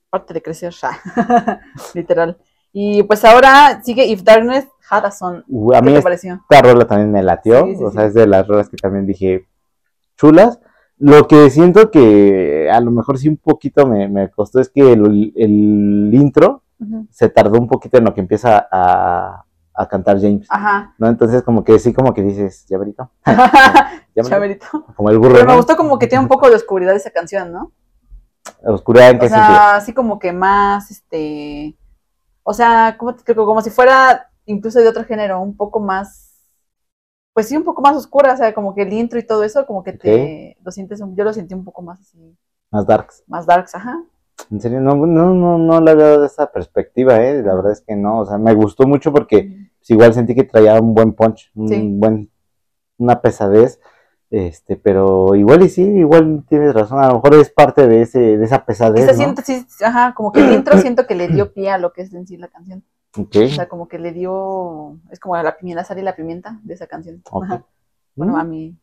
parte 0.09 0.33
de 0.33 0.41
crecer 0.41 0.73
ya, 0.73 0.91
literal. 1.93 2.37
Y 2.71 3.03
pues 3.03 3.25
ahora 3.25 3.81
sigue 3.83 4.05
If 4.05 4.23
Darkness 4.23 4.67
Had 4.89 5.05
a 5.05 5.11
Son. 5.11 5.43
Uh, 5.47 5.73
A 5.73 5.81
¿Qué 5.81 5.85
mí 5.85 5.93
te 5.93 5.99
esta 6.13 6.61
rola 6.61 6.85
también 6.85 7.11
me 7.11 7.23
latió, 7.23 7.65
Sí, 7.65 7.75
sí, 7.77 7.83
o 7.83 7.91
sea, 7.91 8.05
es 8.05 8.13
de 8.13 8.27
las 8.27 8.47
rolas 8.47 8.69
que 8.69 8.77
también 8.77 9.05
dije 9.05 9.47
chulas. 10.17 10.59
Lo 10.97 11.27
que 11.27 11.49
siento 11.49 11.91
que 11.91 12.69
a 12.71 12.79
lo 12.81 12.91
mejor 12.91 13.17
sí 13.17 13.29
un 13.29 13.37
poquito 13.37 13.87
me, 13.87 14.07
me 14.09 14.29
costó 14.29 14.59
es 14.59 14.69
que 14.69 14.91
el, 14.93 15.31
el 15.35 16.09
intro 16.13 16.63
se 17.09 17.29
tardó 17.29 17.57
un 17.59 17.67
poquito 17.67 17.97
en 17.97 18.05
lo 18.05 18.13
que 18.13 18.21
empieza 18.21 18.67
a, 18.71 19.45
a 19.73 19.87
cantar 19.87 20.19
James, 20.19 20.45
Ajá. 20.49 20.93
¿no? 20.97 21.07
Entonces 21.07 21.41
como 21.43 21.63
que 21.63 21.79
sí, 21.79 21.93
como 21.93 22.13
que 22.13 22.21
dices, 22.21 22.65
ya 22.67 22.77
verito, 22.77 23.09
ya 23.25 23.33
verito", 24.13 24.29
Chaverito. 24.29 24.65
como 24.95 25.09
el 25.09 25.17
burro, 25.19 25.35
Pero 25.35 25.45
me 25.47 25.55
gustó 25.55 25.75
como 25.77 25.97
que 25.99 26.07
tiene 26.07 26.23
un 26.23 26.27
poco 26.29 26.49
de 26.49 26.55
oscuridad 26.55 26.95
esa 26.95 27.11
canción, 27.11 27.51
¿no? 27.51 27.71
Oscuridad 28.63 29.11
en 29.11 29.17
O 29.17 29.19
qué 29.21 29.29
sentido. 29.29 29.47
sea, 29.47 29.75
así 29.75 29.93
como 29.93 30.19
que 30.19 30.33
más, 30.33 30.91
este, 30.91 31.75
o 32.49 32.53
sea, 32.53 32.95
como, 32.97 33.11
te 33.13 33.17
explico? 33.17 33.45
como 33.45 33.61
si 33.61 33.69
fuera 33.69 34.27
incluso 34.45 34.79
de 34.79 34.87
otro 34.87 35.03
género, 35.05 35.39
un 35.39 35.55
poco 35.55 35.79
más, 35.79 36.47
pues 37.33 37.47
sí, 37.47 37.55
un 37.55 37.63
poco 37.63 37.81
más 37.81 37.95
oscura, 37.95 38.33
o 38.33 38.37
sea, 38.37 38.53
como 38.53 38.73
que 38.73 38.81
el 38.81 38.91
intro 38.93 39.19
y 39.19 39.25
todo 39.25 39.43
eso, 39.43 39.65
como 39.67 39.83
que 39.83 39.93
te 39.93 40.57
lo 40.63 40.71
sientes, 40.71 40.99
un- 41.01 41.15
yo 41.15 41.23
lo 41.23 41.31
sentí 41.33 41.53
un 41.53 41.63
poco 41.63 41.83
más 41.83 41.99
así, 42.01 42.35
Más 42.71 42.87
darks. 42.87 43.23
más 43.27 43.45
darks, 43.45 43.75
ajá. 43.75 44.03
En 44.49 44.59
serio, 44.59 44.81
no, 44.81 44.95
no, 44.95 45.33
no, 45.35 45.57
no 45.59 45.81
la 45.81 45.93
veo 45.93 46.21
de 46.21 46.25
esa 46.25 46.51
perspectiva, 46.51 47.21
¿eh? 47.21 47.43
La 47.43 47.53
verdad 47.55 47.71
es 47.73 47.81
que 47.81 47.95
no, 47.95 48.21
o 48.21 48.25
sea, 48.25 48.39
me 48.39 48.55
gustó 48.55 48.87
mucho 48.87 49.11
porque 49.11 49.69
pues, 49.77 49.89
igual 49.91 50.13
sentí 50.15 50.33
que 50.33 50.43
traía 50.43 50.79
un 50.81 50.95
buen 50.95 51.13
punch, 51.13 51.51
un 51.55 51.67
Sí. 51.67 51.93
buen, 51.99 52.31
una 52.97 53.21
pesadez, 53.21 53.79
este, 54.31 54.75
pero 54.75 55.33
igual 55.35 55.63
y 55.63 55.69
sí, 55.69 55.81
igual 55.81 56.43
tienes 56.47 56.73
razón, 56.73 56.99
a 56.99 57.07
lo 57.07 57.15
mejor 57.15 57.33
es 57.35 57.49
parte 57.49 57.87
de 57.87 58.01
ese, 58.03 58.37
de 58.37 58.45
esa 58.45 58.63
pesadez, 58.65 59.05
¿no? 59.07 59.13
siente, 59.13 59.41
sí, 59.41 59.65
ajá, 59.83 60.13
como 60.15 60.31
que 60.31 60.39
el 60.41 60.53
intro 60.53 60.77
siento 60.77 61.07
que 61.07 61.15
le 61.15 61.27
dio 61.27 61.51
pie 61.53 61.71
a 61.71 61.77
lo 61.77 61.93
que 61.93 62.03
es 62.03 62.13
en 62.13 62.27
sí 62.27 62.37
la 62.37 62.47
canción. 62.47 62.83
Ok, 63.17 63.35
O 63.45 63.47
sea, 63.49 63.67
como 63.67 63.87
que 63.87 63.97
le 63.97 64.11
dio, 64.11 64.97
es 65.09 65.19
como 65.19 65.35
la 65.35 65.57
pimienta, 65.57 65.83
sal 65.83 65.97
y 65.97 66.03
la 66.03 66.15
pimienta 66.15 66.59
de 66.63 66.73
esa 66.75 66.85
canción. 66.85 67.23
Ajá. 67.41 67.63
Bueno, 68.15 68.33
Mm, 68.33 68.35
a 68.35 68.43
mi, 68.43 68.77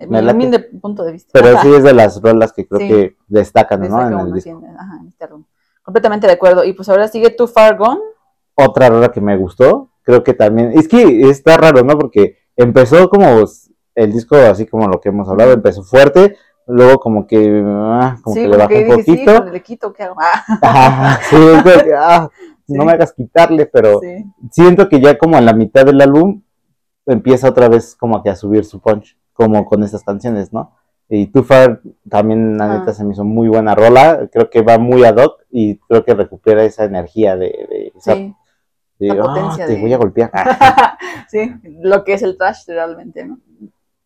a 0.00 0.06
Me 0.06 0.22
mi 0.22 0.30
humilde 0.32 0.58
punto 0.80 1.04
de 1.04 1.12
vista. 1.12 1.30
Pero 1.32 1.48
Ajá. 1.56 1.62
sí 1.62 1.72
es 1.72 1.84
de 1.84 1.92
las 1.92 2.20
rolas 2.20 2.52
que 2.52 2.66
creo 2.66 2.80
Sí. 2.80 2.88
que 2.88 3.16
destacan, 3.28 3.80
¿no? 3.88 4.04
En 4.04 4.18
el 4.18 4.32
disco. 4.32 4.50
en- 4.50 4.76
ajá, 4.76 4.98
en 5.00 5.06
este 5.08 5.24
álbum. 5.24 5.44
Completamente 5.82 6.26
de 6.26 6.32
acuerdo. 6.32 6.64
Y 6.64 6.72
pues 6.72 6.88
ahora 6.88 7.06
sigue 7.06 7.30
Too 7.30 7.46
Far 7.46 7.76
Gone. 7.76 8.00
Otra 8.54 8.88
rola 8.88 9.12
que 9.12 9.20
me 9.20 9.36
gustó, 9.36 9.90
creo 10.02 10.24
que 10.24 10.34
también, 10.34 10.72
es 10.72 10.88
que 10.88 11.28
está 11.30 11.56
raro, 11.56 11.82
¿no? 11.84 11.96
Porque 11.98 12.38
empezó 12.56 13.08
como 13.08 13.44
el 13.94 14.12
disco, 14.12 14.36
así 14.36 14.66
como 14.66 14.88
lo 14.88 15.00
que 15.00 15.08
hemos 15.10 15.28
hablado, 15.28 15.52
empezó 15.52 15.82
fuerte, 15.82 16.36
luego 16.66 16.98
como 16.98 17.26
que, 17.26 17.62
ah, 17.66 18.16
como 18.22 18.34
Sí, 18.36 18.42
que 18.42 18.48
le 18.48 18.56
bajó 18.56 18.74
un 18.74 18.80
sí, 18.80 19.12
poquito. 19.12 19.32
híjole, 19.34 19.50
le 19.52 19.62
quito, 19.62 19.92
¿qué 19.92 20.02
hago? 20.04 20.16
Ah, 20.62 21.18
sí, 21.30 21.36
que, 21.64 21.94
ah, 21.96 22.28
no 22.68 22.82
Sí. 22.82 22.86
me 22.86 22.92
hagas 22.92 23.12
quitarle, 23.12 23.66
pero 23.66 24.00
sí. 24.00 24.24
siento 24.50 24.88
que 24.88 25.00
ya 25.00 25.18
como 25.18 25.36
a 25.36 25.40
la 25.40 25.52
mitad 25.52 25.84
del 25.84 26.00
álbum 26.00 26.42
empieza 27.06 27.48
otra 27.48 27.68
vez 27.68 27.96
como 27.96 28.22
que 28.22 28.30
a 28.30 28.36
subir 28.36 28.64
su 28.64 28.80
punch, 28.80 29.16
como 29.32 29.64
con 29.64 29.82
estas 29.82 30.04
canciones, 30.04 30.52
¿no? 30.52 30.72
Y 31.08 31.26
Too 31.26 31.42
Far 31.42 31.80
también, 32.08 32.56
la 32.56 32.64
Ah. 32.72 32.78
neta, 32.78 32.94
se 32.94 33.04
me 33.04 33.12
hizo 33.12 33.24
muy 33.24 33.48
buena 33.48 33.74
rola, 33.74 34.28
creo 34.32 34.48
que 34.48 34.62
va 34.62 34.78
muy 34.78 35.04
ad 35.04 35.16
hoc 35.16 35.42
y 35.50 35.76
creo 35.78 36.04
que 36.04 36.14
recupera 36.14 36.62
esa 36.64 36.84
energía 36.84 37.36
de, 37.36 37.46
de, 37.68 37.92
esa- 37.96 38.14
Sí. 38.14 38.34
de, 39.00 39.10
"Ah, 39.10 39.16
potencia 39.20 39.66
te 39.66 39.78
voy 39.80 39.92
a 39.92 39.98
golpear. 39.98 40.30
Sí, 41.28 41.50
lo 41.80 42.04
que 42.04 42.12
es 42.14 42.22
el 42.22 42.36
trash 42.38 42.66
realmente, 42.68 43.24
¿no? 43.24 43.38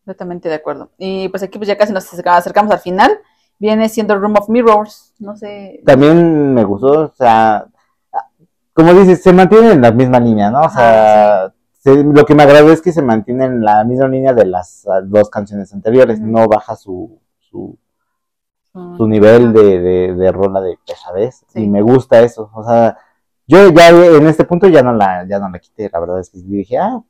Completamente 0.06 0.48
de 0.48 0.54
acuerdo. 0.54 0.90
Y 0.98 1.28
pues 1.30 1.42
aquí 1.42 1.58
pues 1.58 1.66
ya 1.66 1.76
casi 1.76 1.92
nos 1.92 2.06
acercamos 2.12 2.70
al 2.72 2.78
final. 2.78 3.18
Viene 3.58 3.88
siendo 3.88 4.16
Room 4.16 4.36
of 4.38 4.48
Mirrors. 4.48 5.12
No 5.18 5.36
sé. 5.36 5.82
También 5.84 6.54
me 6.54 6.62
gustó, 6.62 7.06
o 7.06 7.12
sea, 7.16 7.66
como 8.72 8.94
dices, 8.94 9.20
se 9.20 9.32
mantiene 9.32 9.72
en 9.72 9.80
la 9.80 9.90
misma 9.90 10.20
línea, 10.20 10.48
¿no? 10.48 10.60
O 10.62 10.68
sea, 10.68 11.52
se- 11.72 12.04
lo 12.04 12.24
que 12.24 12.36
me 12.36 12.44
agrada 12.44 12.70
es 12.72 12.80
que 12.82 12.92
se 12.92 13.02
mantiene 13.02 13.46
en 13.46 13.64
la 13.64 13.82
misma 13.82 14.06
línea 14.06 14.32
de 14.32 14.46
las 14.46 14.86
ah, 14.88 15.00
dos 15.02 15.28
canciones 15.28 15.72
anteriores, 15.74 16.20
no 16.20 16.46
baja 16.46 16.76
su, 16.76 17.18
su, 17.40 17.76
su 18.96 19.08
nivel 19.08 19.52
de, 19.52 19.80
de, 19.80 20.14
de 20.14 20.30
rola 20.32 20.60
de 20.60 20.78
pesadez 20.86 21.44
Sí. 21.48 21.64
y 21.64 21.68
me 21.68 21.82
gusta 21.82 22.20
eso, 22.20 22.48
o 22.54 22.62
sea, 22.62 22.96
yo 23.48 23.70
ya 23.72 23.88
en 23.88 24.26
este 24.28 24.44
punto 24.44 24.68
ya 24.68 24.82
no 24.82 24.92
la, 24.92 25.26
ya 25.26 25.38
no 25.40 25.48
la 25.48 25.58
quité, 25.58 25.90
la 25.92 25.98
verdad 25.98 26.20
es 26.20 26.30
que 26.30 26.38
dije, 26.42 26.78
ah, 26.78 27.02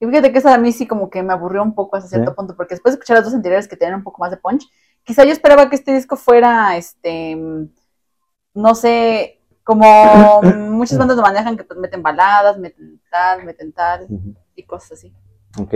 Y 0.00 0.06
fíjate 0.06 0.32
que 0.32 0.38
esa 0.38 0.54
a 0.54 0.58
mí 0.58 0.72
sí 0.72 0.86
como 0.86 1.10
que 1.10 1.22
me 1.22 1.32
aburrió 1.34 1.62
un 1.62 1.74
poco 1.74 1.96
hasta 1.96 2.08
cierto 2.08 2.30
Sí. 2.30 2.36
punto, 2.36 2.56
porque 2.56 2.74
después 2.74 2.92
de 2.94 2.96
escuchar 2.96 3.16
las 3.18 3.24
dos 3.26 3.34
anteriores 3.34 3.68
que 3.68 3.76
tenían 3.76 3.98
un 3.98 4.02
poco 4.04 4.20
más 4.20 4.30
de 4.30 4.38
punch, 4.38 4.66
quizá 5.04 5.24
yo 5.24 5.32
esperaba 5.32 5.68
que 5.68 5.76
este 5.76 5.92
disco 5.92 6.16
fuera, 6.16 6.76
este, 6.76 7.36
no 8.54 8.74
sé, 8.74 9.40
como 9.62 10.40
muchas 10.42 10.98
bandas 10.98 11.16
lo 11.16 11.22
manejan, 11.22 11.56
que 11.56 11.64
pues 11.64 11.78
meten 11.78 12.02
baladas, 12.02 12.58
meten 12.58 13.00
tal, 13.10 13.44
meten 13.44 13.72
tal, 13.72 14.06
y 14.54 14.62
cosas 14.64 14.92
así. 14.92 15.14
ok, 15.58 15.74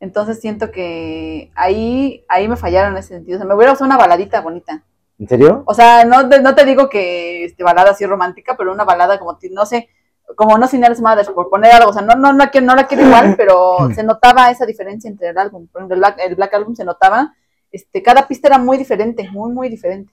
Entonces 0.00 0.40
siento 0.40 0.70
que 0.70 1.50
ahí, 1.54 2.24
ahí 2.28 2.48
me 2.48 2.56
fallaron 2.56 2.92
en 2.92 2.98
ese 2.98 3.14
sentido. 3.14 3.36
O 3.36 3.40
sea, 3.40 3.48
me 3.48 3.54
hubiera 3.54 3.72
gustado 3.72 3.88
una 3.88 3.96
baladita 3.98 4.40
bonita. 4.40 4.82
¿en 5.18 5.28
serio? 5.28 5.62
O 5.66 5.74
sea, 5.74 6.04
no, 6.04 6.28
te- 6.28 6.42
no 6.42 6.54
te 6.56 6.64
digo 6.64 6.88
que 6.90 7.44
este, 7.44 7.62
balada 7.62 7.92
así 7.92 8.04
romántica, 8.04 8.56
pero 8.58 8.72
una 8.72 8.84
balada 8.84 9.18
como, 9.18 9.38
no 9.52 9.64
sé, 9.64 9.88
como 10.36 10.58
no 10.58 10.66
Sinners 10.66 11.00
Mothers, 11.00 11.30
por 11.30 11.50
poner 11.50 11.72
algo. 11.72 11.90
O 11.90 11.92
sea, 11.92 12.02
no, 12.02 12.14
no, 12.14 12.32
no, 12.32 12.44
no 12.62 12.74
la 12.76 12.86
quiero 12.86 13.04
igual, 13.04 13.34
pero 13.36 13.90
se 13.94 14.02
notaba 14.04 14.50
esa 14.50 14.66
diferencia 14.66 15.08
entre 15.10 15.28
el 15.30 15.38
álbum. 15.38 15.66
Por 15.68 15.80
ejemplo, 15.82 15.94
el 15.94 16.00
Black, 16.00 16.18
el 16.26 16.34
Black 16.36 16.54
Album 16.54 16.74
se 16.74 16.84
notaba, 16.84 17.34
este, 17.70 18.02
cada 18.02 18.26
pista 18.28 18.48
era 18.48 18.58
muy 18.58 18.76
diferente, 18.78 19.28
muy, 19.30 19.52
muy 19.52 19.68
diferente. 19.68 20.12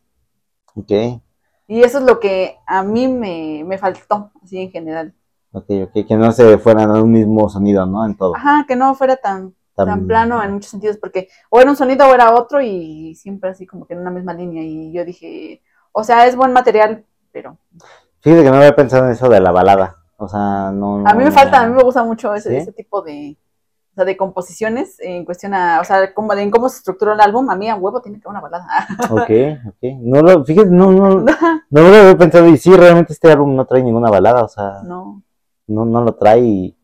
Ok, 0.76 0.91
Y 1.67 1.82
eso 1.82 1.97
es 1.97 2.04
lo 2.04 2.19
que 2.19 2.58
a 2.67 2.84
mí 2.84 3.08
me, 3.08 3.63
me 3.65 3.78
faltó, 3.80 4.32
así 4.43 4.60
en 4.60 4.69
general. 4.71 5.15
ok, 5.54 5.65
ok, 5.86 6.06
que 6.08 6.17
no 6.17 6.30
se 6.34 6.58
fueran 6.58 6.91
a 6.91 7.02
un 7.02 7.12
mismo 7.12 7.47
sonido, 7.50 7.86
¿no? 7.86 8.06
En 8.06 8.17
todo. 8.17 8.34
Ajá, 8.36 8.65
que 8.67 8.76
no 8.76 8.95
fuera 8.95 9.17
tan, 9.17 9.56
tan 9.84 9.86
Tan- 9.86 10.08
plano 10.08 10.43
en 10.43 10.54
muchos 10.54 10.71
sentidos, 10.71 10.97
porque 10.97 11.30
o 11.50 11.60
era 11.60 11.69
un 11.69 11.76
sonido 11.76 12.08
o 12.08 12.13
era 12.13 12.34
otro 12.34 12.62
y 12.62 13.15
siempre 13.15 13.50
así 13.50 13.65
como 13.67 13.86
que 13.88 13.93
en 13.93 14.00
una 14.02 14.12
misma 14.12 14.34
línea. 14.34 14.63
Y 14.63 14.91
yo 14.93 15.06
dije, 15.06 15.62
o 15.91 16.04
sea, 16.04 16.26
es 16.28 16.36
buen 16.36 16.54
material, 16.54 17.06
pero 17.32 17.58
Fíjate 18.21 18.43
que 18.43 18.50
no 18.50 18.58
había 18.58 18.76
pensado 18.76 19.06
en 19.06 19.12
eso 19.12 19.30
de 19.30 19.39
la 19.39 19.52
balada, 19.52 20.01
o 20.21 20.27
sea, 20.27 20.71
no... 20.71 21.03
a 21.07 21.13
mí 21.13 21.23
me 21.23 21.31
falta, 21.31 21.62
a 21.62 21.67
mí 21.67 21.73
me 21.75 21.84
gusta 21.84 22.03
mucho 22.03 22.34
ese, 22.34 22.49
¿Sí? 22.49 22.55
ese 22.57 22.71
tipo 22.73 23.01
de, 23.01 23.38
o 23.91 23.95
sea, 23.95 24.05
de 24.05 24.15
composiciones 24.15 24.99
en 24.99 25.25
cuestión 25.25 25.53
a, 25.53 25.79
o 25.81 25.84
sea, 25.84 26.13
como 26.13 26.34
de 26.36 26.43
en 26.43 26.51
cómo 26.51 26.69
se 26.69 26.77
estructuró 26.77 27.13
el 27.13 27.19
álbum. 27.21 27.49
A 27.49 27.55
mí 27.55 27.69
a 27.69 27.75
huevo 27.75 28.01
tiene 28.01 28.19
que 28.19 28.27
haber 28.27 28.39
una 28.39 28.49
balada. 28.49 28.88
Ok, 29.12 29.69
ok, 29.69 29.99
no 30.01 30.21
lo, 30.21 30.45
fíjate, 30.45 30.69
no, 30.69 30.91
no, 30.91 31.10
no 31.69 31.81
lo 31.81 31.88
había 31.88 32.17
pensado 32.17 32.47
y 32.47 32.57
sí, 32.57 32.73
realmente 32.75 33.13
este 33.13 33.31
álbum 33.31 33.55
no 33.55 33.65
trae 33.65 33.84
ninguna 33.84 34.10
balada, 34.10 34.43
o 34.43 34.47
sea... 34.47 34.81
no. 34.84 35.21
no, 35.67 35.86
no 35.86 36.01
lo 36.03 36.15
trae. 36.15 36.39
y- 36.39 36.77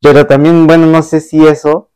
Pero 0.00 0.26
también, 0.26 0.66
bueno, 0.66 0.86
no 0.86 1.02
sé 1.02 1.20
si 1.20 1.46
eso 1.46 1.90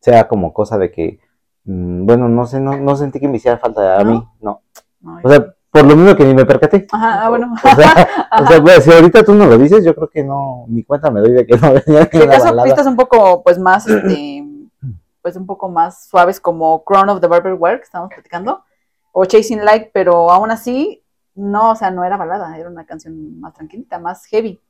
sea 0.00 0.28
como 0.28 0.52
cosa 0.52 0.78
de 0.78 0.90
que, 0.90 1.20
mm, 1.64 2.06
bueno, 2.06 2.28
no 2.28 2.46
sé, 2.46 2.60
no, 2.60 2.76
no 2.76 2.96
sentí 2.96 3.20
que 3.20 3.28
me 3.28 3.36
hiciera 3.36 3.58
falta 3.58 3.98
a 4.00 4.04
mí, 4.04 4.22
no. 4.40 4.62
no, 5.00 5.20
O 5.22 5.28
sea, 5.28 5.54
por 5.80 5.90
lo 5.90 5.96
mismo 5.96 6.16
que 6.16 6.24
ni 6.24 6.34
me 6.34 6.44
percaté. 6.44 6.86
Ajá, 6.90 7.24
ah, 7.24 7.28
bueno. 7.28 7.52
O 7.52 7.74
sea, 7.74 8.08
o 8.40 8.46
sea, 8.46 8.62
pues, 8.62 8.84
si 8.84 8.92
ahorita 8.92 9.24
tú 9.24 9.34
no 9.34 9.46
lo 9.46 9.58
dices, 9.58 9.84
yo 9.84 9.94
creo 9.94 10.08
que 10.08 10.24
no, 10.24 10.64
ni 10.68 10.82
cuenta 10.84 11.10
me 11.10 11.20
doy 11.20 11.32
de 11.32 11.46
que 11.46 11.56
no 11.56 11.72
venía 11.72 12.08
Si 12.10 12.22
acaso 12.22 12.62
pistas 12.62 12.86
un 12.86 12.96
poco, 12.96 13.42
pues 13.42 13.58
más, 13.58 13.86
este, 13.88 14.44
pues 15.22 15.36
un 15.36 15.46
poco 15.46 15.68
más 15.68 16.08
suaves 16.08 16.40
como 16.40 16.84
Crown 16.84 17.08
of 17.08 17.20
the 17.20 17.26
Barber 17.26 17.54
Work, 17.54 17.78
que 17.78 17.84
estábamos 17.84 18.12
platicando, 18.12 18.62
o 19.12 19.24
Chasing 19.24 19.64
Light, 19.64 19.90
pero 19.92 20.30
aún 20.30 20.50
así, 20.50 21.02
no, 21.34 21.70
o 21.70 21.76
sea, 21.76 21.90
no 21.90 22.04
era 22.04 22.16
balada, 22.16 22.56
era 22.56 22.68
una 22.68 22.84
canción 22.84 23.38
más 23.40 23.54
tranquilita, 23.54 23.98
más 23.98 24.24
heavy, 24.26 24.60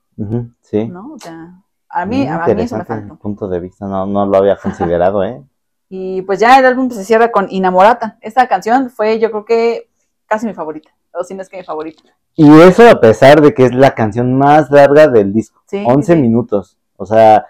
sí. 0.61 0.87
¿no? 0.89 1.13
O 1.15 1.19
sea, 1.19 1.55
a 1.89 2.07
mí, 2.07 2.27
a 2.27 2.45
mí 2.47 2.63
eso 2.63 2.77
me 2.77 2.85
faltó. 2.85 3.17
punto 3.17 3.49
de 3.49 3.61
vista, 3.61 3.87
no, 3.87 4.07
no 4.07 4.27
lo 4.27 4.37
había 4.37 4.57
considerado, 4.57 5.25
¿eh? 5.25 5.43
Y 5.91 6.23
pues 6.23 6.39
ya 6.39 6.59
el 6.59 6.67
álbum 6.67 6.91
se 6.91 7.05
cierra 7.05 7.33
con 7.33 7.47
Inamorata. 7.51 8.19
Esta 8.21 8.47
canción 8.47 8.91
fue, 8.91 9.19
yo 9.19 9.31
creo 9.31 9.45
que, 9.47 9.91
casi 10.27 10.47
mi 10.47 10.53
favorita, 10.53 10.91
o 11.13 11.25
si 11.25 11.35
no 11.35 11.43
es 11.43 11.49
que 11.49 11.59
mi 11.59 11.65
favorita. 11.65 12.03
Y 12.35 12.49
eso 12.61 12.89
a 12.89 13.01
pesar 13.01 13.41
de 13.41 13.53
que 13.55 13.65
es 13.65 13.75
la 13.75 13.95
canción 13.95 14.35
más 14.39 14.71
larga 14.71 15.09
del 15.09 15.33
disco. 15.33 15.61
Sí, 15.67 15.83
11 15.87 16.15
sí. 16.15 16.21
minutos. 16.21 16.79
O 16.97 17.05
sea, 17.07 17.47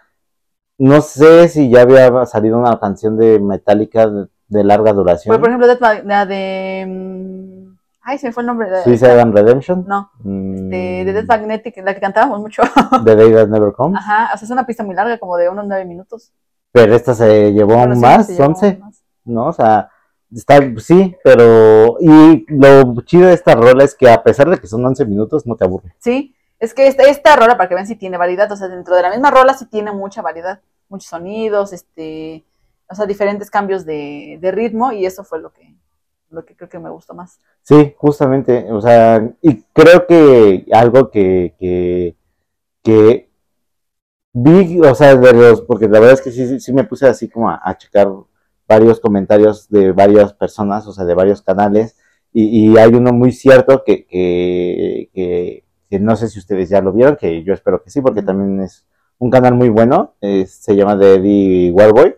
no 0.79 1.01
sé 1.01 1.49
si 1.49 1.69
ya 1.71 1.83
había 1.83 2.25
salido 2.27 2.59
una 2.59 2.79
canción 2.79 3.17
de 3.19 3.39
Metallica 3.41 4.07
de, 4.09 4.27
de 4.49 4.65
larga 4.65 4.93
duración. 4.93 5.33
Por, 5.35 5.41
por 5.41 5.51
ejemplo, 5.51 6.03
la 6.05 6.25
de... 6.27 6.87
mm, 6.89 7.69
Ay, 8.01 8.17
se 8.19 8.29
me 8.29 8.33
fue 8.33 8.43
el 8.43 8.47
nombre. 8.47 8.71
de- 8.71 8.83
Suicide 8.85 9.21
and 9.21 9.35
Redemption. 9.35 9.85
No, 9.87 10.11
Mm, 10.21 10.71
de, 10.71 11.05
de 11.05 11.13
Death 11.13 11.27
Magnetic, 11.27 11.77
la 11.85 11.93
que 11.95 12.01
cantábamos 12.01 12.41
mucho. 12.41 12.63
The 13.05 13.17
Day 13.17 13.33
That 13.35 13.49
Never 13.49 13.73
Comes. 13.73 13.99
Ajá, 14.01 14.31
o 14.35 14.39
sea, 14.39 14.47
es 14.47 14.51
una 14.51 14.65
pista 14.65 14.83
muy 14.85 14.95
larga, 14.95 15.19
como 15.19 15.37
de 15.37 15.49
unos 15.51 15.67
nueve 15.67 15.85
minutos. 15.85 16.33
Pero 16.73 16.95
esta 16.95 17.13
se 17.15 17.53
llevó 17.53 17.83
sí, 17.93 17.99
más, 18.01 18.27
se 18.27 18.33
llevó 18.35 18.47
11, 18.47 18.77
más. 18.81 19.03
¿no? 19.25 19.47
O 19.49 19.53
sea, 19.53 19.91
está, 20.35 20.61
sí, 20.79 21.17
pero. 21.25 21.97
Y 22.01 22.47
lo 22.49 23.01
chido 23.03 23.29
de 23.29 23.35
esta 23.35 23.55
rola 23.55 23.85
es 23.85 23.95
que 23.95 24.11
a 24.11 24.23
pesar 24.23 24.49
de 24.51 24.59
que 24.59 24.67
son 24.67 24.85
11 24.85 25.05
minutos, 25.07 25.47
no 25.47 25.57
te 25.57 25.65
aburre. 25.65 25.95
Sí, 25.99 26.35
es 26.59 26.75
que 26.75 26.87
esta, 26.87 27.05
esta 27.05 27.37
rola, 27.37 27.57
para 27.57 27.69
que 27.69 27.75
vean 27.75 27.87
si 27.87 27.97
tiene 27.97 28.19
variedad, 28.19 28.51
o 28.51 28.57
sea, 28.57 28.69
dentro 28.69 28.95
de 28.97 29.03
la 29.03 29.11
misma 29.11 29.31
rola 29.31 29.55
sí 29.55 29.67
tiene 29.67 29.93
mucha 29.93 30.23
variedad, 30.23 30.61
muchos 30.89 31.09
sonidos, 31.09 31.73
este, 31.73 32.45
o 32.89 32.95
sea, 32.95 33.07
diferentes 33.07 33.51
cambios 33.51 33.85
de, 33.85 34.39
de 34.41 34.51
ritmo, 34.51 34.93
y 34.93 35.07
eso 35.07 35.25
fue 35.25 35.41
lo 35.41 35.53
que, 35.53 35.75
lo 36.31 36.45
que 36.45 36.57
creo 36.57 36.69
que 36.69 36.79
me 36.79 36.91
gustó 36.91 37.15
más. 37.15 37.39
Sí, 37.63 37.95
justamente, 37.97 38.67
o 38.73 38.81
sea, 38.81 39.29
y 39.41 39.63
creo 39.73 40.07
que 40.07 40.67
algo 40.73 41.11
que, 41.11 41.55
que, 41.59 42.17
que 42.83 43.31
vi, 44.33 44.81
o 44.81 44.95
sea, 44.95 45.15
de 45.15 45.33
los, 45.33 45.63
porque 45.63 45.87
la 45.89 46.01
verdad 46.01 46.15
es 46.15 46.23
que 46.23 46.33
sí, 46.33 46.47
sí, 46.47 46.61
sí 46.61 46.73
me 46.73 46.85
puse 46.85 47.07
así 47.07 47.29
como 47.29 47.51
a, 47.51 47.61
a 47.63 47.77
checar 47.77 48.09
varios 48.69 49.01
comentarios 49.01 49.69
de 49.69 49.93
varias 49.93 50.35
personas, 50.35 50.87
o 50.87 50.93
sea, 50.93 51.05
de 51.05 51.15
varios 51.15 51.43
canales, 51.43 51.97
y, 52.33 52.71
y 52.71 52.77
hay 52.77 52.95
uno 52.95 53.13
muy 53.13 53.33
cierto 53.33 53.83
que, 53.85 54.07
que, 54.07 55.11
que, 55.15 55.65
que 55.89 55.99
no 55.99 56.15
sé 56.17 56.29
si 56.29 56.39
ustedes 56.39 56.69
ya 56.69 56.81
lo 56.81 56.93
vieron, 56.93 57.17
que 57.17 57.43
yo 57.43 57.55
espero 57.55 57.83
que 57.83 57.91
sí, 57.91 58.01
porque 58.01 58.23
también 58.23 58.61
es 58.61 58.85
un 59.19 59.31
canal 59.31 59.55
muy 59.55 59.69
bueno, 59.69 60.15
se 60.21 60.77
llama 60.77 60.99
The 60.99 61.15
Eddie 61.15 61.73
Warboy, 61.73 62.15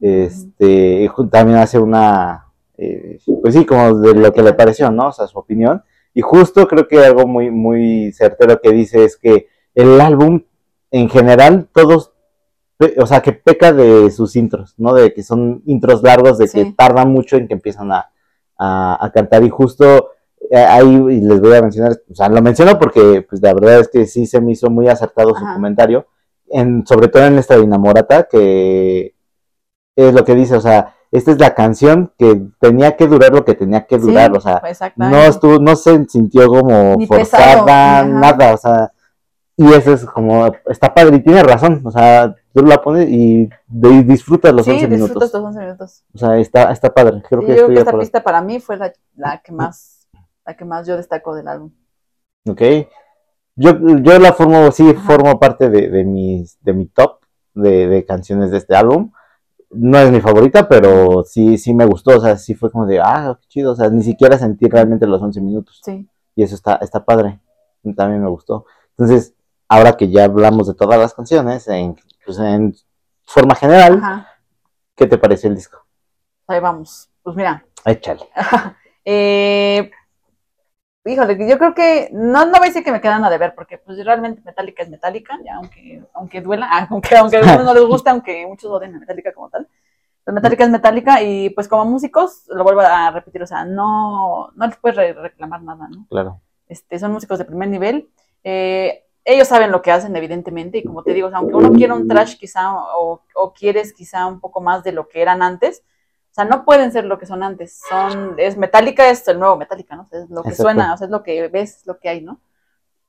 este, 0.00 1.08
también 1.30 1.58
hace 1.58 1.78
una, 1.78 2.52
eh, 2.76 3.18
pues 3.40 3.54
sí, 3.54 3.64
como 3.64 3.94
de 4.00 4.14
lo 4.14 4.32
que 4.32 4.42
le 4.42 4.52
pareció, 4.52 4.90
¿no? 4.90 5.08
O 5.08 5.12
sea, 5.12 5.26
su 5.28 5.38
opinión. 5.38 5.82
Y 6.12 6.20
justo 6.20 6.66
creo 6.66 6.88
que 6.88 6.98
algo 6.98 7.26
muy, 7.26 7.50
muy 7.50 8.12
certero 8.12 8.60
que 8.60 8.72
dice 8.72 9.04
es 9.04 9.16
que 9.16 9.46
el 9.74 10.00
álbum, 10.00 10.42
en 10.90 11.08
general, 11.08 11.68
todos, 11.72 12.12
o 12.98 13.06
sea, 13.06 13.20
que 13.20 13.32
peca 13.32 13.72
de 13.72 14.10
sus 14.10 14.36
intros, 14.36 14.74
¿no? 14.78 14.94
De 14.94 15.12
que 15.12 15.22
son 15.22 15.62
intros 15.66 16.02
largos, 16.02 16.38
de 16.38 16.48
que 16.48 16.72
tardan 16.76 17.10
mucho 17.10 17.36
en 17.36 17.48
que 17.48 17.54
empiezan 17.54 17.92
a, 17.92 18.10
a, 18.58 19.04
a 19.04 19.12
cantar. 19.12 19.42
Y 19.44 19.50
justo 19.50 20.10
eh, 20.50 20.56
ahí 20.56 21.20
les 21.20 21.40
voy 21.40 21.54
a 21.54 21.62
mencionar, 21.62 21.92
o 22.10 22.14
sea, 22.14 22.28
lo 22.28 22.42
menciono 22.42 22.78
porque, 22.78 23.24
pues, 23.28 23.40
la 23.42 23.54
verdad 23.54 23.80
es 23.80 23.88
que 23.88 24.06
sí 24.06 24.26
se 24.26 24.40
me 24.40 24.52
hizo 24.52 24.68
muy 24.70 24.88
acertado 24.88 25.34
su 25.34 25.44
comentario, 25.44 26.06
en, 26.48 26.86
sobre 26.86 27.08
todo 27.08 27.24
en 27.24 27.38
esta 27.38 27.56
Dinamorata, 27.56 28.24
que 28.24 29.14
es 29.96 30.14
lo 30.14 30.24
que 30.24 30.34
dice, 30.34 30.56
o 30.56 30.60
sea, 30.60 30.94
esta 31.10 31.30
es 31.30 31.38
la 31.38 31.54
canción 31.54 32.12
que 32.18 32.42
tenía 32.60 32.96
que 32.96 33.06
durar 33.06 33.32
lo 33.32 33.44
que 33.44 33.54
tenía 33.54 33.86
que 33.86 33.98
durar, 33.98 34.30
Sí, 34.30 34.36
o 34.36 34.40
sea, 34.40 34.62
no 34.96 35.18
estuvo, 35.22 35.58
no 35.58 35.76
se 35.76 36.04
sintió 36.06 36.48
como 36.48 36.96
Ni 36.96 37.06
forzada, 37.06 37.64
pesado, 37.64 38.08
nada, 38.08 38.54
o 38.54 38.56
sea, 38.56 38.92
y 39.56 39.72
eso 39.72 39.92
es 39.92 40.04
como, 40.04 40.50
está 40.66 40.92
padre, 40.92 41.16
y 41.16 41.20
tiene 41.22 41.42
razón, 41.42 41.80
o 41.84 41.90
sea, 41.90 42.34
tú 42.54 42.62
la 42.64 42.82
pones 42.82 43.08
y, 43.10 43.48
de- 43.68 44.02
disfrutas 44.04 44.52
los 44.54 44.66
sí, 44.66 44.70
11 44.70 44.86
disfrutas 44.88 45.32
minutos, 45.32 45.32
los 45.32 45.44
11 45.44 45.60
minutos. 45.60 46.04
o 46.14 46.18
sea, 46.18 46.38
está, 46.38 46.72
está 46.72 46.92
padre, 46.94 47.22
creo 47.28 47.42
Sí, 47.42 47.46
que 47.46 47.56
yo 47.56 47.66
creo 47.66 47.72
que 47.72 47.78
esta 47.78 47.92
pista 47.98 48.22
para 48.22 48.42
mí 48.42 48.60
fue 48.60 48.76
la, 48.76 48.92
la 49.16 49.42
que 49.42 49.52
más, 49.52 50.08
la 50.44 50.56
que 50.56 50.64
más 50.64 50.86
yo 50.86 50.96
destaco 50.96 51.34
del 51.34 51.48
álbum. 51.48 51.72
Ok. 52.48 52.62
Yo, 53.54 53.72
yo 54.02 54.18
la 54.18 54.32
formo, 54.32 54.70
sí, 54.72 54.88
Ajá. 54.90 55.00
formo 55.00 55.38
parte 55.38 55.68
de, 55.68 55.88
de, 55.88 56.04
mis, 56.04 56.58
de 56.62 56.72
mi 56.72 56.86
top 56.86 57.20
de, 57.54 57.86
de 57.86 58.04
canciones 58.06 58.50
de 58.50 58.58
este 58.58 58.74
álbum. 58.74 59.12
no 59.70 59.98
es 59.98 60.10
mi 60.12 60.20
favorita, 60.20 60.68
pero 60.68 61.24
sí, 61.24 61.58
sí 61.58 61.74
me 61.74 61.86
gustó, 61.86 62.18
o 62.18 62.20
sea, 62.20 62.36
sí 62.38 62.54
fue 62.54 62.70
como 62.70 62.86
de, 62.86 63.00
ah, 63.00 63.38
qué 63.42 63.48
chido, 63.48 63.72
o 63.72 63.76
sea, 63.76 63.90
ni 63.90 64.02
siquiera 64.02 64.38
sentí 64.38 64.68
realmente 64.68 65.06
los 65.06 65.22
11 65.22 65.40
minutos. 65.40 65.80
Sí. 65.84 66.08
Y 66.36 66.42
eso 66.44 66.54
está, 66.56 66.76
está 66.76 67.04
padre, 67.04 67.40
también 67.96 68.22
me 68.22 68.28
gustó. 68.30 68.66
Entonces, 68.96 69.34
ahora 69.68 69.96
que 69.96 70.10
ya 70.10 70.24
hablamos 70.24 70.68
de 70.68 70.74
todas 70.74 70.98
las 70.98 71.14
canciones, 71.14 71.68
en, 71.68 71.96
pues 72.24 72.38
en 72.38 72.74
forma 73.24 73.54
general, 73.54 73.98
Ajá. 74.02 74.28
¿qué 74.94 75.06
te 75.06 75.18
pareció 75.18 75.48
el 75.48 75.56
disco? 75.56 75.84
Ahí 76.46 76.60
vamos. 76.60 77.08
Pues 77.22 77.36
mira, 77.36 77.64
Échale. 77.84 78.28
eh, 79.04 79.90
híjole, 81.04 81.48
yo 81.48 81.58
creo 81.58 81.74
que 81.74 82.08
no, 82.12 82.44
no 82.46 82.52
voy 82.52 82.64
a 82.64 82.68
decir 82.70 82.84
que 82.84 82.92
me 82.92 83.00
quedan 83.00 83.24
a 83.24 83.30
deber, 83.30 83.54
porque 83.54 83.78
pues 83.78 84.04
realmente 84.04 84.42
Metallica 84.44 84.82
es 84.82 84.90
Metallica, 84.90 85.38
ya 85.44 85.56
aunque, 85.56 86.02
aunque 86.14 86.40
duela, 86.40 86.68
aunque, 86.90 87.16
aunque 87.16 87.36
a 87.36 87.40
algunos 87.40 87.64
no 87.64 87.74
les 87.74 87.84
guste, 87.84 88.10
aunque 88.10 88.46
muchos 88.46 88.70
odien 88.70 88.94
a 88.94 88.98
Metallica 89.00 89.32
como 89.32 89.48
tal. 89.50 89.68
Pues 90.24 90.34
Metallica 90.34 90.62
es 90.64 90.70
Metallica 90.70 91.20
y 91.22 91.50
pues 91.50 91.66
como 91.66 91.84
músicos, 91.84 92.44
lo 92.48 92.62
vuelvo 92.62 92.80
a 92.82 93.10
repetir, 93.10 93.42
o 93.42 93.46
sea, 93.46 93.64
no, 93.64 94.50
no 94.54 94.66
les 94.66 94.76
puedes 94.76 94.96
re- 94.96 95.14
reclamar 95.14 95.62
nada, 95.62 95.88
¿no? 95.88 96.06
Claro. 96.08 96.40
Este, 96.68 96.98
son 97.00 97.10
músicos 97.12 97.38
de 97.40 97.44
primer 97.44 97.68
nivel. 97.68 98.08
Eh, 98.44 99.04
ellos 99.24 99.48
saben 99.48 99.70
lo 99.70 99.82
que 99.82 99.92
hacen, 99.92 100.14
evidentemente, 100.16 100.78
y 100.78 100.84
como 100.84 101.02
te 101.02 101.12
digo, 101.14 101.28
o 101.28 101.30
sea, 101.30 101.38
aunque 101.38 101.54
uno 101.54 101.72
quiera 101.72 101.94
un 101.94 102.08
trash 102.08 102.36
quizá 102.36 102.74
o, 102.74 103.22
o 103.34 103.52
quieres 103.52 103.92
quizá 103.92 104.26
un 104.26 104.40
poco 104.40 104.60
más 104.60 104.82
de 104.82 104.92
lo 104.92 105.08
que 105.08 105.22
eran 105.22 105.42
antes, 105.42 105.84
o 106.32 106.34
sea, 106.34 106.46
no 106.46 106.64
pueden 106.64 106.90
ser 106.92 107.04
lo 107.04 107.18
que 107.18 107.26
son 107.26 107.42
antes. 107.42 107.78
Son, 107.90 108.36
es 108.38 108.56
Metallica, 108.56 109.10
es 109.10 109.28
el 109.28 109.38
nuevo 109.38 109.58
Metallica, 109.58 109.96
¿no? 109.96 110.04
O 110.04 110.06
sea, 110.06 110.20
es 110.20 110.30
lo 110.30 110.42
que 110.42 110.48
Exacto. 110.48 110.62
suena, 110.62 110.94
o 110.94 110.96
sea, 110.96 111.04
es 111.04 111.10
lo 111.10 111.22
que 111.22 111.48
ves, 111.48 111.80
es 111.80 111.86
lo 111.86 111.98
que 111.98 112.08
hay, 112.08 112.22
¿no? 112.22 112.40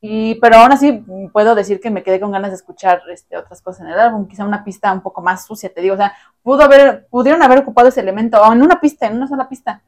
Y, 0.02 0.36
pero 0.36 0.58
aún 0.58 0.73
así 0.73 1.06
puedo 1.32 1.56
decir 1.56 1.80
que 1.80 1.89
me 1.89 2.04
quedé 2.04 2.19
con 2.19 2.34
ganas 2.34 2.52
de 2.52 2.58
escuchar 2.58 3.02
este, 3.10 3.38
otras 3.38 3.62
cosas 3.62 3.84
en 3.86 3.93
el 3.93 3.97
álbum, 3.97 4.28
quizá 4.28 4.43
una 4.43 4.65
pista 4.65 4.91
un 4.91 4.99
poco 4.99 5.21
más 5.21 5.45
sucia, 5.45 5.73
te 5.73 5.80
digo, 5.80 5.93
o 5.93 5.97
sea, 5.97 6.13
pudo 6.41 6.63
haber, 6.63 7.08
pudieron 7.08 7.41
haber 7.41 7.60
ocupado 7.60 7.88
ese 7.88 8.02
elemento, 8.02 8.41
o 8.41 8.52
en 8.52 8.62
una 8.62 8.82
pista, 8.82 9.08
en 9.08 9.15
una 9.15 9.28
sola 9.30 9.47
pista, 9.47 9.82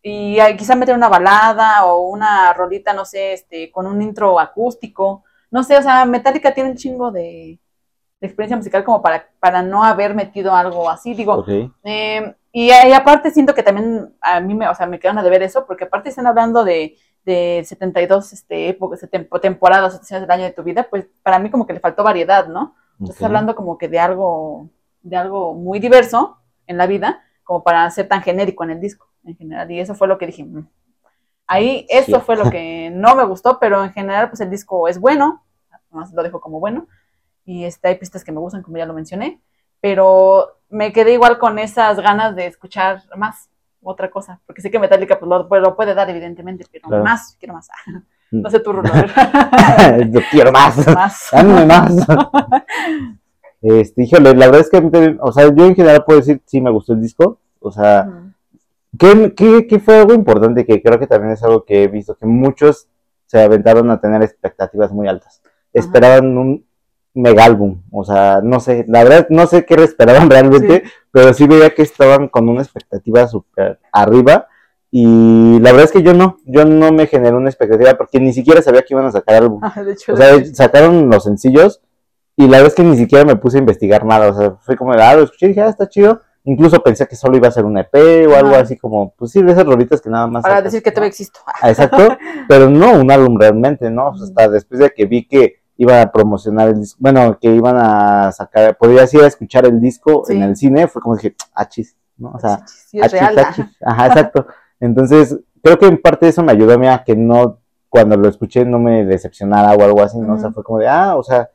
y 0.00 0.38
quizá 0.56 0.76
meter 0.76 0.94
una 0.94 1.08
balada 1.08 1.86
o 1.86 2.02
una 2.02 2.52
rolita, 2.52 2.92
no 2.92 3.04
sé, 3.04 3.32
este, 3.32 3.72
con 3.72 3.88
un 3.88 4.00
intro 4.00 4.38
acústico, 4.38 5.24
no 5.50 5.62
sé, 5.62 5.76
o 5.78 5.82
sea, 5.82 6.04
Metallica 6.04 6.52
tiene 6.54 6.70
un 6.70 6.76
chingo 6.76 7.10
de, 7.10 7.58
de 8.20 8.26
experiencia 8.26 8.56
musical 8.56 8.84
como 8.84 9.00
para, 9.02 9.28
para 9.40 9.62
no 9.62 9.84
haber 9.84 10.14
metido 10.14 10.54
algo 10.54 10.88
así, 10.90 11.14
digo, 11.14 11.34
Ok. 11.34 11.48
eh, 11.84 12.34
y, 12.52 12.66
y 12.70 12.92
aparte 12.92 13.30
siento 13.30 13.54
que 13.54 13.62
también 13.62 14.14
a 14.20 14.40
mí 14.40 14.54
me, 14.54 14.68
o 14.68 14.74
sea, 14.74 14.86
me 14.86 14.98
quedan 14.98 15.18
a 15.18 15.22
deber 15.22 15.42
eso, 15.42 15.66
porque 15.66 15.84
aparte 15.84 16.08
están 16.08 16.26
hablando 16.26 16.64
de, 16.64 16.96
de 17.24 17.62
72 17.64 18.32
este, 18.32 18.68
épocas, 18.70 19.02
tem- 19.10 19.28
temporadas, 19.40 19.94
estaciones 19.94 20.22
del 20.22 20.30
año 20.30 20.44
de 20.44 20.52
tu 20.52 20.62
vida, 20.62 20.86
pues 20.90 21.06
para 21.22 21.38
mí 21.38 21.50
como 21.50 21.66
que 21.66 21.74
le 21.74 21.80
faltó 21.80 22.02
variedad, 22.02 22.48
¿no? 22.48 22.74
Estás 23.02 23.22
hablando 23.22 23.54
como 23.54 23.78
que 23.78 23.86
de 23.88 24.00
algo, 24.00 24.70
de 25.02 25.16
algo 25.16 25.54
muy 25.54 25.78
diverso 25.78 26.38
en 26.66 26.78
la 26.78 26.86
vida, 26.88 27.22
como 27.44 27.62
para 27.62 27.88
ser 27.90 28.08
tan 28.08 28.22
genérico 28.22 28.64
en 28.64 28.70
el 28.70 28.80
disco, 28.80 29.08
en 29.24 29.36
general. 29.36 29.70
Y 29.70 29.78
eso 29.78 29.94
fue 29.94 30.08
lo 30.08 30.18
que 30.18 30.26
dije. 30.26 30.42
"Mm". 30.44 30.66
Ahí, 31.48 31.86
eso 31.88 32.16
Sí. 32.18 32.22
fue 32.24 32.36
lo 32.36 32.48
que 32.50 32.90
no 32.94 33.16
me 33.16 33.24
gustó, 33.24 33.58
pero 33.58 33.82
en 33.82 33.92
general, 33.92 34.28
pues 34.30 34.40
el 34.40 34.50
disco 34.50 34.86
es 34.86 35.00
bueno, 35.00 35.42
más 35.90 36.12
lo 36.12 36.22
dejo 36.22 36.40
como 36.40 36.60
bueno. 36.60 36.86
Y 37.44 37.64
este, 37.64 37.88
hay 37.88 37.94
pistas 37.96 38.22
que 38.22 38.30
me 38.30 38.38
gustan, 38.40 38.62
como 38.62 38.76
ya 38.76 38.86
lo 38.86 38.92
mencioné, 38.94 39.40
pero 39.80 40.58
me 40.68 40.92
quedé 40.92 41.14
igual 41.14 41.38
con 41.38 41.58
esas 41.58 41.98
ganas 41.98 42.36
de 42.36 42.46
escuchar 42.46 43.02
más, 43.16 43.48
otra 43.82 44.10
cosa, 44.10 44.40
porque 44.44 44.60
sé 44.60 44.70
que 44.70 44.78
Metallica 44.78 45.18
pues, 45.18 45.28
lo, 45.28 45.48
pues, 45.48 45.62
lo 45.62 45.74
puede 45.76 45.94
dar, 45.94 46.10
evidentemente, 46.10 46.66
pero 46.70 46.88
Claro. 46.88 47.02
más, 47.04 47.36
quiero 47.40 47.54
más. 47.54 47.68
Mm. 48.30 48.42
No 48.42 48.50
sé 48.50 48.60
tu 48.60 48.74
Rulo. 48.74 48.90
Yo 50.10 50.20
quiero 50.30 50.52
más. 50.52 50.86
más. 50.94 51.28
Dame 51.32 51.64
más. 51.64 51.94
Este, 53.62 54.02
híjole, 54.02 54.34
la 54.34 54.46
verdad 54.46 54.60
es 54.60 54.68
que, 54.70 55.16
o 55.20 55.32
sea, 55.32 55.44
yo 55.52 55.64
en 55.64 55.74
general 55.74 56.04
puedo 56.04 56.20
decir 56.20 56.42
sí 56.44 56.60
me 56.60 56.70
gustó 56.70 56.92
el 56.92 57.00
disco. 57.00 57.38
O 57.60 57.72
sea. 57.72 58.06
¿Qué, 58.98 59.34
qué, 59.34 59.66
qué 59.66 59.78
fue 59.78 59.96
algo 59.96 60.14
importante 60.14 60.64
que 60.64 60.82
creo 60.82 60.98
que 60.98 61.06
también 61.06 61.32
es 61.32 61.42
algo 61.42 61.64
que 61.64 61.84
he 61.84 61.88
visto? 61.88 62.16
Que 62.16 62.26
muchos 62.26 62.88
se 63.26 63.40
aventaron 63.40 63.90
a 63.90 64.00
tener 64.00 64.22
expectativas 64.22 64.92
muy 64.92 65.08
altas. 65.08 65.42
Esperaban 65.72 66.36
un 66.36 66.66
mega 67.14 67.44
álbum. 67.44 67.82
O 67.90 68.04
sea, 68.04 68.40
no 68.42 68.60
sé, 68.60 68.84
la 68.88 69.04
verdad 69.04 69.26
no 69.30 69.46
sé 69.46 69.64
qué 69.64 69.74
esperaban 69.74 70.30
realmente, 70.30 70.84
pero 71.10 71.32
sí 71.34 71.46
veía 71.46 71.74
que 71.74 71.82
estaban 71.82 72.28
con 72.28 72.48
una 72.48 72.62
expectativa 72.62 73.26
súper 73.28 73.78
arriba. 73.92 74.48
Y 74.90 75.58
la 75.60 75.72
verdad 75.72 75.84
es 75.84 75.92
que 75.92 76.02
yo 76.02 76.14
no, 76.14 76.38
yo 76.46 76.64
no 76.64 76.90
me 76.92 77.06
generé 77.06 77.36
una 77.36 77.50
expectativa 77.50 77.94
porque 77.94 78.18
ni 78.20 78.32
siquiera 78.32 78.62
sabía 78.62 78.82
que 78.82 78.94
iban 78.94 79.04
a 79.04 79.12
sacar 79.12 79.42
álbum. 79.42 79.60
Ah, 79.62 79.82
de 79.82 79.92
hecho, 79.92 80.14
O 80.14 80.16
sea, 80.16 80.42
sacaron 80.54 81.10
los 81.10 81.24
sencillos 81.24 81.82
y 82.36 82.44
la 82.44 82.58
verdad 82.58 82.68
es 82.68 82.74
que 82.74 82.84
ni 82.84 82.96
siquiera 82.96 83.24
me 83.26 83.36
puse 83.36 83.58
a 83.58 83.60
investigar 83.60 84.06
nada. 84.06 84.30
O 84.30 84.34
sea, 84.34 84.52
fue 84.62 84.76
como, 84.76 84.92
ah, 84.92 85.14
lo 85.14 85.24
escuché 85.24 85.46
y 85.46 85.48
dije, 85.50 85.60
ah, 85.60 85.68
está 85.68 85.88
chido. 85.88 86.22
Incluso 86.48 86.82
pensé 86.82 87.06
que 87.06 87.14
solo 87.14 87.36
iba 87.36 87.48
a 87.48 87.50
ser 87.50 87.66
un 87.66 87.76
EP 87.76 87.94
o 88.26 88.34
algo 88.34 88.54
así 88.54 88.78
como, 88.78 89.10
pues 89.10 89.32
sí, 89.32 89.42
de 89.42 89.52
esas 89.52 89.66
rolitas 89.66 90.00
que 90.00 90.08
nada 90.08 90.26
más. 90.26 90.42
para 90.42 90.62
decir 90.62 90.82
que 90.82 90.90
todavía 90.90 91.08
existo. 91.10 91.40
Ah, 91.46 91.68
Exacto, 91.68 91.98
pero 92.48 92.70
no 92.70 92.92
un 92.98 93.10
álbum 93.10 93.38
realmente, 93.38 93.90
¿no? 93.90 94.08
O 94.08 94.14
sea, 94.16 94.24
hasta 94.26 94.48
después 94.48 94.80
de 94.80 94.90
que 94.90 95.04
vi 95.04 95.28
que 95.28 95.56
iban 95.76 96.00
a 96.00 96.10
promocionar 96.10 96.68
el 96.70 96.80
disco, 96.80 96.96
bueno, 97.00 97.38
que 97.38 97.54
iban 97.54 97.76
a 97.78 98.32
sacar, 98.32 98.78
podrías 98.78 99.12
ir 99.12 99.20
a 99.20 99.26
escuchar 99.26 99.66
el 99.66 99.78
disco 99.78 100.22
Sí. 100.26 100.32
en 100.34 100.42
el 100.42 100.56
cine, 100.56 100.88
fue 100.88 101.02
como 101.02 101.16
dije, 101.16 101.36
ah, 101.54 101.68
chis, 101.68 101.94
¿no? 102.16 102.30
O 102.34 102.38
sea, 102.40 102.62
sí, 102.66 102.98
achis, 102.98 103.12
real. 103.20 103.38
achis. 103.38 103.66
Ajá, 103.84 104.06
exacto. 104.06 104.46
Entonces, 104.80 105.38
creo 105.62 105.78
que 105.78 105.86
en 105.86 106.00
parte 106.00 106.28
eso 106.28 106.42
me 106.42 106.52
ayudó 106.52 106.72
a 106.74 106.78
mí 106.78 106.88
a 106.88 107.04
que 107.04 107.14
no, 107.14 107.58
cuando 107.90 108.16
lo 108.16 108.26
escuché, 108.26 108.64
no 108.64 108.78
me 108.78 109.04
decepcionara 109.04 109.74
o 109.74 109.82
algo 109.84 110.02
así, 110.02 110.18
¿no? 110.18 110.34
O 110.34 110.38
sea, 110.38 110.50
fue 110.50 110.64
como 110.64 110.78
de, 110.78 110.88
ah, 110.88 111.14
o 111.14 111.22
sea, 111.22 111.50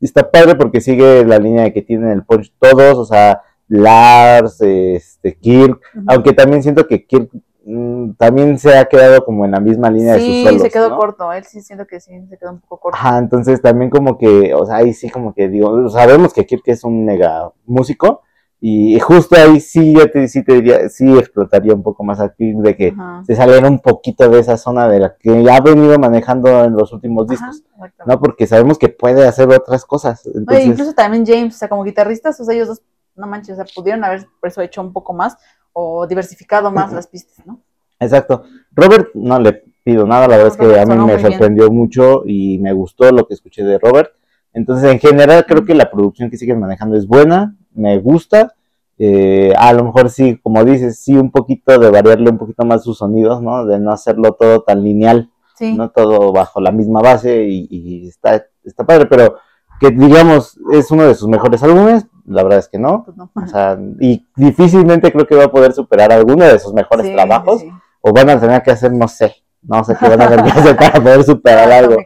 está 0.00 0.30
padre 0.30 0.56
porque 0.56 0.80
sigue 0.82 1.24
la 1.24 1.38
línea 1.38 1.64
de 1.64 1.72
que 1.72 1.80
tienen 1.82 2.10
el 2.10 2.22
punch 2.24 2.52
todos, 2.60 2.98
o 2.98 3.04
sea, 3.06 3.40
Lars, 3.68 4.60
este, 4.60 5.36
Kirk, 5.36 5.80
aunque 6.06 6.32
también 6.32 6.62
siento 6.62 6.86
que 6.86 7.04
Kirk 7.04 7.30
mm, 7.64 8.12
también 8.12 8.58
se 8.58 8.76
ha 8.78 8.84
quedado 8.84 9.24
como 9.24 9.44
en 9.44 9.50
la 9.52 9.60
misma 9.60 9.90
línea 9.90 10.14
de 10.14 10.20
sus 10.20 10.28
Sí, 10.28 10.44
solos, 10.44 10.62
se 10.62 10.70
quedó 10.70 10.90
¿no? 10.90 10.96
corto. 10.96 11.32
Él 11.32 11.44
sí 11.44 11.60
siento 11.62 11.86
que 11.86 12.00
sí, 12.00 12.12
se 12.28 12.38
quedó 12.38 12.52
un 12.52 12.60
poco 12.60 12.78
corto. 12.78 12.98
Ajá, 12.98 13.18
entonces 13.18 13.60
también 13.60 13.90
como 13.90 14.18
que, 14.18 14.54
o 14.54 14.64
sea, 14.66 14.76
ahí 14.76 14.92
sí 14.92 15.10
como 15.10 15.34
que 15.34 15.48
digo, 15.48 15.88
sabemos 15.88 16.32
que 16.32 16.46
Kirk 16.46 16.62
es 16.66 16.84
un 16.84 17.04
mega 17.04 17.50
músico 17.64 18.22
y 18.58 18.98
justo 19.00 19.36
ahí 19.36 19.60
sí 19.60 19.92
yo 19.94 20.10
te, 20.10 20.28
sí 20.28 20.42
te 20.42 20.54
diría, 20.54 20.88
sí 20.88 21.06
explotaría 21.18 21.74
un 21.74 21.82
poco 21.82 22.02
más 22.04 22.20
a 22.20 22.32
Kirk 22.34 22.58
de 22.58 22.76
que 22.76 22.88
Ajá. 22.88 23.22
se 23.26 23.34
saliera 23.34 23.68
un 23.68 23.80
poquito 23.80 24.28
de 24.30 24.38
esa 24.40 24.56
zona 24.56 24.88
de 24.88 25.00
la 25.00 25.16
que 25.16 25.44
ha 25.50 25.60
venido 25.60 25.98
manejando 25.98 26.64
en 26.64 26.72
los 26.74 26.92
últimos 26.92 27.26
discos. 27.26 27.64
¿no? 28.06 28.18
Porque 28.18 28.46
sabemos 28.46 28.78
que 28.78 28.88
puede 28.88 29.26
hacer 29.26 29.48
otras 29.50 29.84
cosas. 29.84 30.26
Oye, 30.48 30.64
incluso 30.64 30.94
también 30.94 31.26
James, 31.26 31.54
o 31.54 31.58
sea, 31.58 31.68
como 31.68 31.84
guitarristas, 31.84 32.40
o 32.40 32.44
sea, 32.44 32.54
ellos 32.54 32.68
dos, 32.68 32.82
no 33.16 33.26
manches, 33.26 33.52
o 33.52 33.56
sea, 33.56 33.64
pudieron 33.74 34.04
haber 34.04 34.26
por 34.40 34.48
eso 34.48 34.60
hecho 34.62 34.80
un 34.80 34.92
poco 34.92 35.12
más 35.12 35.36
o 35.72 36.06
diversificado 36.06 36.70
más 36.70 36.92
las 36.92 37.06
pistas, 37.06 37.44
¿no? 37.46 37.60
exacto. 37.98 38.42
Robert 38.72 39.08
no 39.14 39.38
le 39.40 39.64
pido 39.84 40.06
nada, 40.06 40.26
la 40.28 40.36
verdad 40.36 40.52
es 40.52 40.56
que 40.58 40.78
a 40.80 40.84
mí 40.86 40.96
me 40.96 41.16
bien. 41.16 41.20
sorprendió 41.20 41.70
mucho 41.70 42.22
y 42.26 42.58
me 42.58 42.72
gustó 42.72 43.10
lo 43.12 43.26
que 43.26 43.34
escuché 43.34 43.62
de 43.64 43.78
Robert. 43.78 44.10
Entonces, 44.52 44.90
en 44.90 44.98
general, 44.98 45.44
creo 45.46 45.64
que 45.64 45.74
la 45.74 45.90
producción 45.90 46.30
que 46.30 46.36
siguen 46.36 46.58
manejando 46.60 46.96
es 46.96 47.06
buena, 47.06 47.56
me 47.74 47.98
gusta. 47.98 48.54
Eh, 48.98 49.52
a 49.56 49.72
lo 49.74 49.84
mejor 49.84 50.08
sí, 50.08 50.38
como 50.42 50.64
dices, 50.64 50.98
sí, 50.98 51.14
un 51.16 51.30
poquito 51.30 51.78
de 51.78 51.90
variarle 51.90 52.30
un 52.30 52.38
poquito 52.38 52.64
más 52.64 52.82
sus 52.82 52.98
sonidos, 52.98 53.42
¿no? 53.42 53.66
De 53.66 53.78
no 53.78 53.92
hacerlo 53.92 54.32
todo 54.32 54.62
tan 54.62 54.82
lineal, 54.82 55.30
Sí. 55.54 55.74
no 55.74 55.90
todo 55.90 56.32
bajo 56.32 56.60
la 56.60 56.70
misma 56.70 57.00
base 57.00 57.44
y, 57.44 57.66
y 57.70 58.08
está, 58.08 58.44
está 58.64 58.84
padre, 58.84 59.06
pero 59.06 59.36
que 59.80 59.90
digamos 59.90 60.58
es 60.72 60.90
uno 60.90 61.04
de 61.04 61.14
sus 61.14 61.28
mejores 61.28 61.62
álbumes, 61.62 62.06
la 62.26 62.42
verdad 62.42 62.58
es 62.60 62.68
que 62.68 62.78
no. 62.78 63.04
Pues 63.04 63.16
no. 63.16 63.30
O 63.34 63.46
sea, 63.46 63.78
y 64.00 64.26
difícilmente 64.36 65.12
creo 65.12 65.26
que 65.26 65.36
va 65.36 65.44
a 65.44 65.50
poder 65.50 65.72
superar 65.72 66.12
alguno 66.12 66.44
de 66.44 66.58
sus 66.58 66.72
mejores 66.74 67.06
Sí, 67.06 67.12
trabajos, 67.14 67.60
sí, 67.60 67.68
sí. 67.68 67.74
o 68.00 68.12
van 68.12 68.30
a 68.30 68.40
tener 68.40 68.62
que 68.62 68.70
hacer, 68.70 68.92
no 68.92 69.08
sé, 69.08 69.34
no 69.62 69.82
sé 69.84 69.96
qué 69.98 70.08
van 70.08 70.22
a 70.22 70.28
tener 70.28 70.44
que 70.44 70.58
hacer 70.58 70.76
para 70.76 71.00
poder 71.00 71.22
superar 71.24 71.70
algo 71.72 71.96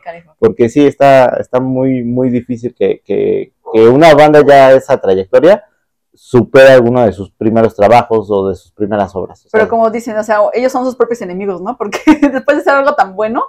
porque 0.40 0.70
sí 0.70 0.84
está, 0.86 1.36
está 1.38 1.60
muy, 1.60 2.02
muy 2.02 2.30
difícil 2.30 2.74
que, 2.74 3.02
que, 3.04 3.52
que 3.72 3.88
una 3.88 4.14
banda 4.14 4.42
ya 4.44 4.72
esa 4.72 4.98
trayectoria 4.98 5.62
supere 6.14 6.70
alguno 6.70 7.04
de 7.04 7.12
sus 7.12 7.30
primeros 7.30 7.76
trabajos 7.76 8.28
o 8.30 8.48
de 8.48 8.54
sus 8.54 8.72
primeras 8.72 9.14
obras. 9.14 9.44
O 9.44 9.48
sea, 9.48 9.58
Pero 9.58 9.68
como 9.68 9.90
dicen, 9.90 10.16
o 10.16 10.24
sea, 10.24 10.40
ellos 10.54 10.72
son 10.72 10.84
sus 10.86 10.96
propios 10.96 11.20
enemigos, 11.20 11.60
¿no? 11.60 11.76
Porque 11.76 12.00
después 12.32 12.56
de 12.56 12.60
hacer 12.62 12.74
algo 12.74 12.94
tan 12.94 13.14
bueno, 13.14 13.44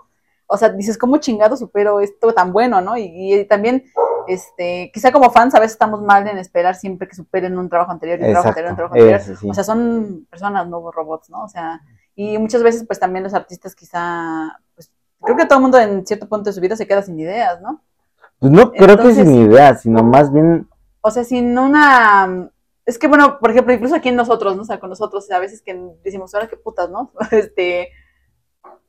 o 0.47 0.57
sea, 0.57 0.67
dices, 0.69 0.97
¿cómo 0.97 1.17
chingado 1.17 1.55
supero 1.55 2.01
esto 2.01 2.34
tan 2.34 2.51
bueno, 2.51 2.81
no? 2.81 2.97
Y, 2.97 3.05
y 3.36 3.45
también, 3.45 3.86
este, 4.27 4.91
quizá 4.93 5.12
como 5.12 5.31
fans 5.31 5.55
a 5.55 5.60
veces 5.60 5.73
estamos 5.73 6.01
mal 6.01 6.27
en 6.27 6.38
esperar 6.38 6.75
siempre 6.75 7.07
que 7.07 7.15
superen 7.15 7.57
un 7.57 7.69
trabajo 7.69 7.91
anterior 7.91 8.19
y 8.19 8.24
un 8.24 8.32
trabajo 8.32 8.49
anterior, 8.49 8.72
un 8.72 8.76
trabajo 8.76 8.95
anterior. 8.95 9.19
ese 9.19 9.36
sí. 9.36 9.49
O 9.49 9.53
sea, 9.53 9.63
son 9.63 10.28
personas, 10.30 10.67
no 10.67 10.91
robots, 10.91 11.30
¿no? 11.30 11.43
O 11.43 11.47
sea, 11.47 11.82
y 12.15 12.38
muchas 12.38 12.63
veces, 12.63 12.86
pues 12.86 12.99
también 12.99 13.24
los 13.24 13.34
artistas 13.34 13.76
quizá, 13.76 14.59
pues 14.76 14.91
creo 15.22 15.38
que 15.38 15.45
todo 15.45 15.59
el 15.59 15.63
mundo 15.63 15.80
en 15.80 16.05
cierto 16.05 16.28
punto 16.28 16.49
de 16.49 16.53
su 16.53 16.61
vida 16.61 16.76
se 16.76 16.88
queda 16.88 17.01
sin 17.01 17.19
ideas, 17.19 17.61
¿no? 17.61 17.82
Pues 18.39 18.51
no 18.51 18.72
creo 18.72 18.97
que 18.97 19.13
sin 19.13 19.34
idea, 19.34 19.76
sino 19.76 20.03
más 20.03 20.32
bien, 20.34 20.67
O 21.01 21.11
sea, 21.11 21.24
sin 21.24 21.57
una... 21.57 22.49
Es 22.86 22.97
que, 22.97 23.07
bueno, 23.07 23.38
por 23.39 23.51
ejemplo, 23.51 23.74
incluso 23.74 23.95
aquí 23.95 24.09
en 24.09 24.15
nosotros, 24.15 24.55
¿no? 24.55 24.63
O 24.63 24.65
sea, 24.65 24.80
con 24.80 24.89
nosotros, 24.89 25.30
a 25.30 25.39
veces 25.39 25.61
que 25.61 25.80
decimos, 26.03 26.34
ahora 26.34 26.47
qué 26.47 26.57
putas, 26.57 26.89
¿no? 26.89 27.11
Este... 27.32 27.89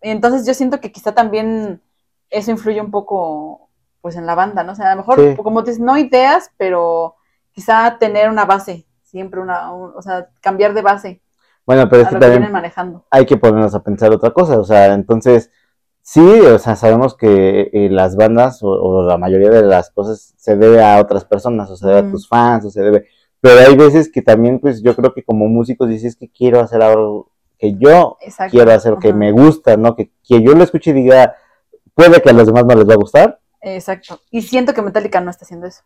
Entonces 0.01 0.45
yo 0.45 0.53
siento 0.53 0.81
que 0.81 0.91
quizá 0.91 1.13
también 1.13 1.81
eso 2.29 2.51
influye 2.51 2.81
un 2.81 2.91
poco, 2.91 3.69
pues, 4.03 4.17
en 4.17 4.27
la 4.27 4.35
banda, 4.35 4.63
¿no? 4.65 4.73
O 4.73 4.75
sea, 4.75 4.93
a 4.93 4.95
lo 4.95 5.01
mejor, 5.03 5.19
Sí. 5.19 5.37
como 5.43 5.63
dices, 5.63 5.81
no 5.81 5.97
ideas, 5.97 6.51
pero 6.59 7.15
quizá 7.53 7.97
tener 7.99 8.29
una 8.29 8.45
base 8.45 8.87
siempre 9.03 9.41
una, 9.41 9.73
un- 9.73 9.93
o 9.97 10.03
sea, 10.03 10.29
cambiar 10.41 10.75
de 10.75 10.83
base 10.83 11.23
Bueno, 11.67 11.89
pero 11.89 12.03
es 12.03 12.09
que 12.09 12.17
también 12.17 12.51
manejando. 12.51 13.05
hay 13.11 13.25
que 13.27 13.37
ponernos 13.37 13.75
a 13.75 13.83
pensar 13.83 14.11
otra 14.13 14.31
cosa, 14.33 14.59
o 14.59 14.65
sea, 14.65 14.93
entonces, 14.95 15.51
sí, 16.03 16.21
o 16.41 16.59
sea, 16.59 16.77
sabemos 16.77 17.15
que 17.15 17.71
eh, 17.73 17.89
las 17.91 18.17
bandas 18.17 18.63
o, 18.63 18.69
o 18.71 19.03
la 19.05 19.19
mayoría 19.19 19.51
de 19.51 19.63
las 19.63 19.91
cosas 19.91 20.35
se 20.37 20.57
debe 20.57 20.83
a 20.83 20.99
otras 21.01 21.25
personas, 21.25 21.71
o 21.71 21.77
se 21.77 21.87
debe 21.87 22.01
a 22.01 22.11
tus 22.11 22.27
fans, 22.29 22.65
o 22.65 22.71
se 22.71 22.83
debe, 22.83 23.07
pero 23.41 23.61
hay 23.69 23.77
veces 23.77 24.11
que 24.11 24.23
también, 24.23 24.59
pues 24.61 24.83
yo 24.83 24.97
creo 24.97 25.13
que 25.15 25.23
como 25.25 25.47
músicos 25.47 25.89
dices 25.89 26.17
que 26.17 26.29
quiero 26.31 26.61
hacer 26.61 26.83
algo 26.83 27.31
que 27.59 27.75
yo 27.75 28.17
Exacto. 28.23 28.51
quiero 28.51 28.73
hacer, 28.73 28.97
que 28.99 29.13
me 29.13 29.31
gusta, 29.31 29.77
¿no? 29.77 29.95
Que, 29.95 30.11
que 30.27 30.43
yo 30.43 30.55
lo 30.55 30.65
escuche 30.65 30.91
y 30.91 30.95
diga, 30.95 31.37
puede 31.95 32.21
que 32.23 32.31
a 32.31 32.33
los 32.33 32.47
demás 32.47 32.65
no 32.65 32.75
les 32.75 32.89
va 32.89 32.95
a 32.95 32.97
gustar, 32.97 33.39
Exacto. 33.63 34.21
Y 34.31 34.43
siento 34.43 34.75
que 34.75 34.83
Metallica 34.83 35.21
no 35.21 35.31
está 35.31 35.45
haciendo 35.45 35.67
eso. 35.67 35.83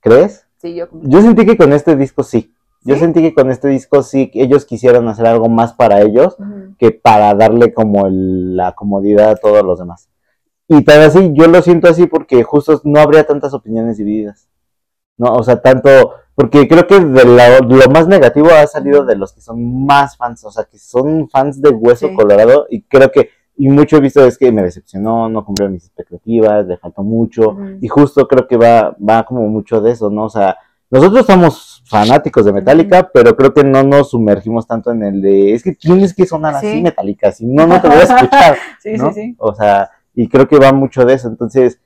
¿crees? 0.00 0.46
Sí, 0.58 0.74
yo 0.74 0.86
Yo 1.02 1.20
sentí 1.22 1.44
que 1.44 1.56
con 1.56 1.72
este 1.72 1.94
disco 1.96 2.22
sí. 2.22 2.54
Yo 2.82 2.94
¿Sí? 2.94 3.00
sentí 3.00 3.20
que 3.20 3.34
con 3.34 3.50
este 3.50 3.68
disco 3.68 4.02
sí, 4.02 4.30
ellos 4.34 4.64
quisieron 4.64 5.08
hacer 5.08 5.26
algo 5.26 5.48
más 5.48 5.72
para 5.74 6.00
ellos 6.00 6.36
que 6.78 6.92
para 6.92 7.34
darle 7.34 7.72
como 7.74 8.06
el- 8.06 8.56
la 8.56 8.72
comodidad 8.72 9.30
a 9.30 9.36
todos 9.36 9.64
los 9.64 9.78
demás. 9.80 10.08
Y 10.68 10.84
tal 10.84 11.02
así, 11.02 11.30
yo 11.34 11.48
lo 11.48 11.60
siento 11.62 11.88
así 11.88 12.06
porque 12.06 12.42
justo 12.44 12.80
no 12.84 13.00
habría 13.00 13.26
tantas 13.26 13.52
opiniones 13.54 13.96
divididas. 13.98 14.48
¿No? 15.16 15.32
O 15.34 15.42
sea, 15.42 15.60
tanto, 15.60 16.12
porque 16.36 16.68
creo 16.68 16.86
que 16.86 17.00
de 17.00 17.24
la- 17.24 17.58
lo 17.58 17.90
más 17.90 18.06
negativo 18.06 18.48
ha 18.50 18.66
salido 18.68 19.04
de 19.04 19.16
los 19.16 19.32
que 19.32 19.40
son 19.40 19.84
más 19.84 20.16
fans, 20.16 20.44
o 20.44 20.50
sea, 20.52 20.64
que 20.64 20.78
son 20.78 21.28
fans 21.28 21.60
de 21.60 21.70
Hueso 21.70 22.06
Sí. 22.08 22.14
Colorado 22.14 22.66
y 22.70 22.82
creo 22.82 23.10
que, 23.10 23.30
y 23.58 23.68
mucho 23.68 23.96
he 23.96 24.00
visto 24.00 24.24
es 24.24 24.38
que 24.38 24.50
me 24.52 24.62
decepcionó, 24.62 25.28
no 25.28 25.44
cumplió 25.44 25.68
mis 25.68 25.84
expectativas, 25.84 26.66
le 26.66 26.78
faltó 26.78 27.02
mucho, 27.02 27.56
y 27.80 27.88
justo 27.88 28.26
creo 28.28 28.46
que 28.46 28.56
va, 28.56 28.96
va 29.06 29.24
como 29.24 29.46
mucho 29.48 29.80
de 29.80 29.90
eso, 29.90 30.08
¿no? 30.10 30.24
O 30.24 30.30
sea, 30.30 30.56
nosotros 30.90 31.26
somos 31.26 31.82
fanáticos 31.84 32.44
de 32.46 32.52
Metallica, 32.52 33.10
pero 33.12 33.36
creo 33.36 33.52
que 33.52 33.64
no 33.64 33.82
nos 33.82 34.10
sumergimos 34.10 34.66
tanto 34.66 34.90
en 34.92 35.02
el 35.02 35.20
de, 35.20 35.52
es 35.52 35.62
que 35.62 35.72
tienes 35.72 36.14
que 36.14 36.24
sonar 36.24 36.54
así 36.54 36.72
Sí. 36.72 36.82
Metallica, 36.82 37.30
si 37.32 37.44
no, 37.46 37.66
no 37.66 37.80
te 37.80 37.88
voy 37.88 37.98
a 37.98 38.02
escuchar, 38.04 38.56
Sí, 38.80 38.92
¿no? 38.96 39.12
sí, 39.12 39.20
sí. 39.20 39.36
O 39.38 39.54
sea, 39.54 39.90
y 40.14 40.28
creo 40.28 40.48
que 40.48 40.58
va 40.58 40.72
mucho 40.72 41.04
de 41.04 41.14
eso, 41.14 41.28
entonces, 41.28 41.78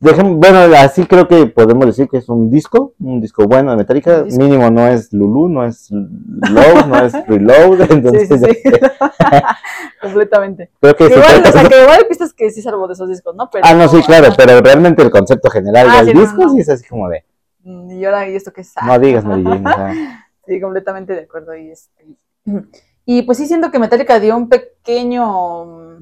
bueno, 0.00 0.58
así 0.76 1.06
creo 1.06 1.26
que 1.26 1.46
podemos 1.46 1.86
decir 1.86 2.08
que 2.08 2.18
es 2.18 2.28
un 2.28 2.50
disco, 2.50 2.92
un 3.00 3.20
disco 3.20 3.44
bueno 3.46 3.70
de 3.70 3.78
Metallica, 3.78 4.22
disco. 4.24 4.42
mínimo 4.42 4.70
no 4.70 4.86
es 4.86 5.12
Lulu, 5.12 5.48
no 5.48 5.64
es 5.64 5.88
Low, 5.90 6.86
no 6.86 6.98
es 7.04 7.12
Reload, 7.26 7.80
entonces 7.90 8.28
sí, 8.28 8.38
sí. 8.38 8.72
Completamente. 10.02 10.70
creo 10.80 10.96
que 10.96 11.04
igual, 11.04 11.42
o 11.46 11.52
sea, 11.52 11.68
que 11.68 11.80
igual 11.82 11.98
hay 12.00 12.04
pistas 12.08 12.32
que 12.34 12.50
sí 12.50 12.62
salvo 12.62 12.86
de 12.86 12.92
esos 12.94 13.08
discos, 13.08 13.34
¿no? 13.34 13.48
Pero, 13.50 13.64
Ah, 13.66 13.74
no, 13.74 13.88
sí, 13.88 14.02
claro, 14.02 14.28
pero 14.36 14.60
realmente 14.60 15.02
el 15.02 15.10
concepto 15.10 15.50
general 15.50 15.86
Ah, 15.90 16.04
del 16.04 16.14
no, 16.14 16.20
disco 16.20 16.42
no. 16.42 16.50
sí 16.50 16.60
es 16.60 16.68
así 16.68 16.86
como 16.86 17.08
de, 17.08 17.24
Mm, 17.64 17.90
Y 17.98 18.04
ahora, 18.04 18.28
¿y 18.28 18.36
esto 18.36 18.52
qué 18.52 18.60
es? 18.60 18.72
no 18.86 18.96
digas 19.00 19.24
Mary 19.24 19.42
Jane, 19.42 19.60
o 19.68 19.74
sea, 19.74 19.92
Sí, 20.46 20.60
completamente 20.60 21.12
de 21.14 21.20
acuerdo. 21.22 21.56
Y, 21.56 21.70
este, 21.72 22.06
y 23.04 23.22
pues 23.22 23.38
sí 23.38 23.46
siento 23.46 23.72
que 23.72 23.80
Metallica 23.80 24.20
dio 24.20 24.36
un 24.36 24.48
pequeño 24.48 25.98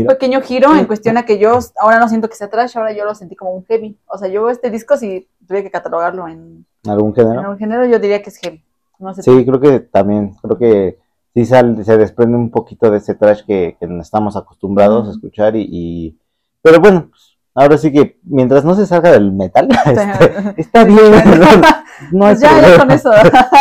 un 0.00 0.06
pequeño 0.06 0.40
giro 0.40 0.74
en 0.74 0.86
cuestión 0.86 1.16
a 1.18 1.24
que 1.24 1.38
yo 1.38 1.58
ahora 1.78 1.98
no 1.98 2.08
siento 2.08 2.28
que 2.28 2.34
sea 2.36 2.48
trash, 2.48 2.76
ahora 2.76 2.92
yo 2.92 3.04
lo 3.04 3.14
sentí 3.14 3.36
como 3.36 3.52
un 3.52 3.64
heavy. 3.66 3.98
O 4.06 4.16
sea, 4.18 4.28
yo 4.28 4.48
este 4.48 4.70
disco 4.70 4.96
si 4.96 5.28
tuviera 5.46 5.64
que 5.64 5.70
catalogarlo 5.70 6.26
en, 6.28 6.64
algún 6.86 7.10
en 7.10 7.14
género. 7.14 7.50
un 7.50 7.58
género, 7.58 7.84
yo 7.86 7.98
diría 7.98 8.22
que 8.22 8.30
es 8.30 8.36
heavy. 8.38 8.62
No 8.98 9.12
sé. 9.14 9.22
Sí, 9.22 9.44
creo 9.44 9.60
que 9.60 9.80
también, 9.80 10.34
creo 10.42 10.56
que 10.58 10.98
sí 11.34 11.44
sal- 11.44 11.84
se 11.84 11.96
desprende 11.98 12.36
un 12.36 12.50
poquito 12.50 12.90
de 12.90 12.98
ese 12.98 13.14
trash 13.14 13.42
que, 13.44 13.76
que 13.80 13.86
estamos 14.00 14.36
acostumbrados 14.36 15.08
a 15.08 15.10
escuchar 15.10 15.56
y, 15.56 15.66
y- 15.70 16.18
pero 16.62 16.78
bueno, 16.80 17.08
pues, 17.10 17.36
ahora 17.54 17.76
sí 17.76 17.90
que 17.92 18.18
mientras 18.22 18.64
no 18.64 18.74
se 18.74 18.86
salga 18.86 19.10
del 19.10 19.32
metal, 19.32 19.68
este, 19.86 20.52
está 20.60 20.84
bien, 20.84 20.98
no, 22.12 22.18
no 22.18 22.24
Pues 22.26 22.34
es 22.34 22.40
ya, 22.40 22.60
ya 22.60 22.78
con 22.78 22.90
eso. 22.92 23.10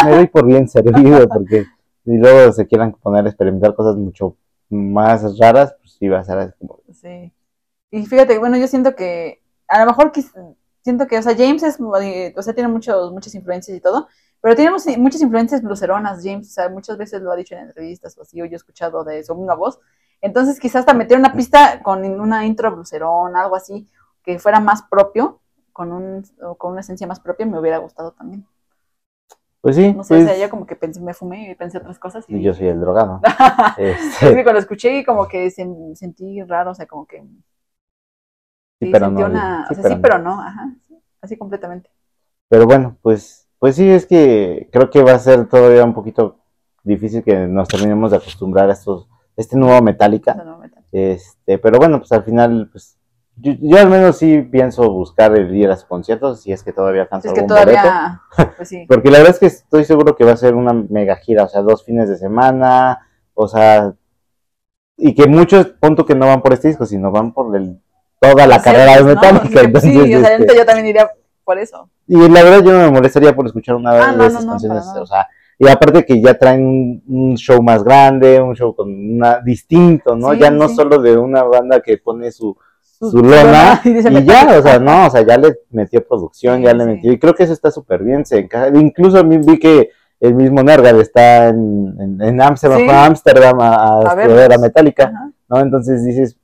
me 0.05 0.11
doy 0.11 0.27
por 0.27 0.45
bien 0.45 0.67
servido 0.69 1.27
porque 1.27 1.65
si 2.05 2.17
luego 2.17 2.51
se 2.53 2.67
quieran 2.67 2.93
poner 2.93 3.25
a 3.25 3.29
experimentar 3.29 3.73
cosas 3.75 3.95
mucho 3.95 4.35
más 4.69 5.37
raras, 5.39 5.75
sí 6.01 6.09
va 6.09 6.17
a 6.17 6.21
así 6.21 6.53
como 6.57 6.79
Sí. 6.91 7.31
Y 7.91 8.05
fíjate, 8.05 8.39
bueno, 8.39 8.57
yo 8.57 8.67
siento 8.67 8.95
que 8.95 9.41
a 9.67 9.79
lo 9.79 9.85
mejor 9.85 10.11
siento 10.81 11.07
que, 11.07 11.17
o 11.17 11.21
sea, 11.21 11.35
James 11.37 11.61
es, 11.63 11.77
eh, 12.01 12.33
o 12.35 12.41
sea, 12.41 12.53
tiene 12.53 12.69
muchos, 12.69 13.11
muchas 13.13 13.35
influencias 13.35 13.77
y 13.77 13.81
todo, 13.81 14.07
pero 14.41 14.55
tiene 14.55 14.71
muchas 14.71 15.21
influencias 15.21 15.61
bluseronas, 15.61 16.21
James, 16.23 16.49
o 16.49 16.51
sea, 16.51 16.69
muchas 16.69 16.97
veces 16.97 17.21
lo 17.21 17.31
ha 17.31 17.35
dicho 17.35 17.53
en 17.53 17.61
entrevistas 17.61 18.17
o 18.17 18.23
así, 18.23 18.41
o 18.41 18.45
yo 18.45 18.53
he 18.53 18.55
escuchado 18.55 19.03
de 19.03 19.23
su 19.23 19.35
misma 19.35 19.53
voz. 19.53 19.79
Entonces, 20.21 20.59
quizás 20.59 20.81
hasta 20.81 20.93
meter 20.93 21.19
una 21.19 21.33
pista 21.33 21.81
con 21.83 22.03
una 22.03 22.45
intro 22.45 22.71
bluserón, 22.71 23.35
algo 23.35 23.55
así, 23.55 23.87
que 24.23 24.39
fuera 24.39 24.59
más 24.59 24.81
propio, 24.83 25.39
con, 25.71 25.91
un, 25.91 26.25
o 26.41 26.55
con 26.55 26.71
una 26.71 26.81
esencia 26.81 27.05
más 27.05 27.19
propia, 27.19 27.45
me 27.45 27.59
hubiera 27.59 27.77
gustado 27.77 28.11
también. 28.11 28.45
Pues 29.61 29.75
sí, 29.75 29.95
No 29.95 30.03
sé, 30.03 30.15
pues, 30.15 30.23
o 30.23 30.27
sea, 30.27 30.37
yo 30.37 30.49
como 30.49 30.65
que 30.65 30.75
pensé, 30.75 31.01
me 31.01 31.13
fumé 31.13 31.51
y 31.51 31.55
pensé 31.55 31.77
otras 31.77 31.99
cosas. 31.99 32.25
Y 32.27 32.37
y 32.37 32.43
yo 32.43 32.53
soy 32.53 32.67
el 32.67 32.79
drogado. 32.79 33.21
es 33.77 34.17
Este, 34.19 34.35
que 34.35 34.43
cuando 34.43 34.59
escuché, 34.59 35.03
como 35.05 35.27
que 35.27 35.47
sen- 35.47 35.95
sentí 35.95 36.41
raro, 36.43 36.71
o 36.71 36.75
sea, 36.75 36.85
como 36.87 37.05
que 37.05 37.23
sí, 38.79 38.85
Sí, 38.85 38.87
pero 38.87 39.07
sentí 39.07 39.21
no, 39.21 39.27
una, 39.29 39.67
sí, 39.67 39.71
o 39.71 39.73
sea, 39.75 39.83
pero 39.83 39.95
sí, 39.95 39.99
no. 39.99 40.01
pero 40.01 40.17
no, 40.19 40.41
ajá, 40.41 40.75
sí, 40.87 41.01
así 41.21 41.37
completamente. 41.37 41.89
Pero 42.49 42.65
bueno, 42.65 42.97
pues, 43.01 43.47
pues 43.59 43.75
sí, 43.75 43.89
es 43.89 44.05
que 44.05 44.69
creo 44.71 44.89
que 44.89 45.03
va 45.03 45.13
a 45.13 45.19
ser 45.19 45.47
todavía 45.47 45.83
un 45.83 45.93
poquito 45.93 46.39
difícil 46.83 47.23
que 47.23 47.35
nos 47.47 47.67
terminemos 47.67 48.11
de 48.11 48.17
acostumbrar 48.17 48.69
a 48.69 48.73
estos, 48.73 49.07
este 49.37 49.57
nuevo 49.57 49.81
Metallica. 49.81 50.33
Eso 50.33 50.43
no 50.43 50.57
me 50.57 50.69
tal. 50.69 50.83
Este, 50.91 51.57
pero 51.57 51.77
bueno, 51.77 51.99
pues 51.99 52.11
al 52.11 52.23
final, 52.23 52.69
pues, 52.71 52.97
yo, 53.37 53.53
yo 53.59 53.77
al 53.79 53.89
menos 53.89 54.17
sí 54.17 54.41
pienso 54.51 54.89
buscar 54.91 55.35
el 55.37 55.55
ir 55.55 55.69
a 55.71 55.77
su 55.77 55.87
concierto, 55.87 56.35
si 56.35 56.51
es 56.51 56.63
que 56.63 56.73
todavía 56.73 57.03
alcanzo 57.03 57.27
Es 57.27 57.33
que 57.33 57.41
algún 57.41 57.55
boleto. 57.55 57.81
todavía, 57.81 58.21
pues 58.57 58.69
sí, 58.69 58.85
Porque 58.87 59.09
la 59.11 59.19
verdad 59.19 59.33
es 59.33 59.39
que 59.39 59.45
estoy 59.47 59.85
seguro 59.85 60.15
que 60.15 60.25
va 60.25 60.33
a 60.33 60.37
ser 60.37 60.55
una 60.55 60.73
mega 60.73 61.15
gira, 61.17 61.43
o 61.45 61.47
sea, 61.49 61.61
dos 61.61 61.83
fines 61.85 62.09
de 62.09 62.17
semana, 62.17 62.99
o 63.33 63.47
sea, 63.47 63.93
y 64.97 65.15
que 65.15 65.27
muchos, 65.27 65.67
punto 65.79 66.05
que 66.05 66.15
no 66.15 66.27
van 66.27 66.41
por 66.41 66.53
este 66.53 66.67
disco, 66.67 66.85
sino 66.85 67.11
van 67.11 67.33
por 67.33 67.55
el, 67.55 67.79
toda 68.19 68.45
la 68.47 68.61
carrera 68.61 68.97
de 68.97 69.03
¿no? 69.03 69.07
Metallica. 69.15 69.79
Sí, 69.79 69.89
entonces, 69.89 70.15
o 70.15 70.19
sea, 70.21 70.35
este, 70.37 70.55
yo 70.57 70.65
también 70.65 70.87
iría 70.87 71.09
por 71.43 71.57
eso. 71.57 71.89
y 72.07 72.17
la 72.29 72.43
verdad 72.43 72.61
yo 72.63 72.71
no 72.73 72.79
me 72.79 72.91
molestaría 72.91 73.35
por 73.35 73.45
escuchar 73.47 73.75
una 73.75 73.91
Ah, 73.91 74.11
de 74.11 74.17
no, 74.17 74.25
esas 74.25 74.45
no, 74.45 74.51
canciones, 74.51 74.85
o 74.95 75.05
sea, 75.05 75.27
y 75.57 75.67
aparte 75.67 76.05
que 76.05 76.21
ya 76.21 76.35
traen 76.37 76.63
un, 76.65 77.03
un 77.07 77.35
show 77.37 77.61
más 77.63 77.83
grande, 77.83 78.39
un 78.41 78.55
show 78.55 78.75
con 78.75 78.89
una 78.89 79.39
distinto, 79.39 80.15
¿no? 80.15 80.33
Sí, 80.33 80.39
ya 80.39 80.51
no 80.51 80.67
sí. 80.69 80.75
solo 80.75 80.99
de 80.99 81.17
una 81.17 81.43
banda 81.43 81.81
que 81.81 81.97
pone 81.97 82.31
su, 82.31 82.55
Su- 83.09 83.17
lona 83.17 83.81
y 83.85 83.89
Metallica. 83.89 84.21
ya, 84.51 84.59
o 84.59 84.61
sea, 84.61 84.79
no, 84.79 85.07
o 85.07 85.09
sea, 85.09 85.21
ya 85.25 85.37
le 85.37 85.55
metió 85.71 86.05
producción, 86.07 86.61
ya 86.61 86.73
le 86.73 86.85
metió, 86.85 87.11
y 87.11 87.17
creo 87.19 87.33
que 87.33 87.43
eso 87.43 87.53
está 87.53 87.71
súper 87.71 88.03
bien, 88.03 88.25
se 88.25 88.39
encaja, 88.39 88.67
incluso 88.69 89.17
a 89.17 89.23
mí 89.23 89.37
vi 89.39 89.57
que 89.59 89.89
el 90.19 90.35
mismo 90.35 90.61
Nergal 90.61 91.01
está 91.01 91.47
en, 91.47 91.95
en, 91.99 92.21
en 92.21 92.41
Amsterdam, 92.41 92.79
Sí. 92.81 92.89
a 92.89 93.05
Amsterdam 93.05 93.59
a, 93.59 93.99
a, 94.11 94.15
ver 94.15 94.53
a 94.53 94.57
Metallica, 94.59 95.05
Ajá, 95.05 95.31
¿no? 95.49 95.59
Entonces 95.59 96.05
dices, 96.05 96.37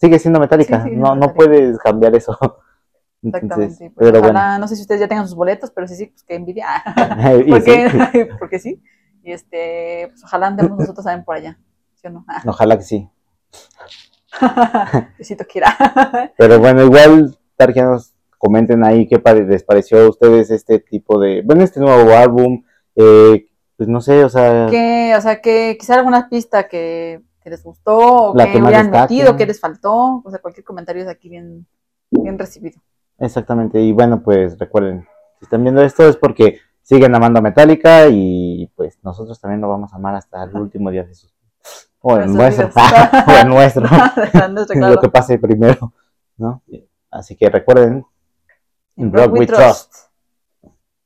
sigue 0.00 0.18
siendo 0.18 0.40
Metallica, 0.40 0.82
Sí, 0.84 0.90
no, 0.92 1.08
no 1.14 1.14
Metallica. 1.16 1.34
puedes 1.34 1.78
cambiar 1.78 2.14
eso. 2.16 2.32
Exactamente. 3.22 3.54
Entonces, 3.64 3.78
Pues, 3.94 4.10
pero 4.10 4.20
bueno. 4.20 4.38
ojalá, 4.38 4.58
no 4.58 4.68
sé 4.68 4.76
si 4.76 4.82
ustedes 4.82 5.00
ya 5.02 5.08
tengan 5.08 5.26
sus 5.26 5.36
boletos, 5.36 5.70
pero 5.70 5.86
sí, 5.86 5.96
sí, 5.96 6.06
pues 6.06 6.22
que 6.24 6.34
envidia. 6.34 6.66
Porque, 7.48 8.28
porque 8.38 8.58
sí. 8.58 8.82
Y 9.22 9.32
este, 9.32 10.08
pues 10.10 10.22
ojalá 10.24 10.48
andemos 10.48 10.78
nosotros 10.78 11.04
también 11.04 11.24
por 11.24 11.36
allá. 11.36 11.58
¿Sí 11.94 12.06
o 12.06 12.10
no? 12.10 12.26
ojalá 12.46 12.76
que 12.76 12.84
sí. 12.84 13.08
Besito 15.18 15.44
quiera. 15.44 15.76
Pero 16.38 16.58
bueno, 16.58 16.82
igual, 16.82 17.36
tarjenos, 17.56 18.14
comenten 18.38 18.84
ahí 18.84 19.06
qué 19.06 19.20
les 19.46 19.62
pareció 19.62 20.00
a 20.00 20.08
ustedes 20.10 20.50
este 20.50 20.78
tipo 20.78 21.18
de, 21.18 21.42
bueno, 21.42 21.62
este 21.62 21.80
nuevo 21.80 22.12
álbum, 22.12 22.62
eh, 22.96 23.46
pues 23.76 23.88
no 23.88 24.00
sé, 24.00 24.24
o 24.24 24.28
sea, 24.28 24.66
que, 24.70 25.14
o 25.16 25.20
sea, 25.20 25.40
que 25.40 25.76
quizá 25.78 25.94
alguna 25.94 26.28
pista 26.28 26.68
que, 26.68 27.22
que 27.42 27.50
les 27.50 27.62
gustó 27.62 27.96
o 27.96 28.34
que, 28.34 28.52
que 28.52 28.62
hubieran 28.62 28.90
metido, 28.90 29.36
que 29.36 29.46
les 29.46 29.58
faltó, 29.58 30.22
o 30.24 30.30
sea, 30.30 30.40
cualquier 30.40 30.64
comentario 30.64 31.02
es 31.02 31.08
aquí 31.08 31.28
bien, 31.28 31.66
bien 32.10 32.38
recibido. 32.38 32.80
exactamente, 33.18 33.80
y 33.80 33.92
bueno, 33.92 34.22
pues 34.22 34.58
recuerden, 34.58 35.06
si 35.38 35.44
están 35.46 35.62
viendo 35.62 35.82
esto 35.82 36.06
es 36.08 36.16
porque 36.16 36.58
siguen 36.82 37.14
amando 37.14 37.38
a 37.38 37.42
Metallica 37.42 38.08
y 38.08 38.70
pues 38.76 38.98
nosotros 39.02 39.40
también 39.40 39.62
lo 39.62 39.68
vamos 39.68 39.92
a 39.92 39.96
amar 39.96 40.14
hasta 40.14 40.44
el 40.44 40.54
último 40.54 40.90
día 40.90 41.04
de 41.04 41.14
sus... 41.14 41.33
O 42.06 42.18
el 42.18 42.30
nuestro, 42.34 42.68
o 42.68 43.30
el 43.32 43.48
nuestro, 43.48 43.86
lo 44.90 45.00
que 45.00 45.08
pase 45.08 45.38
primero, 45.38 45.90
¿no? 46.36 46.62
Así 47.10 47.34
que 47.34 47.48
recuerden, 47.48 48.04
In 48.96 49.10
Rock 49.10 49.32
We 49.32 49.46
Trust. 49.46 50.03